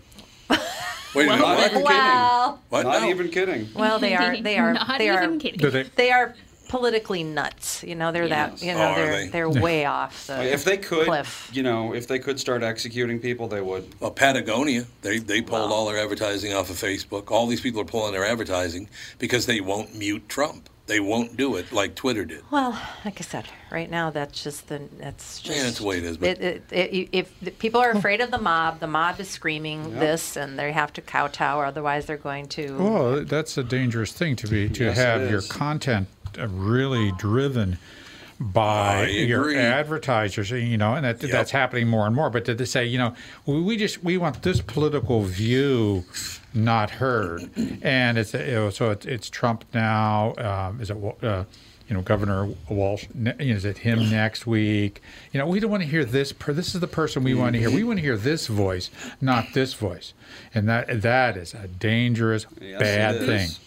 Wait 1.16 1.26
a 1.26 1.30
minute. 1.30 1.40
Not 1.42 1.58
What? 1.58 1.72
even 1.72 1.84
Well, 1.84 2.60
What? 2.70 2.84
Not 2.86 3.02
No. 3.02 3.10
even 3.10 3.30
kidding. 3.30 3.70
well, 3.76 3.98
they 4.00 4.14
are. 4.16 4.40
They 4.42 4.58
are. 4.58 4.74
Not 4.80 4.98
they 4.98 5.10
are. 5.10 5.24
even 5.24 5.40
kidding. 5.40 5.70
They? 5.70 5.84
They 5.84 6.12
are 6.12 6.36
politically 6.68 7.24
nuts. 7.24 7.84
You 7.84 7.96
know, 7.96 8.12
they're 8.12 8.28
that. 8.28 8.62
You 8.62 8.72
Oh, 8.74 8.78
know, 8.78 8.84
are 8.84 8.96
they're 8.96 9.12
they? 9.24 9.28
they're 9.30 9.50
way 9.50 9.86
off 9.86 10.28
the 10.28 10.44
If 10.54 10.64
they 10.64 10.78
could, 10.78 11.06
cliff. 11.08 11.50
you 11.54 11.64
know, 11.64 11.94
if 11.94 12.08
they 12.08 12.20
could 12.20 12.40
start 12.40 12.64
executing 12.64 13.20
people, 13.20 13.48
they 13.48 13.62
would. 13.62 13.94
Well, 14.00 14.12
Patagonia, 14.12 14.86
they, 15.02 15.20
they 15.20 15.42
pulled 15.42 15.70
Wow. 15.70 15.76
all 15.76 15.86
their 15.88 15.98
advertising 15.98 16.54
off 16.54 16.70
of 16.70 16.76
Facebook. 16.78 17.32
All 17.32 17.48
these 17.48 17.62
people 17.62 17.82
are 17.82 17.86
pulling 17.86 18.14
their 18.14 18.26
advertising 18.26 18.90
because 19.20 19.46
they 19.46 19.62
won't 19.62 19.96
mute 19.96 20.28
Trump. 20.30 20.70
They 20.88 21.02
won't 21.02 21.36
do 21.36 21.58
it 21.58 21.74
like 21.74 21.96
Twitter 21.96 22.24
did. 22.24 22.44
Well, 22.50 22.72
like 23.04 23.20
I 23.20 23.22
said, 23.24 23.44
right 23.70 23.92
now 23.92 24.10
that's 24.10 24.42
just 24.42 24.70
the 24.70 24.80
that's 24.98 25.42
just 25.42 25.58
Yeah, 25.58 25.64
that's 25.66 25.80
the 25.80 25.86
way 25.86 25.98
it 25.98 26.06
is, 26.06 26.16
but- 26.16 26.30
It, 26.42 26.64
it, 26.72 26.74
it, 26.94 27.10
if 27.12 27.40
the 27.42 27.52
people 27.52 27.82
are 27.82 27.92
afraid 27.92 28.22
of 28.22 28.32
the 28.32 28.38
mob, 28.38 28.80
the 28.80 28.88
mob 28.88 29.20
is 29.20 29.28
screaming 29.30 30.00
this, 30.00 30.38
and 30.38 30.58
they 30.58 30.72
have 30.72 30.94
to 30.94 31.02
kowtow, 31.02 31.58
or 31.58 31.66
otherwise 31.66 32.06
they're 32.06 32.16
going 32.16 32.48
to. 32.50 32.78
Well, 32.78 33.26
that's 33.26 33.58
a 33.58 33.64
dangerous 33.66 34.14
thing 34.14 34.38
to 34.38 34.48
be 34.48 34.70
to 34.70 34.86
Yes, 34.86 34.96
have 34.98 35.30
your 35.30 35.42
content 35.42 36.08
really 36.48 37.12
driven 37.14 37.78
by 38.40 39.08
your 39.08 39.52
advertisers, 39.56 40.52
you 40.52 40.78
know, 40.78 40.94
and 40.94 41.04
that, 41.06 41.22
Yep. 41.22 41.32
that's 41.32 41.52
happening 41.52 41.88
more 41.88 42.06
and 42.06 42.16
more. 42.16 42.30
But 42.30 42.46
did 42.46 42.60
they 42.60 42.66
say, 42.66 42.86
you 42.86 42.98
know, 43.00 43.16
we, 43.46 43.62
we 43.62 43.78
just 43.78 44.04
we 44.04 44.18
want 44.18 44.44
this 44.44 44.62
political 44.62 45.24
view 45.24 46.04
not 46.54 46.92
heard, 46.92 47.50
and 47.82 48.18
it's 48.18 48.34
you 48.34 48.40
know, 48.46 48.70
so 48.70 48.92
it's, 48.92 49.06
it's 49.06 49.30
Trump 49.30 49.66
now. 49.74 50.36
Um, 50.38 50.80
is 50.82 50.92
it 50.92 50.98
uh, 51.24 51.46
you 51.88 51.96
know 51.96 52.02
Governor 52.02 52.50
Walz? 52.70 53.08
ne- 53.16 53.34
You 53.40 53.54
know, 53.54 53.58
is 53.58 53.66
it 53.66 53.80
him 53.80 54.08
next 54.12 54.46
week? 54.46 55.02
You 55.32 55.40
know, 55.40 55.48
we 55.48 55.60
don't 55.60 55.72
want 55.72 55.82
to 55.82 55.90
hear 55.90 56.06
this. 56.06 56.32
Per, 56.32 56.54
this 56.54 56.76
is 56.76 56.82
the 56.82 56.86
person 56.88 57.24
we 57.24 57.34
want 57.34 57.54
to 57.54 57.60
hear. 57.60 57.72
We 57.72 57.84
want 57.84 57.98
to 57.98 58.04
hear 58.04 58.18
this 58.18 58.46
voice, 58.46 58.92
not 59.20 59.54
this 59.54 59.74
voice, 59.74 60.14
and 60.54 60.70
that 60.70 61.02
that 61.02 61.38
is 61.38 61.56
a 61.56 61.68
dangerous, 61.68 62.46
Yes, 62.62 62.80
bad 62.80 63.16
it 63.16 63.22
is. 63.30 63.60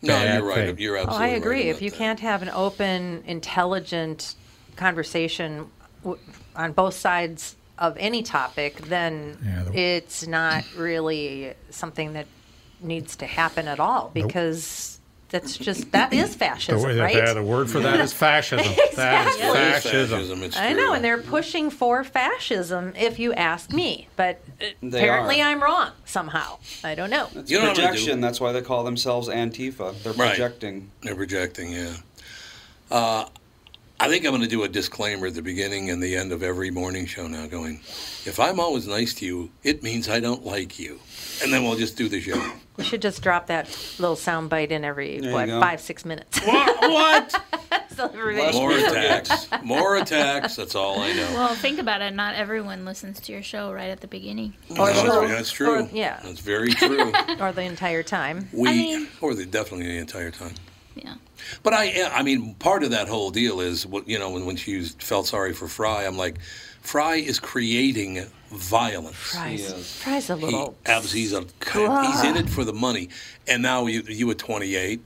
Thing. 0.00 0.08
No, 0.08 0.14
Bad 0.14 0.38
you're 0.38 0.48
right. 0.48 0.66
thing. 0.66 0.78
You're 0.78 0.96
Oh, 0.96 1.02
absolutely 1.02 1.26
I 1.26 1.30
agree. 1.36 1.56
right 1.56 1.66
if 1.66 1.82
you 1.82 1.90
that. 1.90 1.96
can't 1.96 2.20
have 2.20 2.42
an 2.42 2.50
open, 2.50 3.22
intelligent 3.26 4.34
conversation 4.76 5.66
w- 6.02 6.20
on 6.56 6.72
both 6.72 6.94
sides 6.94 7.56
of 7.78 7.96
any 7.98 8.22
topic, 8.22 8.76
then 8.82 9.36
Yeah, 9.44 9.62
the- 9.64 9.78
it's 9.78 10.26
not 10.26 10.64
really 10.76 11.54
something 11.70 12.12
that 12.14 12.26
needs 12.80 13.16
to 13.16 13.26
happen 13.26 13.66
at 13.68 13.80
all 13.80 14.10
because 14.14 14.97
that's 15.30 15.56
just 15.58 15.92
that 15.92 16.12
is 16.12 16.34
fascism, 16.34 16.82
way- 16.88 16.98
right? 16.98 17.26
the, 17.26 17.34
the 17.34 17.42
word 17.42 17.68
for 17.70 17.80
that 17.80 18.00
is 18.00 18.12
fascism. 18.24 18.66
Exactly. 18.88 19.42
It 19.42 19.48
is 19.48 19.82
fascism. 19.82 20.42
It's 20.42 20.56
I 20.56 20.72
know, 20.72 20.92
and 20.94 21.04
they're 21.04 21.18
pushing 21.22 21.70
for 21.70 22.02
fascism, 22.04 22.92
if 22.96 23.18
you 23.18 23.32
ask 23.34 23.72
me. 23.72 24.08
But 24.16 24.40
They 24.82 24.98
apparently, 25.00 25.40
are. 25.42 25.48
I'm 25.48 25.62
wrong 25.62 25.90
somehow. 26.04 26.58
I 26.82 26.94
don't 26.94 27.10
know. 27.10 27.28
It's 27.34 27.50
You 27.50 27.58
know 27.58 27.68
what 27.68 27.70
I'm 27.70 27.76
gonna 27.76 27.86
do? 27.88 27.92
projection. 27.98 28.20
That's 28.20 28.40
why 28.40 28.52
they 28.52 28.62
call 28.62 28.84
themselves 28.84 29.28
Antifa. 29.28 30.02
They're 30.02 30.12
Right. 30.14 30.30
projecting. 30.30 30.90
They're 31.02 31.14
projecting, 31.16 31.72
yeah. 31.72 31.94
Uh, 32.90 33.26
I 34.00 34.08
think 34.08 34.24
I'm 34.24 34.30
going 34.30 34.42
to 34.42 34.48
do 34.48 34.62
a 34.62 34.68
disclaimer 34.68 35.26
at 35.26 35.34
the 35.34 35.42
beginning 35.42 35.90
and 35.90 36.00
the 36.00 36.14
end 36.16 36.30
of 36.30 36.42
every 36.44 36.70
morning 36.70 37.04
show 37.06 37.26
now 37.26 37.46
going, 37.48 37.80
if 38.24 38.38
I'm 38.38 38.60
always 38.60 38.86
nice 38.86 39.12
to 39.14 39.26
you, 39.26 39.50
it 39.64 39.82
means 39.82 40.08
I 40.08 40.20
don't 40.20 40.44
like 40.46 40.78
you. 40.78 41.00
And 41.42 41.52
then 41.52 41.64
we'll 41.64 41.76
just 41.76 41.96
do 41.96 42.08
the 42.08 42.20
show. 42.20 42.40
We 42.76 42.84
should 42.84 43.02
just 43.02 43.22
drop 43.22 43.48
that 43.48 43.66
little 43.98 44.14
sound 44.14 44.50
bite 44.50 44.70
in 44.70 44.84
every 44.84 45.18
There 45.18 45.30
you 45.30 45.34
what 45.34 45.46
go. 45.46 45.60
five 45.60 45.80
six 45.80 46.04
minutes. 46.04 46.38
what? 46.46 46.80
What? 46.80 47.42
so 47.96 48.04
everybody- 48.06 48.56
More 48.56 48.70
attacks. 48.70 49.48
More 49.64 49.96
attacks. 49.96 50.54
That's 50.54 50.76
all 50.76 51.00
I 51.00 51.12
know. 51.12 51.28
Well, 51.34 51.54
think 51.56 51.80
about 51.80 52.00
it. 52.00 52.14
Not 52.14 52.36
everyone 52.36 52.84
listens 52.84 53.18
to 53.22 53.32
your 53.32 53.42
show 53.42 53.72
right 53.72 53.90
at 53.90 54.00
the 54.00 54.06
beginning. 54.06 54.54
Or 54.70 54.76
No, 54.76 54.92
she'll- 54.92 55.20
that's, 55.22 55.32
that's 55.32 55.50
true. 55.50 55.82
or- 55.82 55.88
yeah. 55.92 56.20
That's 56.22 56.38
very 56.38 56.70
true. 56.72 57.12
or 57.40 57.50
the 57.50 57.62
entire 57.62 58.04
time. 58.04 58.48
We, 58.52 58.68
mean- 58.68 59.08
or 59.20 59.34
the, 59.34 59.44
definitely 59.44 59.86
the 59.88 59.98
entire 59.98 60.30
time. 60.30 60.54
Yeah. 60.94 61.14
But 61.62 61.72
I, 61.74 61.88
eh, 61.88 62.10
I 62.12 62.22
mean, 62.22 62.54
part 62.56 62.82
of 62.82 62.90
that 62.90 63.08
whole 63.08 63.30
deal 63.30 63.60
is, 63.60 63.86
what 63.86 64.08
you 64.08 64.18
know, 64.18 64.30
when, 64.30 64.46
when 64.46 64.56
she 64.56 64.72
used, 64.72 65.02
felt 65.02 65.26
sorry 65.26 65.52
for 65.52 65.68
Frey, 65.68 66.06
I'm 66.06 66.16
like, 66.16 66.38
Frey 66.82 67.20
is 67.20 67.38
creating 67.38 68.24
violence. 68.50 69.16
Frey's, 69.16 69.70
is. 69.72 69.94
Frey's 70.02 70.30
a 70.30 70.36
He, 70.36 70.44
little. 70.44 70.76
abs- 70.86 71.12
he's 71.12 71.32
a 71.32 71.40
he's 71.72 72.24
in 72.24 72.36
it 72.36 72.48
for 72.48 72.64
the 72.64 72.72
money. 72.72 73.08
And 73.46 73.62
now 73.62 73.86
you 73.86 74.02
you 74.08 74.30
at 74.30 74.38
28, 74.38 75.00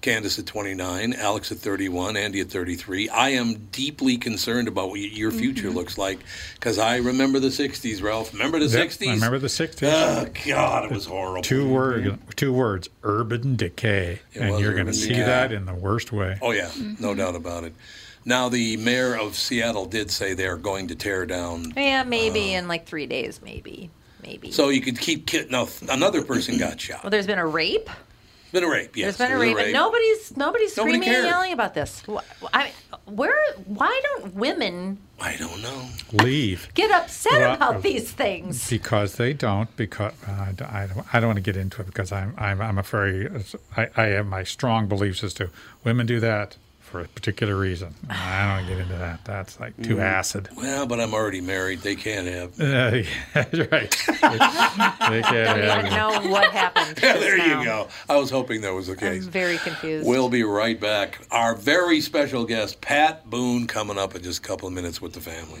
Candace 0.00 0.38
at 0.38 0.46
29, 0.46 1.12
Alex 1.12 1.52
at 1.52 1.58
31, 1.58 2.16
Andy 2.16 2.40
at 2.40 2.48
33. 2.48 3.08
I 3.10 3.30
am 3.30 3.54
deeply 3.70 4.16
concerned 4.16 4.66
about 4.66 4.88
what 4.88 5.00
your 5.00 5.30
future 5.30 5.68
Mm-hmm. 5.68 5.76
looks 5.76 5.98
like 5.98 6.18
because 6.54 6.78
I 6.78 6.96
remember 6.96 7.38
the 7.38 7.48
60s, 7.48 8.02
Ralph. 8.02 8.32
Remember 8.32 8.58
the 8.58 8.66
Yep, 8.66 8.88
60s? 8.88 9.08
I 9.08 9.12
remember 9.14 9.38
the 9.38 9.48
60s. 9.48 9.82
Oh 9.82 10.26
God, 10.46 10.84
it 10.86 10.90
was 10.90 11.04
horrible. 11.04 11.42
two 11.42 11.68
word, 11.68 12.18
two 12.36 12.52
words: 12.52 12.88
urban 13.02 13.56
decay, 13.56 14.20
It 14.32 14.40
and 14.40 14.58
you're 14.58 14.72
going 14.74 14.86
to 14.86 14.94
see 14.94 15.08
decay. 15.10 15.24
that 15.24 15.52
in 15.52 15.66
the 15.66 15.74
worst 15.74 16.12
way. 16.12 16.38
Oh 16.40 16.52
yeah, 16.52 16.70
no 16.98 17.14
doubt 17.14 17.34
about 17.36 17.64
it. 17.64 17.74
Now 18.24 18.48
the 18.48 18.76
mayor 18.78 19.14
of 19.18 19.34
Seattle 19.36 19.84
did 19.86 20.10
say 20.10 20.32
they 20.34 20.46
are 20.46 20.56
going 20.56 20.88
to 20.88 20.94
tear 20.94 21.26
down. 21.26 21.72
Yeah, 21.76 22.04
maybe 22.04 22.54
in 22.54 22.68
like 22.68 22.86
three 22.86 23.06
days, 23.06 23.40
maybe, 23.42 23.90
maybe. 24.22 24.48
uh, 24.48 24.52
So 24.52 24.68
you 24.70 24.80
could 24.80 24.98
keep 24.98 25.26
ki- 25.26 25.46
no. 25.50 25.68
Another 25.90 26.22
person 26.22 26.56
got 26.58 26.80
shot. 26.80 27.02
well, 27.04 27.10
there's 27.10 27.26
been 27.26 27.38
a 27.38 27.46
rape. 27.46 27.88
It's 28.50 28.58
been 28.58 28.64
a 28.64 28.68
rape. 28.68 28.96
Yes, 28.96 29.16
there's 29.16 29.30
been 29.30 29.36
a 29.36 29.38
there 29.38 29.46
was 29.46 29.56
rape, 29.56 29.64
and 29.66 29.72
nobody's 29.74 30.36
nobody's 30.36 30.76
Nobody 30.76 30.96
screaming 30.96 31.16
and 31.16 31.26
yelling 31.28 31.52
about 31.52 31.72
this. 31.72 32.02
I 32.52 32.72
where? 33.04 33.32
Why 33.66 34.00
don't 34.02 34.34
women 34.34 34.98
I 35.20 35.36
don't 35.36 35.62
know. 35.62 35.84
Leave 36.24 36.68
get 36.74 36.90
upset 36.90 37.30
Well, 37.38 37.54
about 37.54 37.76
uh, 37.76 37.78
these 37.78 38.10
things? 38.10 38.68
because 38.68 39.14
they 39.14 39.34
don't. 39.34 39.74
Because 39.76 40.14
uh, 40.26 40.32
I, 40.32 40.52
don't- 40.56 40.72
I 40.72 40.86
don't. 40.88 41.14
I 41.14 41.20
don't 41.20 41.28
want 41.28 41.36
to 41.36 41.42
get 41.42 41.56
into 41.56 41.80
it 41.80 41.86
because 41.86 42.10
I'm. 42.10 42.34
I'm. 42.38 42.60
I'm 42.60 42.78
a 42.78 42.82
very. 42.82 43.28
I, 43.76 43.88
I 43.96 44.02
have 44.06 44.26
my 44.26 44.42
strong 44.42 44.88
beliefs 44.88 45.22
as 45.22 45.32
to 45.34 45.50
women 45.84 46.06
do 46.06 46.18
that. 46.18 46.56
For 46.90 47.00
a 47.00 47.08
particular 47.08 47.56
reason. 47.56 47.94
I 48.08 48.56
don't 48.58 48.68
get 48.68 48.78
into 48.78 48.96
that. 48.96 49.24
That's 49.24 49.60
like 49.60 49.76
too 49.82 49.96
Mm. 49.96 50.02
acid. 50.02 50.48
Well, 50.56 50.86
but 50.86 51.00
I'm 51.00 51.14
already 51.14 51.40
married. 51.40 51.80
They 51.80 51.94
can't 51.96 52.26
have. 52.26 52.60
Uh, 52.60 53.02
that's 53.34 53.58
right. 53.70 53.90
they 53.90 55.22
can't 55.22 55.22
Don't 55.22 55.60
have 55.60 55.78
even 55.86 55.92
know 55.94 56.30
what 56.30 56.50
happened. 56.52 56.98
Yeah, 57.02 57.16
there 57.18 57.38
now. 57.38 57.60
you 57.60 57.64
go. 57.64 57.88
I 58.08 58.16
was 58.16 58.30
hoping 58.30 58.60
that 58.62 58.74
was 58.74 58.88
the 58.88 58.96
case. 58.96 59.08
I'm 59.08 59.14
case. 59.20 59.24
very 59.26 59.58
confused. 59.58 60.06
We'll 60.06 60.28
be 60.28 60.42
right 60.42 60.78
back. 60.80 61.20
Our 61.30 61.54
very 61.54 62.00
special 62.00 62.44
guest, 62.44 62.80
Pat 62.80 63.28
Boone, 63.30 63.66
coming 63.66 63.96
up 63.98 64.14
in 64.16 64.22
just 64.22 64.40
a 64.40 64.42
couple 64.42 64.66
of 64.68 64.74
minutes 64.74 65.00
with 65.00 65.12
the 65.12 65.20
family. 65.20 65.60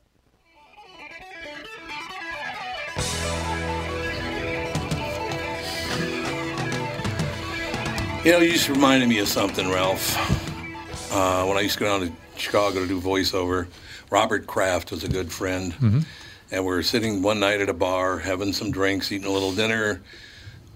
You 8.23 8.31
know, 8.33 8.39
you 8.39 8.51
just 8.51 8.69
reminded 8.69 9.09
me 9.09 9.17
of 9.17 9.27
something, 9.27 9.71
Ralph. 9.71 10.15
Uh, 11.11 11.43
when 11.45 11.57
I 11.57 11.61
used 11.61 11.73
to 11.75 11.79
go 11.79 11.85
down 11.87 12.07
to 12.07 12.13
Chicago 12.39 12.81
to 12.81 12.87
do 12.87 13.01
voiceover, 13.01 13.65
Robert 14.11 14.45
Kraft 14.45 14.91
was 14.91 15.03
a 15.03 15.07
good 15.07 15.31
friend. 15.31 15.73
Mhm. 15.73 16.05
And 16.51 16.63
we 16.63 16.71
were 16.71 16.83
sitting 16.83 17.23
one 17.23 17.39
night 17.39 17.61
at 17.61 17.69
a 17.69 17.73
bar, 17.73 18.19
having 18.19 18.53
some 18.53 18.69
drinks, 18.71 19.11
eating 19.11 19.25
a 19.27 19.31
little 19.31 19.53
dinner. 19.53 20.01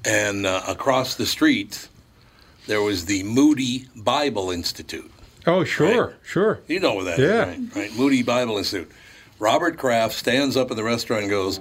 And 0.04 0.48
uh, 0.48 0.64
across 0.68 1.16
the 1.16 1.28
street, 1.28 1.88
there 2.66 2.82
was 2.82 3.06
the 3.06 3.22
Moody 3.24 3.88
Bible 3.96 4.50
Institute. 4.50 5.12
Oh, 5.46 5.64
sure, 5.64 6.16
sure. 6.24 6.60
You 6.68 6.80
know 6.80 7.04
that 7.04 7.20
is, 7.20 7.30
Yeah. 7.30 7.44
right? 7.46 7.60
right? 7.76 7.96
Moody 7.96 8.24
Bible 8.24 8.58
Institute. 8.58 8.92
Robert 9.38 9.78
Kraft 9.78 10.16
stands 10.16 10.58
up 10.58 10.72
in 10.72 10.78
the 10.78 10.84
restaurant 10.84 11.24
and 11.24 11.30
goes, 11.30 11.60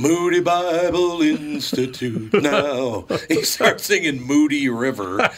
Moody 0.00 0.38
Bible 0.38 1.22
Institute 1.22 2.32
now. 2.42 3.04
he 3.26 3.42
starts 3.42 3.84
singing 3.84 4.22
Moody 4.24 4.68
River. 4.68 5.18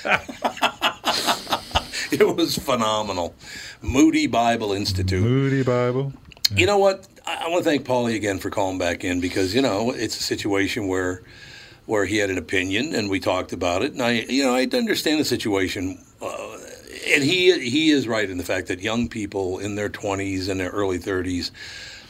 it 2.13 2.37
was 2.37 2.59
phenomenal. 2.59 3.35
Moody 3.81 4.27
Bible 4.27 4.75
Institute. 4.75 5.23
Moody 5.23 5.63
Bible. 5.63 6.13
You 6.55 6.67
know 6.67 6.77
what? 6.77 7.09
I, 7.27 7.45
I 7.47 7.49
want 7.49 7.65
to 7.65 7.71
thank 7.71 7.87
Paulie 7.87 8.15
again 8.15 8.39
for 8.39 8.51
calling 8.51 8.77
back 8.77 9.03
in 9.03 9.19
because 9.19 9.55
you 9.55 9.63
know 9.63 9.93
it's 9.93 10.21
a 10.21 10.23
situation 10.23 10.89
where 10.89 11.23
where 11.87 12.05
he 12.05 12.19
had 12.19 12.29
an 12.29 12.37
opinion 12.37 12.95
and 12.95 13.09
we 13.09 13.19
talked 13.19 13.55
about 13.55 13.81
it, 13.81 13.95
and 13.95 14.03
I 14.03 14.11
you 14.11 14.45
know 14.45 14.55
I 14.55 14.69
understand 14.71 15.21
the 15.21 15.25
situation. 15.25 16.05
Uh, 16.21 16.59
and 17.09 17.25
he 17.25 17.71
he 17.71 17.91
is 17.93 18.07
right 18.07 18.29
in 18.29 18.37
the 18.37 18.45
fact 18.45 18.67
that 18.69 18.81
young 18.81 19.09
people 19.09 19.59
in 19.59 19.75
their 19.75 19.89
20s 19.89 20.51
and 20.51 20.61
their 20.61 20.69
early 20.69 20.99
30s 20.99 21.51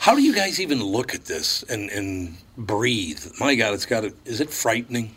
how 0.01 0.15
do 0.15 0.23
you 0.23 0.35
guys 0.35 0.59
even 0.61 0.83
look 0.83 1.15
at 1.15 1.25
this 1.27 1.63
and, 1.65 1.91
and 1.91 2.37
breathe 2.57 3.23
my 3.39 3.55
god 3.55 3.75
it's 3.75 3.87
got 3.87 4.01
to 4.03 4.13
is 4.25 4.41
it 4.41 4.51
frightening 4.51 5.15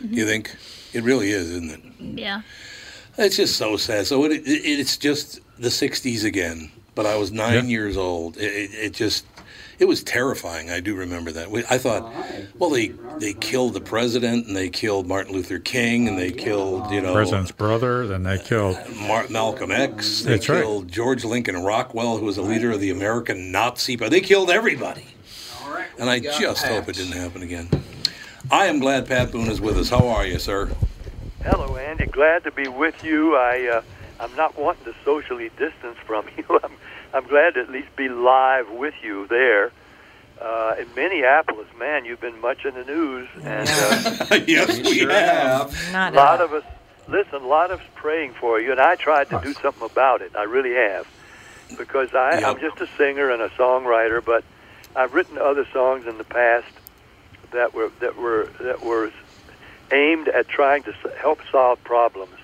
you 0.00 0.08
mm-hmm. 0.08 0.26
think 0.26 0.56
it 0.92 1.02
really 1.02 1.30
is 1.30 1.50
isn't 1.50 1.70
it 1.70 1.80
Yeah. 2.18 2.42
it's 3.18 3.36
just 3.36 3.56
so 3.56 3.76
sad. 3.76 4.06
So 4.06 4.24
it, 4.24 4.32
it, 4.32 4.44
it's 4.46 4.96
just 4.96 5.40
the 5.58 5.68
'60s 5.68 6.24
again. 6.24 6.70
But 6.94 7.06
I 7.06 7.16
was 7.16 7.30
nine 7.30 7.64
Yeah. 7.64 7.76
years 7.78 7.96
old. 7.96 8.36
It, 8.36 8.52
it, 8.52 8.70
it 8.86 8.92
just, 8.92 9.24
it 9.80 9.88
was 9.88 10.04
terrifying. 10.04 10.70
I 10.70 10.78
do 10.80 10.94
remember 10.94 11.32
that. 11.32 11.50
We- 11.50 11.64
I 11.70 11.78
thought, 11.78 12.12
well, 12.58 12.70
they 12.70 12.88
they 13.18 13.32
killed 13.32 13.74
the 13.74 13.80
president 13.80 14.46
and 14.46 14.54
they 14.54 14.68
killed 14.68 15.08
Martin 15.08 15.32
Luther 15.32 15.58
King 15.58 16.06
and 16.06 16.16
they 16.18 16.30
killed 16.30 16.90
you 16.92 17.00
know 17.00 17.12
President's 17.14 17.50
brother. 17.50 18.06
Then 18.06 18.22
they 18.22 18.38
killed. 18.38 18.78
Mar- 18.96 19.26
Malcolm 19.28 19.70
X. 19.72 20.22
They 20.22 20.32
That's 20.32 20.48
right. 20.48 20.62
killed 20.62 20.88
George 20.88 21.24
Lincoln 21.24 21.56
Rockwell, 21.62 22.18
who 22.18 22.26
was 22.26 22.36
a 22.38 22.42
leader 22.42 22.70
of 22.70 22.80
the 22.80 22.90
American 22.90 23.50
Nazi 23.50 23.96
Party. 23.96 24.10
They 24.20 24.20
killed 24.26 24.50
everybody. 24.50 25.04
And 25.98 26.08
I 26.08 26.18
just 26.20 26.64
hope 26.66 26.88
it 26.88 26.96
didn't 26.96 27.12
happen 27.12 27.42
again. 27.42 27.68
I 28.50 28.66
am 28.66 28.78
glad 28.78 29.06
Pat 29.06 29.32
Boone 29.32 29.48
is 29.50 29.60
with 29.60 29.76
us. 29.76 29.90
How 29.90 30.08
are 30.08 30.24
you, 30.26 30.38
sir? 30.38 30.70
Hello, 31.44 31.76
Andy. 31.76 32.06
Glad 32.06 32.44
to 32.44 32.50
be 32.50 32.68
with 32.68 33.02
you. 33.04 33.36
I 33.36 33.66
uh, 33.68 33.82
I'm 34.18 34.34
not 34.36 34.58
wanting 34.58 34.84
to 34.84 34.94
socially 35.04 35.50
distance 35.58 35.96
from 36.06 36.26
you. 36.36 36.44
I'm 36.62 36.72
I'm 37.12 37.26
glad 37.26 37.54
to 37.54 37.60
at 37.60 37.70
least 37.70 37.94
be 37.96 38.08
live 38.08 38.70
with 38.70 38.94
you 39.02 39.26
there. 39.26 39.72
Uh, 40.40 40.76
in 40.78 40.86
Minneapolis, 40.94 41.66
man, 41.78 42.04
you've 42.04 42.20
been 42.20 42.40
much 42.40 42.64
in 42.64 42.74
the 42.74 42.84
news, 42.84 43.28
and 43.42 43.68
uh, 44.30 44.40
yes, 44.46 44.78
we 44.78 45.00
sure 45.00 45.10
have. 45.10 45.92
Not 45.92 46.14
a 46.14 46.16
lot 46.16 46.40
at 46.40 46.46
of 46.46 46.52
us. 46.54 46.64
Listen, 47.08 47.42
a 47.42 47.46
lot 47.46 47.70
of 47.70 47.80
us 47.80 47.86
praying 47.94 48.32
for 48.34 48.60
you, 48.60 48.70
and 48.70 48.80
I 48.80 48.94
tried 48.94 49.28
to 49.30 49.40
do 49.42 49.52
something 49.54 49.84
about 49.84 50.22
it. 50.22 50.34
I 50.34 50.44
really 50.44 50.72
have, 50.72 51.06
because 51.76 52.14
I, 52.14 52.42
I'm 52.42 52.58
just 52.58 52.80
a 52.80 52.86
singer 52.96 53.30
and 53.30 53.42
a 53.42 53.48
songwriter, 53.50 54.24
but 54.24 54.44
I've 54.96 55.12
written 55.12 55.36
other 55.36 55.66
songs 55.72 56.06
in 56.06 56.16
the 56.16 56.24
past 56.24 56.72
that 57.50 57.74
were 57.74 57.90
that 58.00 58.16
were 58.16 58.48
that 58.60 58.82
were 58.82 59.10
aimed 59.92 60.28
at 60.28 60.48
trying 60.48 60.84
to 60.84 60.92
help 61.18 61.40
solve 61.50 61.82
problems. 61.84 62.34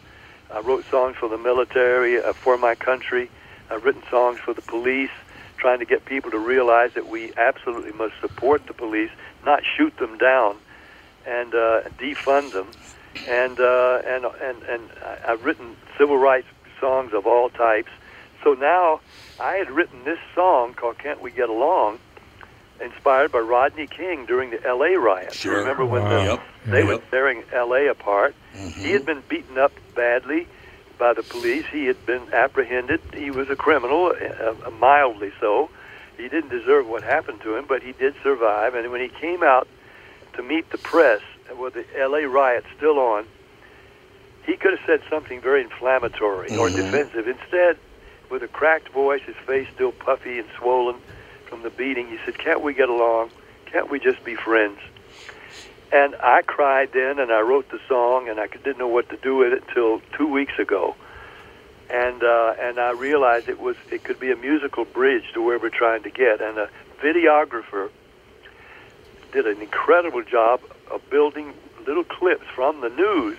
I 0.52 0.60
wrote 0.60 0.84
songs 0.90 1.16
for 1.16 1.28
the 1.28 1.38
military, 1.38 2.22
uh, 2.22 2.32
for 2.32 2.58
my 2.58 2.74
country. 2.74 3.30
I've 3.70 3.84
written 3.84 4.02
songs 4.10 4.38
for 4.44 4.54
the 4.54 4.62
police, 4.62 5.10
trying 5.58 5.78
to 5.80 5.84
get 5.84 6.04
people 6.04 6.30
to 6.30 6.38
realize 6.38 6.90
that 6.94 7.08
we 7.08 7.32
absolutely 7.36 7.92
must 7.92 8.14
support 8.20 8.66
the 8.66 8.74
police, 8.74 9.10
not 9.44 9.62
shoot 9.76 9.96
them 9.98 10.18
down, 10.18 10.56
and 11.26 11.54
uh, 11.54 11.80
defund 11.98 12.52
them. 12.52 12.68
And 13.28 13.58
uh, 13.58 14.02
and 14.06 14.24
and 14.40 14.62
and 14.62 14.82
I've 15.26 15.44
written 15.44 15.76
civil 15.98 16.16
rights 16.18 16.46
songs 16.80 17.12
of 17.12 17.26
all 17.26 17.48
types. 17.48 17.90
So 18.44 18.52
now 18.54 19.00
I 19.40 19.54
had 19.54 19.70
written 19.70 20.04
this 20.04 20.18
song 20.34 20.74
called 20.74 20.98
"Can't 20.98 21.20
We 21.20 21.32
Get 21.32 21.48
Along," 21.48 21.98
inspired 22.80 23.32
by 23.32 23.38
Rodney 23.40 23.88
King 23.88 24.26
during 24.26 24.50
the 24.50 24.64
L.A. 24.64 24.96
riots. 24.96 25.36
Sure. 25.38 25.58
Remember 25.58 25.84
when 25.84 26.02
Wow. 26.04 26.08
the, 26.10 26.24
Yep. 26.24 26.40
they 26.66 26.78
Yep. 26.80 26.86
were 26.86 26.98
tearing 27.10 27.42
L.A. 27.52 27.88
apart? 27.88 28.34
He 28.78 28.92
had 28.92 29.04
been 29.04 29.22
beaten 29.28 29.58
up 29.58 29.72
badly 29.96 30.46
by 30.98 31.12
the 31.12 31.22
police. 31.22 31.64
He 31.70 31.86
had 31.86 32.04
been 32.06 32.32
apprehended. 32.32 33.00
He 33.14 33.30
was 33.30 33.48
a 33.50 33.56
criminal, 33.56 34.06
uh, 34.06 34.54
uh, 34.66 34.70
mildly 34.70 35.32
so. 35.40 35.70
He 36.16 36.28
didn't 36.28 36.50
deserve 36.50 36.88
what 36.88 37.02
happened 37.02 37.42
to 37.42 37.56
him, 37.56 37.66
but 37.68 37.82
he 37.82 37.92
did 37.92 38.14
survive. 38.22 38.74
And 38.74 38.90
when 38.90 39.00
he 39.00 39.08
came 39.08 39.42
out 39.42 39.68
to 40.34 40.42
meet 40.42 40.70
the 40.70 40.78
press 40.78 41.20
with 41.58 41.74
the 41.74 41.84
L.A. 41.98 42.26
riots 42.26 42.66
still 42.76 42.98
on, 42.98 43.26
he 44.44 44.56
could 44.56 44.72
have 44.78 44.86
said 44.86 45.02
something 45.10 45.40
very 45.40 45.62
inflammatory 45.62 46.56
or 46.56 46.70
Mhm. 46.70 46.76
defensive. 46.76 47.28
Instead, 47.28 47.76
with 48.30 48.42
a 48.42 48.48
cracked 48.48 48.88
voice, 48.88 49.22
his 49.22 49.36
face 49.36 49.66
still 49.74 49.92
puffy 49.92 50.38
and 50.38 50.48
swollen 50.58 50.96
from 51.46 51.62
the 51.62 51.70
beating, 51.70 52.06
he 52.08 52.18
said, 52.24 52.38
"Can't 52.38 52.60
we 52.60 52.72
get 52.72 52.88
along? 52.88 53.30
Can't 53.66 53.90
we 53.90 53.98
just 53.98 54.24
be 54.24 54.34
friends?" 54.34 54.78
And 55.92 56.16
I 56.16 56.42
cried 56.42 56.90
then, 56.92 57.18
and 57.18 57.30
I 57.30 57.40
wrote 57.40 57.70
the 57.70 57.78
song, 57.88 58.28
and 58.28 58.40
I 58.40 58.48
didn't 58.48 58.78
know 58.78 58.88
what 58.88 59.08
to 59.10 59.16
do 59.16 59.36
with 59.36 59.52
it 59.52 59.62
until 59.68 60.00
two 60.16 60.26
weeks 60.26 60.58
ago. 60.58 60.96
And 61.88 62.24
uh, 62.24 62.54
and 62.58 62.80
I 62.80 62.90
realized 62.90 63.48
it 63.48 63.60
was 63.60 63.76
it 63.92 64.02
could 64.02 64.18
be 64.18 64.32
a 64.32 64.36
musical 64.36 64.84
bridge 64.84 65.24
to 65.34 65.42
where 65.42 65.58
we're 65.58 65.70
trying 65.70 66.02
to 66.02 66.10
get. 66.10 66.40
And 66.40 66.58
a 66.58 66.68
videographer 67.00 67.90
did 69.30 69.46
an 69.46 69.60
incredible 69.62 70.22
job 70.22 70.60
of 70.90 71.08
building 71.10 71.54
little 71.86 72.04
clips 72.04 72.46
from 72.54 72.80
the 72.80 72.88
news, 72.88 73.38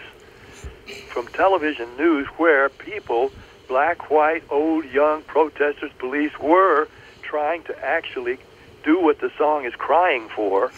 from 1.09 1.27
television 1.27 1.89
news, 1.97 2.27
where 2.37 2.69
people, 2.69 3.31
black, 3.67 4.09
white, 4.09 4.43
old, 4.49 4.85
young, 4.85 5.21
protesters, 5.23 5.91
police, 5.99 6.31
were 6.39 6.87
trying 7.23 7.63
to 7.63 7.77
actually 7.83 8.37
do 8.83 9.01
what 9.01 9.19
the 9.19 9.29
song 9.37 9.65
is 9.65 9.75
crying 9.75 10.29
for, 10.29 10.71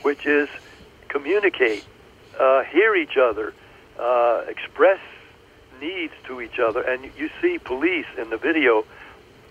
which 0.00 0.24
is 0.24 0.48
communicate 1.10 1.84
uh, 2.38 2.62
hear 2.64 2.96
each 2.96 3.16
other, 3.16 3.52
uh, 3.98 4.44
express 4.48 5.00
needs 5.80 6.14
to 6.26 6.40
each 6.40 6.58
other, 6.58 6.80
and 6.80 7.10
you 7.16 7.30
see 7.40 7.58
police 7.58 8.06
in 8.16 8.30
the 8.30 8.36
video 8.38 8.84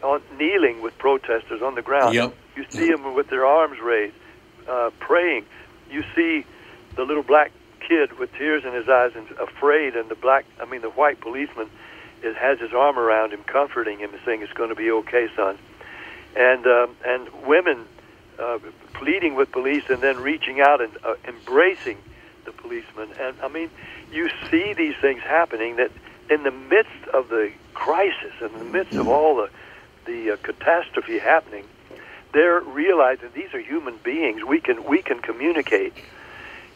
on 0.01 0.21
kneeling 0.37 0.81
with 0.81 0.97
protesters 0.97 1.61
on 1.61 1.75
the 1.75 1.81
ground. 1.81 2.15
Yep. 2.15 2.35
You 2.55 2.65
see 2.69 2.89
them 2.89 3.13
with 3.13 3.29
their 3.29 3.45
arms 3.45 3.79
raised, 3.79 4.15
uh, 4.67 4.91
praying. 4.99 5.45
You 5.89 6.03
see 6.15 6.45
the 6.95 7.03
little 7.03 7.23
black 7.23 7.51
kid 7.87 8.17
with 8.17 8.33
tears 8.33 8.63
in 8.65 8.73
his 8.73 8.87
eyes 8.87 9.11
and 9.15 9.29
afraid, 9.39 9.95
and 9.95 10.09
the 10.09 10.15
black, 10.15 10.45
I 10.61 10.65
mean, 10.65 10.81
the 10.81 10.89
white 10.89 11.19
policeman 11.19 11.69
is, 12.23 12.35
has 12.35 12.59
his 12.59 12.73
arm 12.73 12.97
around 12.97 13.31
him, 13.31 13.43
comforting 13.43 13.99
him, 13.99 14.11
and 14.13 14.21
saying, 14.25 14.41
"It's 14.41 14.53
going 14.53 14.69
to 14.69 14.75
be 14.75 14.91
okay, 14.91 15.27
son." 15.35 15.57
And 16.35 16.65
um, 16.67 16.95
and 17.05 17.27
women 17.45 17.85
uh, 18.39 18.59
pleading 18.93 19.35
with 19.35 19.51
police, 19.51 19.83
and 19.89 20.01
then 20.01 20.19
reaching 20.19 20.61
out 20.61 20.81
and 20.81 20.91
uh, 21.03 21.15
embracing 21.27 21.97
the 22.45 22.51
policeman. 22.51 23.09
And 23.19 23.35
I 23.41 23.47
mean, 23.47 23.69
you 24.11 24.29
see 24.49 24.73
these 24.73 24.95
things 25.01 25.21
happening 25.21 25.75
that 25.77 25.91
in 26.29 26.43
the 26.43 26.51
midst 26.51 27.07
of 27.13 27.29
the 27.29 27.51
crisis, 27.73 28.33
in 28.41 28.57
the 28.57 28.65
midst 28.65 28.93
of 28.93 29.07
all 29.07 29.35
the 29.35 29.49
the 30.05 30.31
uh, 30.31 30.37
catastrophe 30.37 31.19
happening, 31.19 31.65
they're 32.33 32.61
realizing 32.61 33.29
these 33.33 33.53
are 33.53 33.59
human 33.59 33.97
beings. 33.97 34.43
We 34.43 34.59
can 34.61 34.83
we 34.85 35.01
can 35.01 35.19
communicate, 35.19 35.93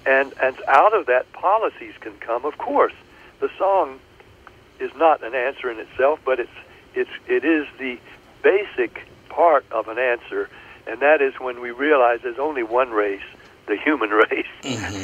and 0.06 0.34
and 0.42 0.56
out 0.68 0.94
of 0.94 1.06
that, 1.08 1.32
policies 1.34 1.94
can 2.00 2.14
come. 2.18 2.46
Of 2.46 2.58
course, 2.58 2.94
the 3.40 3.50
song 3.58 4.00
is 4.80 4.92
not 4.96 5.24
an 5.24 5.34
answer 5.34 5.72
in 5.72 5.80
itself, 5.80 6.20
but 6.26 6.40
it's 6.40 6.52
it's 6.94 7.12
it 7.28 7.46
is 7.46 7.68
the 7.80 8.00
basic 8.42 9.08
part 9.30 9.66
of 9.72 9.88
an 9.88 9.98
answer, 9.98 10.50
and 10.88 11.02
that 11.02 11.22
is 11.22 11.34
when 11.40 11.62
we 11.62 11.72
realize 11.72 12.20
there's 12.24 12.40
only 12.40 12.64
one 12.64 12.92
race, 12.92 13.22
the 13.68 13.78
human 13.78 14.10
race, 14.32 14.46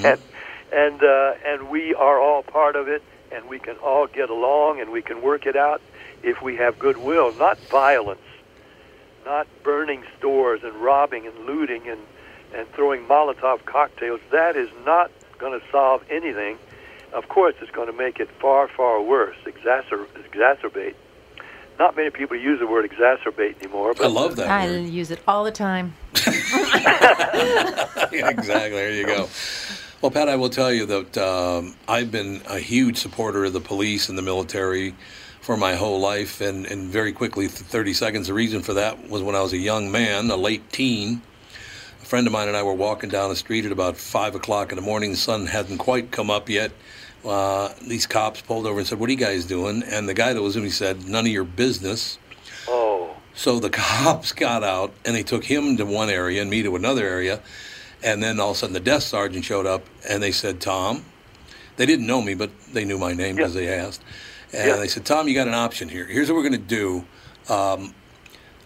and 0.06 0.20
and 0.72 1.04
uh, 1.04 1.34
and 1.46 1.70
we 1.70 1.94
are 1.96 2.20
all 2.22 2.44
part 2.44 2.76
of 2.76 2.88
it, 2.88 3.02
and 3.32 3.50
we 3.50 3.60
can 3.60 3.76
all 3.78 4.08
get 4.08 4.30
along, 4.30 4.80
and 4.82 4.92
we 4.92 5.02
can 5.02 5.22
work 5.22 5.46
it 5.46 5.56
out 5.56 5.82
if 6.24 6.42
we 6.42 6.56
have 6.58 6.78
goodwill, 6.80 7.34
not 7.38 7.58
violence, 7.72 8.20
not 9.26 9.48
burning 9.64 10.04
stores 10.18 10.62
and 10.64 10.76
robbing 10.76 11.26
and 11.26 11.46
looting 11.46 11.88
and 11.88 12.00
and 12.56 12.68
throwing 12.76 13.06
Molotov 13.06 13.64
cocktails. 13.66 14.20
That 14.32 14.56
is 14.58 14.70
not 14.86 15.12
going 15.38 15.60
to 15.60 15.66
solve 15.72 16.02
anything. 16.10 16.58
Of 17.14 17.30
course, 17.30 17.56
it's 17.62 17.72
going 17.72 17.88
to 17.88 17.98
make 17.98 18.20
it 18.20 18.30
far, 18.42 18.68
far 18.68 19.02
worse, 19.02 19.38
exacer- 19.46 20.08
exacerbate. 20.30 20.96
Not 21.80 21.96
many 21.96 22.10
people 22.10 22.36
use 22.36 22.60
the 22.60 22.68
word 22.68 22.92
exacerbate 22.92 23.64
anymore. 23.64 23.94
But 23.94 24.06
I 24.06 24.10
love 24.10 24.36
that 24.36 24.50
I 24.50 24.68
word. 24.68 24.90
use 24.90 25.12
it 25.12 25.22
all 25.26 25.46
the 25.46 25.52
time. 25.52 25.94
exactly. 26.14 26.42
There 28.12 28.94
you 28.94 29.06
go. 29.06 29.30
Well, 30.02 30.12
Pat, 30.12 30.28
I 30.28 30.36
will 30.36 30.50
tell 30.50 30.74
you 30.74 30.86
that 30.86 31.18
um, 31.18 31.76
I've 31.88 32.12
been 32.12 32.42
a 32.50 32.60
huge 32.60 32.98
supporter 32.98 33.46
of 33.46 33.54
the 33.54 33.62
police 33.62 34.10
and 34.10 34.18
the 34.18 34.22
military 34.22 34.94
for 35.40 35.56
my 35.56 35.76
whole 35.76 36.02
life, 36.02 36.42
and, 36.42 36.66
and 36.66 36.90
very 36.90 37.14
quickly, 37.14 37.48
30 37.48 37.94
seconds. 37.94 38.28
The 38.28 38.34
reason 38.34 38.62
for 38.62 38.74
that 38.74 39.10
was 39.10 39.24
when 39.24 39.36
I 39.36 39.42
was 39.42 39.54
a 39.54 39.58
young 39.58 39.90
man, 39.90 40.30
a 40.30 40.36
late 40.36 40.70
teen. 40.72 41.22
A 42.02 42.06
friend 42.06 42.28
of 42.28 42.34
mine 42.34 42.50
and 42.50 42.58
I 42.58 42.64
were 42.64 42.74
walking 42.74 43.10
down 43.10 43.30
the 43.30 43.38
street 43.38 43.66
at 43.66 43.72
about 43.72 43.96
five 43.96 44.36
o'clock 44.36 44.72
in 44.72 44.76
the 44.76 44.82
morning. 44.82 45.12
The 45.12 45.18
sun 45.18 45.48
hadn't 45.48 45.78
quite 45.78 46.12
come 46.12 46.30
up 46.30 46.50
yet. 46.50 46.74
Uh, 47.26 47.70
these 47.82 48.08
cops 48.08 48.42
pulled 48.42 48.66
over 48.66 48.80
and 48.80 48.88
said, 48.88 49.00
"What 49.00 49.10
are 49.10 49.12
you 49.14 49.18
guys 49.18 49.46
doing?" 49.46 49.84
And 49.84 50.08
the 50.08 50.14
guy 50.14 50.34
that 50.34 50.42
was 50.42 50.56
with 50.56 50.64
me 50.64 50.70
said, 50.70 51.08
"None 51.08 51.26
of 51.26 51.32
your 51.32 51.44
business." 51.44 52.18
Oh, 52.68 53.16
So 53.34 53.60
the 53.60 53.70
cops 53.72 54.32
got 54.32 54.64
out 54.64 54.94
and 55.06 55.16
they 55.16 55.24
took 55.24 55.44
him 55.44 55.78
to 55.78 55.86
one 55.86 56.10
area 56.10 56.42
and 56.42 56.50
me 56.50 56.64
to 56.64 56.76
another 56.76 57.06
area. 57.08 57.42
And 58.04 58.24
then 58.24 58.40
all 58.40 58.52
of 58.52 58.56
a 58.56 58.60
sudden 58.60 58.74
the 58.74 58.80
desk 58.80 59.08
sergeant 59.08 59.44
showed 59.44 59.66
up 59.66 59.84
and 60.08 60.22
they 60.24 60.32
said, 60.32 60.62
Tom, 60.62 61.04
they 61.76 61.86
didn't 61.86 62.08
know 62.08 62.22
me, 62.22 62.34
but 62.36 62.50
they 62.74 62.86
knew 62.86 62.98
my 62.98 63.14
name 63.14 63.36
because 63.36 63.54
they 63.54 63.68
asked. 63.68 64.02
And 64.54 64.70
Yeah. 64.70 64.76
they 64.78 64.88
said, 64.88 65.06
Tom, 65.06 65.28
you 65.28 65.34
got 65.36 65.48
an 65.48 65.54
option 65.54 65.90
here. 65.90 66.06
Here's 66.06 66.30
what 66.30 66.36
we're 66.36 66.50
going 66.50 66.62
to 66.62 66.68
do. 66.76 67.06
Um, 67.54 67.94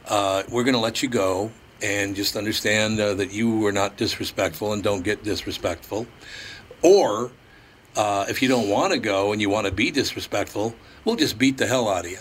uh, 0.08 0.44
we're 0.50 0.63
going 0.63 0.76
to 0.76 0.80
let 0.80 1.02
you 1.02 1.10
go 1.10 1.52
and 1.82 2.16
just 2.16 2.36
understand 2.36 3.00
uh, 3.00 3.13
that 3.16 3.32
you 3.32 3.58
were 3.58 3.72
not 3.72 3.98
disrespectful 3.98 4.74
and 4.74 4.84
don't 4.84 5.04
get 5.04 5.24
disrespectful. 5.24 6.06
Or 6.82 7.32
uh, 7.96 8.26
if 8.30 8.42
you 8.42 8.48
don't 8.48 8.70
want 8.70 8.94
to 8.94 9.00
go 9.00 9.32
and 9.32 9.42
you 9.42 9.50
want 9.50 9.66
to 9.68 9.72
be 9.74 9.92
disrespectful, 9.92 10.76
we'll 11.06 11.16
just 11.16 11.38
beat 11.38 11.58
the 11.58 11.68
hell 11.68 11.88
out 11.90 12.06
of 12.06 12.12
you. 12.12 12.18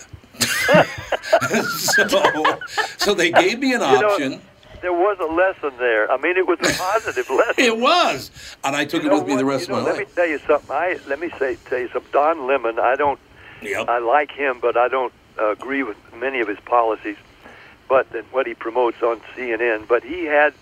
so, 1.77 2.57
so 2.97 3.13
they 3.13 3.31
gave 3.31 3.59
me 3.59 3.73
an 3.73 3.81
You 3.81 4.01
know, 4.01 4.09
option. 4.09 4.41
there 4.81 4.93
was 4.93 5.17
a 5.19 5.25
lesson 5.31 5.77
there. 5.79 6.11
I 6.11 6.17
mean, 6.17 6.37
it 6.37 6.47
was 6.47 6.59
a 6.61 6.73
positive 6.77 7.29
lesson. 7.29 7.63
It 7.63 7.77
was, 7.77 8.31
and 8.63 8.75
I 8.75 8.85
took 8.85 9.03
You 9.03 9.11
it 9.11 9.13
with 9.15 9.27
me 9.27 9.35
the 9.35 9.45
rest 9.45 9.67
you 9.67 9.73
know, 9.73 9.79
of 9.79 9.85
my 9.85 9.91
let 9.91 9.97
life. 9.99 10.07
Let 10.07 10.07
me 10.09 10.15
tell 10.15 10.27
you 10.27 10.39
something. 10.47 10.71
I 10.71 10.99
let 11.07 11.19
me 11.19 11.29
say 11.39 11.57
tell 11.65 11.79
you 11.79 11.89
something. 11.89 12.11
Don 12.11 12.47
Lemon, 12.47 12.79
I 12.79 12.95
don't. 12.95 13.19
Yep. 13.61 13.87
I 13.87 13.99
like 13.99 14.31
him, 14.31 14.59
but 14.61 14.75
I 14.75 14.87
don't 14.89 15.13
uh, 15.39 15.51
agree 15.51 15.83
with 15.83 15.97
many 16.15 16.39
of 16.41 16.47
his 16.47 16.59
policies. 16.65 17.15
But 17.87 18.13
and 18.15 18.25
what 18.31 18.47
he 18.47 18.53
promotes 18.53 19.01
on 19.03 19.19
CNN. 19.35 19.87
But 19.87 20.03
he 20.03 20.25
had 20.25 20.53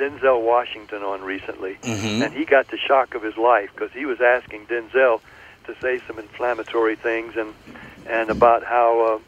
Denzel 0.00 0.40
Washington 0.40 1.02
on 1.02 1.20
recently, 1.22 1.76
Mhm. 1.84 2.24
and 2.24 2.32
he 2.32 2.46
got 2.46 2.68
the 2.68 2.78
shock 2.78 3.14
of 3.14 3.22
his 3.22 3.36
life 3.36 3.70
because 3.74 3.92
he 3.92 4.06
was 4.06 4.18
asking 4.20 4.66
Denzel 4.66 5.20
to 5.66 5.74
say 5.82 6.00
some 6.06 6.18
inflammatory 6.18 6.96
things 6.96 7.36
and 7.36 7.54
and 8.06 8.30
about 8.30 8.64
how 8.64 9.00
uh, 9.00 9.18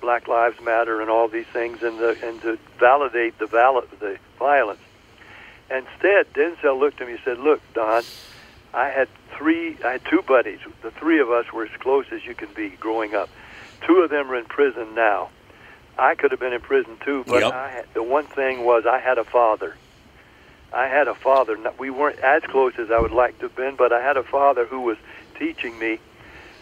Black 0.00 0.26
Lives 0.26 0.58
Matter 0.62 1.00
and 1.02 1.10
all 1.10 1.28
these 1.28 1.46
things, 1.52 1.82
and 1.82 1.98
the, 1.98 2.16
and 2.26 2.40
to 2.42 2.58
validate 2.80 3.38
the 3.38 3.46
val- 3.46 3.84
the 4.00 4.16
violence. 4.38 4.80
Instead, 5.70 6.32
Denzel 6.32 6.78
looked 6.80 7.00
at 7.02 7.06
me 7.06 7.14
and 7.14 7.22
said, 7.24 7.38
"Look, 7.38 7.60
Don, 7.74 8.02
I 8.72 8.88
had 8.88 9.08
three. 9.36 9.76
I 9.84 9.92
had 9.92 10.04
two 10.06 10.22
buddies. 10.22 10.60
The 10.82 10.90
three 10.90 11.20
of 11.20 11.30
us 11.30 11.52
were 11.52 11.64
as 11.64 11.70
close 11.80 12.06
as 12.12 12.24
you 12.24 12.34
can 12.34 12.48
be 12.54 12.70
growing 12.70 13.14
up. 13.14 13.28
Two 13.86 13.98
of 13.98 14.08
them 14.10 14.30
are 14.30 14.36
in 14.36 14.46
prison 14.46 14.94
now. 14.94 15.28
I 15.98 16.14
could 16.16 16.30
have 16.32 16.40
been 16.40 16.52
in 16.54 16.60
prison 16.60 16.96
too, 17.04 17.24
but 17.26 17.42
Yep. 17.42 17.52
I 17.52 17.68
had, 17.70 17.84
the 17.94 18.02
one 18.02 18.24
thing 18.24 18.64
was 18.64 18.84
I 18.86 18.98
had 18.98 19.18
a 19.18 19.24
father. 19.24 19.76
I 20.74 20.88
had 20.88 21.06
a 21.06 21.14
father. 21.14 21.56
We 21.78 21.90
weren't 21.90 22.18
as 22.18 22.42
close 22.42 22.74
as 22.78 22.90
I 22.90 22.98
would 22.98 23.12
like 23.12 23.38
to 23.38 23.46
have 23.46 23.56
been, 23.56 23.76
but 23.76 23.92
I 23.92 24.02
had 24.02 24.16
a 24.16 24.24
father 24.24 24.66
who 24.66 24.80
was 24.80 24.98
teaching 25.38 25.78
me 25.78 26.00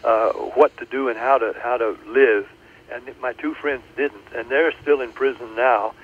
uh, 0.05 0.33
what 0.33 0.77
to 0.77 0.85
do 0.85 1.09
and 1.09 1.19
how 1.19 1.39
to 1.39 1.55
how 1.59 1.79
to 1.79 1.97
live. 2.07 2.49
And 2.93 3.03
my 3.21 3.33
two 3.33 3.55
friends 3.55 3.83
didn't, 3.97 4.25
and 4.35 4.51
they're 4.51 4.75
still 4.83 5.01
in 5.01 5.13
prison 5.13 5.57
now. 5.57 5.95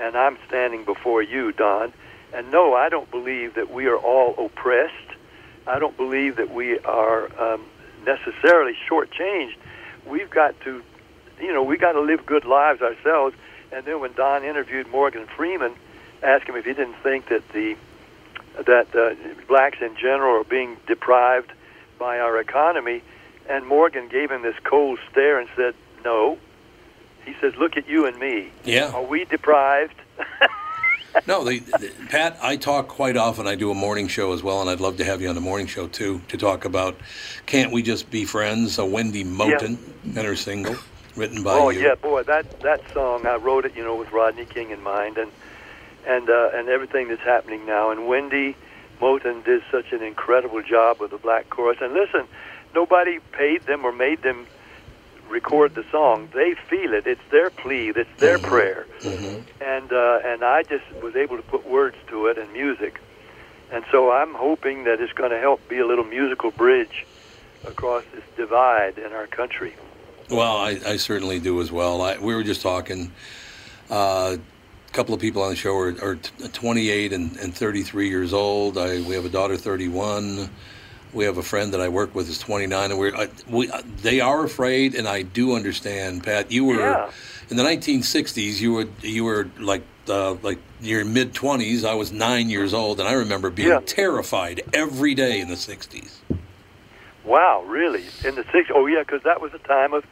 And 0.00 0.16
I'm 0.16 0.38
standing 0.46 0.84
before 0.84 1.22
you, 1.22 1.52
Don. 1.52 1.92
And 2.32 2.50
no, 2.50 2.74
I 2.74 2.88
don't 2.88 3.10
believe 3.10 3.54
that 3.54 3.70
we 3.70 3.86
are 3.86 3.96
all 3.96 4.46
oppressed. 4.46 4.94
I 5.66 5.78
don't 5.78 5.96
believe 5.96 6.36
that 6.36 6.50
we 6.54 6.78
are 6.80 7.30
um, 7.40 7.66
necessarily 8.06 8.76
shortchanged. 8.88 9.56
We've 10.06 10.30
got 10.30 10.58
to, 10.62 10.82
you 11.40 11.52
know, 11.52 11.62
we 11.62 11.76
got 11.76 11.92
to 11.92 12.00
live 12.00 12.24
good 12.24 12.44
lives 12.46 12.80
ourselves. 12.80 13.36
And 13.72 13.84
then 13.84 14.00
when 14.00 14.14
Don 14.14 14.44
interviewed 14.44 14.88
Morgan 14.88 15.26
Freeman, 15.26 15.74
asked 16.22 16.46
him 16.48 16.56
if 16.56 16.64
he 16.64 16.72
didn't 16.72 16.96
think 17.02 17.28
that 17.28 17.48
the 17.52 17.76
that 18.66 18.94
uh, 18.94 19.14
blacks 19.46 19.78
in 19.80 19.96
general 19.96 20.40
are 20.40 20.44
being 20.44 20.76
deprived 20.86 21.52
by 21.98 22.18
our 22.18 22.38
economy, 22.40 23.02
and 23.48 23.66
Morgan 23.66 24.08
gave 24.08 24.30
him 24.30 24.42
this 24.42 24.56
cold 24.64 24.98
stare 25.10 25.38
and 25.38 25.48
said, 25.56 25.74
"No." 26.04 26.38
He 27.24 27.34
says, 27.40 27.54
"Look 27.56 27.76
at 27.76 27.88
you 27.88 28.06
and 28.06 28.18
me. 28.18 28.50
Yeah. 28.64 28.90
Are 28.92 29.02
we 29.02 29.24
deprived?" 29.24 29.94
No, 31.26 31.42
they, 31.42 31.58
they- 31.60 31.88
Pat, 32.10 32.38
I 32.42 32.56
talk 32.56 32.86
quite 32.88 33.16
often. 33.16 33.46
I 33.46 33.54
do 33.54 33.70
a 33.70 33.74
morning 33.74 34.08
show 34.08 34.32
as 34.34 34.42
well, 34.42 34.60
and 34.60 34.68
I'd 34.70 34.78
love 34.78 34.98
to 34.98 35.04
have 35.04 35.20
you 35.22 35.28
on 35.28 35.34
the 35.34 35.40
morning 35.40 35.66
show 35.66 35.88
too 35.88 36.20
to 36.28 36.36
talk 36.36 36.64
about 36.64 36.96
"Can't 37.46 37.72
We 37.72 37.82
Just 37.82 38.10
Be 38.10 38.24
Friends?" 38.24 38.78
A 38.78 38.84
Wendy 38.84 39.24
Moten 39.24 39.78
and 40.04 40.18
her 40.18 40.36
single, 40.36 40.76
written 41.16 41.42
by 41.42 41.58
oh 41.58 41.70
you. 41.70 41.80
yeah, 41.80 41.94
boy, 41.94 42.22
that 42.24 42.60
that 42.60 42.82
song 42.92 43.26
I 43.26 43.36
wrote 43.36 43.64
it, 43.64 43.74
you 43.74 43.82
know, 43.82 43.96
with 43.96 44.12
Rodney 44.12 44.44
King 44.44 44.70
in 44.70 44.82
mind, 44.82 45.16
and 45.16 45.32
and 46.08 46.28
uh, 46.30 46.50
and 46.54 46.68
everything 46.68 47.08
that's 47.08 47.22
happening 47.22 47.66
now. 47.66 47.90
And 47.90 48.08
Wendy 48.08 48.56
Moten 49.00 49.44
did 49.44 49.62
such 49.70 49.92
an 49.92 50.02
incredible 50.02 50.62
job 50.62 50.98
with 50.98 51.10
the 51.10 51.18
black 51.18 51.50
chorus. 51.50 51.78
And 51.80 51.92
listen, 51.92 52.26
nobody 52.74 53.20
paid 53.32 53.62
them 53.66 53.84
or 53.84 53.92
made 53.92 54.22
them 54.22 54.46
record 55.28 55.74
the 55.74 55.84
song. 55.92 56.28
They 56.32 56.54
feel 56.54 56.94
it. 56.94 57.06
It's 57.06 57.20
their 57.30 57.50
plea. 57.50 57.90
It's 57.90 58.10
their 58.16 58.38
prayer. 58.38 58.86
And 59.60 59.92
uh, 59.92 60.20
and 60.24 60.42
I 60.42 60.62
just 60.62 60.84
was 61.02 61.14
able 61.14 61.36
to 61.36 61.42
put 61.42 61.68
words 61.68 61.96
to 62.08 62.26
it 62.26 62.38
and 62.38 62.52
music. 62.52 63.00
And 63.70 63.84
so 63.92 64.10
I'm 64.10 64.32
hoping 64.32 64.84
that 64.84 64.98
it's 65.00 65.12
going 65.12 65.30
to 65.30 65.38
help 65.38 65.68
be 65.68 65.78
a 65.78 65.86
little 65.86 66.04
musical 66.04 66.50
bridge 66.50 67.06
across 67.66 68.02
this 68.14 68.24
divide 68.34 68.96
in 68.96 69.12
our 69.12 69.26
country. 69.26 69.74
Well, 70.30 70.56
I, 70.56 70.78
I 70.86 70.96
certainly 70.96 71.38
do 71.38 71.60
as 71.60 71.70
well. 71.70 72.00
I, 72.00 72.16
we 72.16 72.34
were 72.34 72.42
just 72.42 72.62
talking. 72.62 73.12
Uh, 73.90 74.38
couple 74.92 75.14
of 75.14 75.20
people 75.20 75.42
on 75.42 75.50
the 75.50 75.56
show 75.56 75.76
are, 75.76 75.94
are 76.02 76.16
t- 76.16 76.48
28 76.48 77.12
and, 77.12 77.36
and 77.36 77.54
33 77.54 78.08
years 78.08 78.32
old. 78.32 78.78
I, 78.78 79.00
we 79.02 79.14
have 79.14 79.24
a 79.24 79.28
daughter, 79.28 79.56
31. 79.56 80.48
We 81.14 81.24
have 81.24 81.38
a 81.38 81.42
friend 81.42 81.72
that 81.72 81.80
I 81.80 81.88
work 81.88 82.14
with 82.14 82.28
is 82.28 82.38
29, 82.38 82.90
and 82.90 82.98
we're 83.00 83.14
I, 83.16 83.28
we, 83.48 83.70
uh, 83.70 83.82
they 84.02 84.20
are 84.20 84.44
afraid, 84.44 84.94
and 84.94 85.08
I 85.08 85.22
do 85.22 85.54
understand. 85.54 86.22
Pat, 86.22 86.52
you 86.52 86.64
were 86.66 86.76
Yeah. 86.80 87.10
in 87.48 87.56
the 87.56 87.62
1960s. 87.62 88.60
You 88.60 88.72
were 88.74 88.88
you 89.00 89.24
were 89.24 89.48
like 89.58 89.82
uh, 90.08 90.34
like 90.42 90.58
your 90.82 91.06
mid 91.06 91.32
20s. 91.32 91.84
I 91.84 91.94
was 91.94 92.12
nine 92.12 92.50
years 92.50 92.74
old, 92.74 93.00
and 93.00 93.08
I 93.08 93.14
remember 93.14 93.48
being 93.48 93.68
Yeah. 93.70 93.80
terrified 93.86 94.60
every 94.74 95.14
day 95.14 95.40
in 95.40 95.48
the 95.48 95.54
60s. 95.54 96.16
Wow, 97.24 97.62
really? 97.66 98.04
In 98.24 98.34
the 98.34 98.44
six? 98.52 98.68
Oh 98.74 98.84
yeah, 98.86 99.00
because 99.00 99.22
that 99.22 99.40
was 99.40 99.52
a 99.54 99.58
time 99.60 99.94
of 99.94 100.04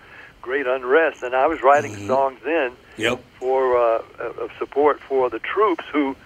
great 0.47 0.66
unrest, 0.66 1.22
and 1.22 1.34
I 1.34 1.47
was 1.49 1.59
writing 1.62 1.92
Mm-hmm. 1.92 2.07
songs 2.07 2.38
then 2.44 2.70
Yep. 2.99 3.18
for 3.38 3.76
uh, 3.76 4.01
of 4.44 4.51
support 4.59 5.01
for 5.09 5.28
the 5.28 5.40
troops 5.40 5.84
who, 5.92 6.16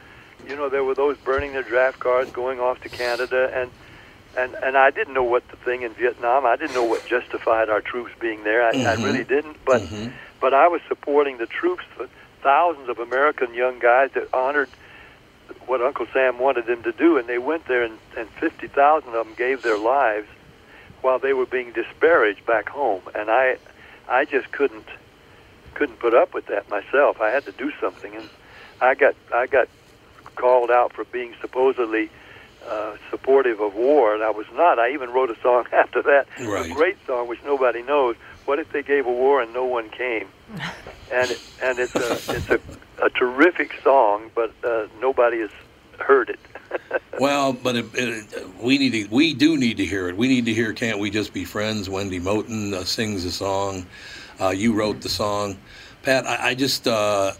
you 0.46 0.54
know, 0.54 0.68
there 0.68 0.84
were 0.84 0.94
those 0.94 1.16
burning 1.24 1.52
their 1.52 1.64
draft 1.64 1.98
cards, 1.98 2.30
going 2.32 2.60
off 2.60 2.80
to 2.82 2.88
Canada, 2.90 3.50
and 3.54 3.70
and 4.36 4.54
and 4.62 4.76
I 4.76 4.90
didn't 4.90 5.14
know 5.14 5.24
what 5.34 5.42
the 5.48 5.56
thing 5.56 5.82
in 5.82 5.92
Vietnam. 5.94 6.44
I 6.46 6.54
didn't 6.56 6.74
know 6.74 6.84
what 6.84 7.04
justified 7.06 7.68
our 7.70 7.80
troops 7.80 8.12
being 8.20 8.44
there. 8.44 8.62
I, 8.62 8.72
I 8.92 8.94
Mhm. 8.96 9.02
really 9.02 9.24
didn't. 9.24 9.56
But 9.64 9.80
Mhm. 9.82 10.12
but 10.40 10.52
I 10.54 10.68
was 10.68 10.80
supporting 10.86 11.38
the 11.38 11.46
troops. 11.46 11.84
For 11.96 12.06
thousands 12.42 12.88
of 12.88 12.98
American 12.98 13.52
young 13.52 13.78
guys 13.80 14.10
that 14.14 14.26
honored 14.32 14.70
what 15.66 15.82
Uncle 15.82 16.06
Sam 16.12 16.38
wanted 16.38 16.66
them 16.66 16.82
to 16.84 16.92
do, 16.92 17.18
and 17.18 17.26
they 17.26 17.38
went 17.38 17.66
there, 17.66 17.82
and, 17.82 17.98
and 18.16 18.28
fifty 18.44 18.68
thousand 18.68 19.14
of 19.14 19.26
them 19.26 19.34
gave 19.34 19.62
their 19.62 19.78
lives 19.78 20.28
while 21.02 21.18
they 21.18 21.32
were 21.32 21.46
being 21.46 21.72
disparaged 21.72 22.44
back 22.46 22.68
home. 22.68 23.02
And 23.14 23.30
I, 23.30 23.56
I 24.10 24.24
just 24.24 24.50
couldn't 24.52 24.86
couldn't 25.74 25.98
put 26.00 26.12
up 26.14 26.34
with 26.34 26.46
that 26.46 26.68
myself. 26.68 27.20
I 27.20 27.30
had 27.30 27.44
to 27.46 27.52
do 27.52 27.72
something, 27.80 28.14
and 28.14 28.28
I 28.80 28.94
got 28.94 29.14
I 29.32 29.46
got 29.46 29.68
called 30.36 30.70
out 30.70 30.92
for 30.92 31.04
being 31.04 31.34
supposedly 31.40 32.10
uh, 32.68 32.96
supportive 33.10 33.60
of 33.60 33.74
war, 33.74 34.12
and 34.14 34.22
I 34.22 34.30
was 34.30 34.46
not. 34.52 34.78
I 34.78 34.90
even 34.92 35.10
wrote 35.10 35.30
a 35.30 35.40
song 35.40 35.66
after 35.72 36.02
that, 36.02 36.26
Right. 36.40 36.70
a 36.70 36.74
great 36.74 36.98
song 37.06 37.28
which 37.28 37.42
nobody 37.44 37.82
knows. 37.82 38.16
What 38.46 38.58
if 38.58 38.72
they 38.72 38.82
gave 38.82 39.06
a 39.06 39.12
war 39.12 39.40
and 39.40 39.54
no 39.54 39.64
one 39.64 39.88
came? 39.90 40.28
and 41.12 41.30
it, 41.30 41.40
and 41.62 41.78
it's 41.78 41.94
a 41.94 42.12
it's 42.36 42.50
a, 42.50 42.60
a 43.02 43.10
terrific 43.10 43.72
song, 43.82 44.30
but 44.34 44.52
uh, 44.64 44.88
nobody 45.00 45.38
has 45.40 45.50
heard 46.00 46.30
it. 46.30 46.40
Well, 47.18 47.52
but 47.52 47.76
it, 47.76 47.86
it, 47.94 48.48
we 48.62 48.78
need 48.78 48.92
to, 48.92 49.14
we 49.14 49.34
do 49.34 49.56
need 49.58 49.76
to 49.76 49.84
hear 49.84 50.08
it. 50.08 50.16
We 50.16 50.26
need 50.28 50.46
to 50.46 50.54
hear 50.54 50.72
"Can't 50.72 50.98
We 50.98 51.10
Just 51.10 51.32
Be 51.34 51.44
Friends." 51.44 51.90
Wendy 51.90 52.18
Moten 52.18 52.72
uh, 52.72 52.84
sings 52.84 53.24
the 53.24 53.30
song. 53.30 53.84
Uh, 54.40 54.50
you 54.50 54.72
wrote 54.72 55.02
the 55.02 55.08
song, 55.10 55.58
Pat. 56.02 56.26
I, 56.26 56.48
I 56.50 56.54
just 56.54 56.88
uh, 56.88 57.32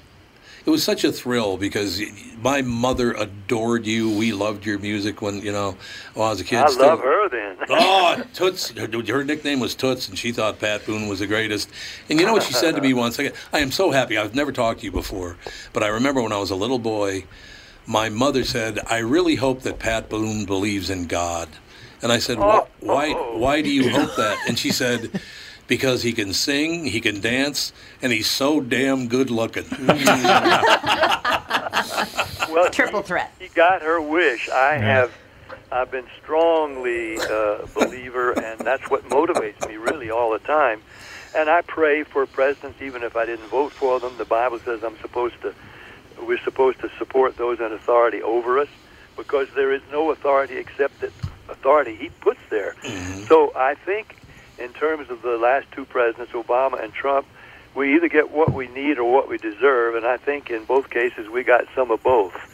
it 0.66 0.70
was 0.70 0.85
such 0.85 1.05
a 1.05 1.12
thrill 1.12 1.57
because 1.57 2.03
my 2.43 2.61
mother 2.61 3.12
adored 3.12 3.87
you. 3.87 4.11
We 4.11 4.33
loved 4.33 4.66
your 4.66 4.78
music 4.78 5.22
when 5.22 5.41
you 5.41 5.53
know 5.53 5.76
when 6.14 6.26
I 6.26 6.31
was 6.31 6.41
a 6.41 6.45
kid. 6.45 6.59
I 6.59 6.66
Still- 6.68 6.87
love 6.87 7.01
her 7.01 7.28
then. 7.31 7.57
oh, 7.70 8.22
Toots. 8.35 8.70
Her, 8.70 8.87
her 8.87 9.24
nickname 9.24 9.61
was 9.61 9.74
Toots, 9.74 10.09
and 10.09 10.18
she 10.18 10.33
thought 10.33 10.59
Pat 10.59 10.85
Boone 10.85 11.09
was 11.09 11.20
the 11.20 11.26
greatest. 11.26 11.70
And 12.11 12.20
you 12.20 12.26
know 12.26 12.35
what 12.35 12.43
she 12.43 12.53
said 12.53 12.74
to 12.74 12.83
me 12.83 12.93
once? 13.05 13.18
I, 13.18 13.33
I 13.53 13.61
am 13.61 13.70
so 13.70 13.91
happy. 13.91 14.18
I've 14.18 14.35
never 14.35 14.53
talked 14.53 14.81
to 14.81 14.85
you 14.87 14.93
before, 14.93 15.37
but 15.72 15.83
I 15.83 15.89
remember 15.89 16.20
when 16.20 16.33
I 16.33 16.39
was 16.39 16.51
a 16.51 16.57
little 16.57 16.78
boy, 16.78 17.24
my 17.91 18.09
mother 18.09 18.45
said, 18.45 18.78
"I 18.86 18.99
really 18.99 19.34
hope 19.34 19.62
that 19.62 19.78
Pat 19.80 20.09
Boone 20.09 20.45
believes 20.45 20.91
in 20.91 21.07
God." 21.07 21.49
And 22.01 22.12
I 22.12 22.18
said, 22.18 22.38
"Why? 22.38 22.64
Why, 22.78 23.12
why 23.12 23.62
do 23.62 23.68
you 23.70 23.91
hope 23.91 24.14
that?" 24.16 24.38
And 24.49 24.59
she 24.59 24.70
said. 24.70 25.20
Because 25.66 26.03
he 26.03 26.12
can 26.12 26.32
sing, 26.32 26.84
he 26.86 27.01
can 27.01 27.20
dance, 27.20 27.72
and 28.03 28.11
he's 28.11 28.26
so 28.28 28.61
damn 28.61 29.07
good 29.07 29.30
looking. 29.30 29.62
well, 32.51 32.68
triple 32.72 33.03
threat. 33.03 33.32
He 33.38 33.47
got 33.49 33.80
her 33.82 34.01
wish. 34.01 34.49
I 34.49 34.74
Yeah. 34.74 34.80
have. 34.80 35.12
I've 35.70 35.91
been 35.93 36.07
strongly 36.20 37.18
uh, 37.20 37.59
a 37.62 37.66
believer, 37.72 38.32
and 38.32 38.59
that's 38.61 38.91
what 38.91 39.09
motivates 39.11 39.68
me 39.68 39.76
really 39.76 40.11
all 40.11 40.32
the 40.32 40.41
time. 40.41 40.82
And 41.36 41.49
I 41.49 41.61
pray 41.62 42.03
for 42.03 42.26
presidents, 42.26 42.82
even 42.82 43.05
if 43.05 43.14
I 43.14 43.24
didn't 43.24 43.47
vote 43.47 43.70
for 43.72 44.01
them. 44.01 44.12
The 44.18 44.24
Bible 44.24 44.59
says 44.59 44.82
I'm 44.82 44.99
supposed 44.99 45.41
to. 45.43 45.55
We're 46.27 46.39
supposed 46.45 46.81
to 46.81 46.91
support 46.99 47.37
those 47.37 47.61
in 47.61 47.73
authority 47.73 48.23
over 48.23 48.59
us, 48.59 48.68
because 49.16 49.49
there 49.55 49.73
is 49.73 49.83
no 49.91 50.11
authority 50.11 50.57
except 50.57 51.01
that 51.01 51.12
authority 51.49 51.97
He 51.97 52.09
puts 52.21 52.41
there. 52.51 52.75
Mm-hmm. 52.83 53.25
So 53.25 53.53
I 53.57 53.75
think, 53.75 54.16
in 54.59 54.73
terms 54.73 55.11
of 55.11 55.23
the 55.23 55.37
last 55.37 55.66
two 55.73 55.85
presidents, 55.85 56.33
Obama 56.33 56.83
and 56.83 56.93
Trump, 56.93 57.27
we 57.75 57.95
either 57.95 58.09
get 58.09 58.31
what 58.33 58.53
we 58.53 58.66
need 58.68 58.99
or 58.99 59.11
what 59.11 59.29
we 59.29 59.39
deserve, 59.39 59.95
and 59.95 60.05
I 60.05 60.16
think 60.16 60.51
in 60.51 60.64
both 60.64 60.91
cases 60.91 61.29
we 61.29 61.45
got 61.45 61.64
some 61.75 61.91
of 61.91 62.03
both. 62.03 62.33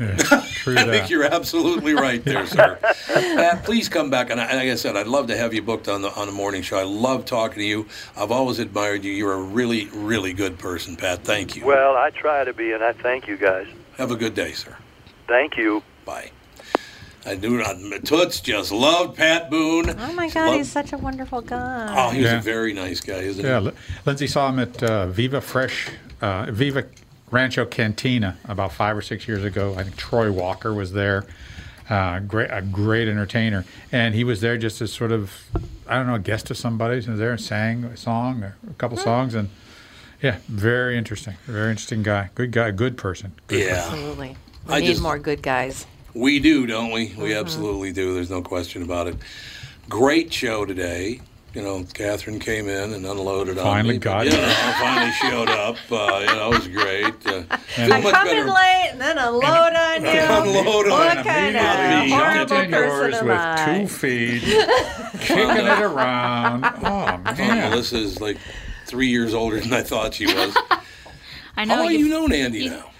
True 0.57 0.77
I 0.77 0.85
think 0.85 1.09
you're 1.11 1.25
absolutely 1.25 1.95
right 1.95 2.23
there, 2.25 2.47
sir. 2.57 2.79
Pat, 2.83 3.65
please 3.65 3.89
come 3.89 4.11
back. 4.11 4.31
And 4.31 4.41
I- 4.41 4.47
like 4.55 4.69
I 4.71 4.75
said, 4.75 4.97
I'd 4.97 5.07
love 5.07 5.29
to 5.29 5.37
have 5.37 5.55
you 5.55 5.63
booked 5.63 5.89
on 5.89 6.03
the 6.03 6.13
on 6.15 6.27
the 6.27 6.33
morning 6.33 6.63
show. 6.63 6.79
I 6.79 6.83
love 6.85 7.25
talking 7.25 7.59
to 7.59 7.65
you. 7.65 7.87
I've 8.17 8.31
always 8.33 8.59
admired 8.59 9.05
you. 9.05 9.13
You're 9.13 9.35
a 9.35 9.43
really, 9.43 9.87
really 9.93 10.33
good 10.33 10.59
person, 10.59 10.97
Pat. 10.97 11.25
Thank 11.25 11.57
you. 11.57 11.65
Well, 11.65 11.97
I 11.97 12.11
try 12.11 12.45
to 12.45 12.53
be, 12.53 12.73
and 12.73 12.83
I 12.85 12.93
thank 12.93 13.27
you 13.27 13.37
guys. 13.37 13.67
Have 13.97 14.11
a 14.11 14.17
good 14.17 14.35
day, 14.35 14.53
sir. 14.53 14.77
Thank 15.27 15.57
you. 15.57 15.83
Bye. 16.05 16.31
I 17.27 17.35
do 17.35 17.59
not. 17.59 17.77
Toots 18.05 18.41
just 18.41 18.71
loved 18.73 19.17
Pat 19.17 19.51
Boone. 19.51 19.91
Oh 19.99 20.13
my 20.13 20.29
God, 20.29 20.47
loved- 20.47 20.59
he's 20.59 20.71
such 20.71 20.93
a 20.93 20.99
wonderful 20.99 21.41
guy. 21.41 21.93
Oh, 21.97 22.11
he 22.11 22.21
was 22.23 22.31
Yeah. 22.31 22.39
a 22.39 22.43
very 22.43 22.73
nice 22.73 23.01
guy, 23.01 23.15
isn't 23.17 23.45
Yeah, 23.45 23.61
he? 23.61 23.67
Li- 23.67 23.73
Lindsay 24.05 24.27
saw 24.27 24.49
him 24.49 24.59
at 24.61 24.83
uh, 24.83 25.07
Viva 25.09 25.41
Fresh, 25.41 25.89
uh, 26.21 26.47
Viva 26.51 26.85
Rancho 27.31 27.65
Cantina 27.67 28.37
about 28.49 28.73
five 28.73 28.97
or 28.97 29.03
six 29.03 29.27
years 29.27 29.43
ago. 29.45 29.75
I 29.77 29.83
think 29.83 29.97
Troy 29.97 30.31
Walker 30.31 30.73
was 30.73 30.93
there, 30.93 31.25
uh, 31.91 32.21
great, 32.21 32.49
a 32.53 32.63
great 32.63 33.09
entertainer, 33.09 33.65
and 33.91 34.15
he 34.15 34.23
was 34.23 34.41
there 34.41 34.57
just 34.57 34.81
as 34.81 34.93
sort 34.93 35.11
of, 35.11 35.33
I 35.89 35.97
don't 35.97 36.07
know, 36.07 36.15
a 36.15 36.19
guest 36.21 36.51
of 36.51 36.57
somebody's. 36.57 37.07
He 37.07 37.11
was 37.11 37.19
there 37.19 37.33
and 37.33 37.41
sang 37.41 37.85
a 37.85 37.97
song, 37.97 38.45
or 38.45 38.57
a 38.71 38.75
couple 38.75 38.97
songs, 38.99 39.35
and 39.35 39.49
yeah, 40.23 40.37
very 40.49 40.97
interesting, 40.97 41.35
very 41.47 41.71
interesting 41.71 42.05
guy, 42.05 42.31
good 42.37 42.53
guy, 42.53 42.71
good 42.71 42.97
person. 42.97 43.33
Good 43.49 43.67
Yeah. 43.67 43.85
Absolutely. 43.89 44.37
We 44.69 44.75
I 44.75 44.81
need 44.81 44.87
just- 44.87 45.03
more 45.03 45.19
good 45.19 45.43
guys. 45.43 45.87
We 46.17 46.39
do, 46.41 46.67
don't 46.67 46.93
we? 46.93 47.07
We 47.07 47.31
Mm-hmm. 47.31 47.39
absolutely 47.41 47.93
do. 47.93 48.15
There's 48.15 48.31
no 48.31 48.43
question 48.43 48.83
about 48.83 49.07
it. 49.07 49.17
Great 49.89 50.33
show 50.33 50.65
today. 50.65 51.21
You 51.55 51.63
know, 51.63 51.85
Catherine 51.95 52.39
came 52.39 52.69
in 52.69 52.93
and 52.93 53.07
unloaded 53.07 53.57
on 53.57 53.65
Finally 53.65 53.95
me. 53.95 53.99
got 53.99 54.25
but, 54.27 54.33
you 54.35 54.39
know, 54.39 54.75
finally 54.79 55.13
showed 55.13 55.49
up. 55.49 55.77
Uh, 55.91 56.19
you 56.21 56.27
know, 56.27 56.53
it 56.53 56.59
was 56.59 56.69
great. 56.69 57.05
Uh, 57.27 57.43
feel 57.57 57.93
I 57.95 58.01
come 58.03 58.27
better. 58.27 58.41
in 58.43 58.47
late 58.47 58.89
and 58.93 59.01
then 59.01 59.17
unload 59.17 59.43
on 59.75 60.03
you. 60.05 60.11
Unload 60.21 60.87
on 60.87 60.91
what 60.91 61.17
him. 61.19 61.25
kind 61.25 61.57
Immediately 61.57 62.13
of 62.13 62.49
jumped 62.49 62.51
horrible 62.51 62.57
in 62.61 62.71
yours 62.71 63.11
person 63.15 63.27
with 63.29 63.39
I? 63.39 63.79
two 63.81 63.89
feet, 63.89 64.43
kicking 65.21 65.67
it 65.67 65.81
around. 65.81 66.65
Oh 66.65 66.69
I 66.69 66.77
thought 67.17 67.39
man, 67.39 67.71
Melissa's 67.71 68.21
like 68.21 68.37
three 68.87 69.09
years 69.09 69.33
older 69.33 69.59
than 69.61 69.73
I 69.73 69.83
thought 69.83 70.13
she 70.15 70.27
was. 70.27 70.55
I 71.57 71.65
know 71.65 71.75
How 71.77 71.83
long 71.85 71.93
you- 71.93 71.99
you 72.01 72.09
known 72.11 72.33
Andy 72.33 72.65
you- 72.65 72.71
now? 72.71 72.91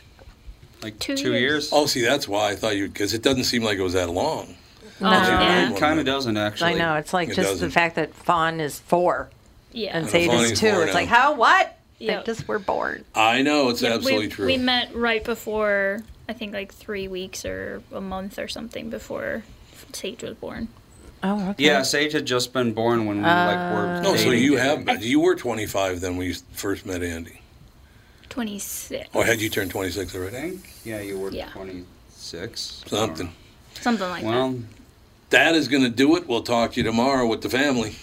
Like 0.83 0.99
Two 0.99 1.17
two, 1.17 1.31
years. 1.33 1.41
years. 1.41 1.71
Oh, 1.73 1.87
see, 1.87 2.03
that's 2.03 2.29
why 2.29 2.51
I 2.51 2.55
thought 2.57 2.77
you 2.77 2.89
because 2.89 3.15
it 3.15 3.23
doesn't 3.23 3.45
seem 3.45 3.63
like 3.63 3.79
it 3.79 3.83
was 3.83 3.95
that 3.95 4.11
long. 4.11 4.55
Oh, 5.01 5.05
no. 5.05 5.11
yeah. 5.11 5.71
It 5.73 5.79
kind 5.79 5.99
of 6.01 6.07
doesn't 6.07 6.37
actually. 6.37 6.71
I 6.73 6.75
know. 6.75 6.95
It's 6.97 7.13
like 7.13 7.29
It 7.31 7.35
just 7.37 7.49
doesn't. 7.51 7.69
the 7.69 7.73
fact 7.73 7.97
that 7.97 8.15
Fawn 8.15 8.61
is 8.61 8.79
four 8.79 9.29
Yeah. 9.73 9.97
and 9.97 10.09
Sage 10.09 10.29
Fawny's 10.31 10.53
is 10.53 10.61
two. 10.61 10.67
It's 10.69 10.87
now. 10.89 10.93
like, 10.95 11.09
how? 11.09 11.35
What? 11.35 11.77
Yep. 11.99 12.25
They 12.25 12.33
just 12.33 12.47
were 12.49 12.59
born. 12.59 13.05
I 13.15 13.43
know 13.43 13.71
it's 13.71 13.81
Yeah, 13.83 13.95
absolutely 13.95 14.27
we, 14.27 14.33
true. 14.33 14.47
We 14.47 14.57
met 14.59 14.95
right 14.95 15.25
before, 15.25 16.01
I 16.29 16.35
think 16.35 16.53
like 16.53 16.73
three 16.75 17.09
weeks 17.09 17.45
or 17.47 17.83
a 17.93 18.01
month 18.03 18.39
or 18.39 18.49
something 18.49 18.91
before 18.91 19.45
Sage 19.93 20.23
was 20.23 20.35
born. 20.35 20.69
Oh, 21.23 21.51
okay. 21.51 21.65
Yeah, 21.65 21.83
Sage 21.83 22.13
had 22.13 22.27
just 22.27 22.53
been 22.53 22.73
born 22.75 23.07
when 23.07 23.17
we 23.19 23.23
like 23.23 23.73
were. 23.75 23.97
Oh. 23.99 24.03
no, 24.03 24.17
so 24.17 24.31
you 24.31 24.57
have 24.57 25.03
you 25.03 25.21
were 25.21 25.35
25 25.35 26.01
then 26.01 26.17
when 26.19 26.27
you 26.27 26.35
first 26.53 26.85
met 26.87 27.03
Andy. 27.03 27.41
26. 28.37 29.09
Or 29.15 29.25
had 29.25 29.41
you 29.41 29.49
turned 29.49 29.71
26 29.71 30.15
I 30.15 30.19
already? 30.19 30.37
think. 30.37 30.71
Yeah, 30.85 31.01
you 31.01 31.19
were 31.19 31.31
Yeah. 31.31 31.49
26. 31.53 32.83
Something. 32.87 33.33
Something 33.81 34.09
like 34.11 34.23
that. 34.25 34.29
Well, 34.29 34.51
that. 34.51 34.63
That 35.31 35.55
is 35.55 35.69
going 35.69 35.85
to 35.85 35.89
do 35.89 36.17
it. 36.17 36.29
We'll 36.29 36.43
talk 36.43 36.73
to 36.73 36.77
you 36.77 36.85
tomorrow 36.85 37.27
with 37.27 37.41
the 37.41 37.49
family. 37.49 37.95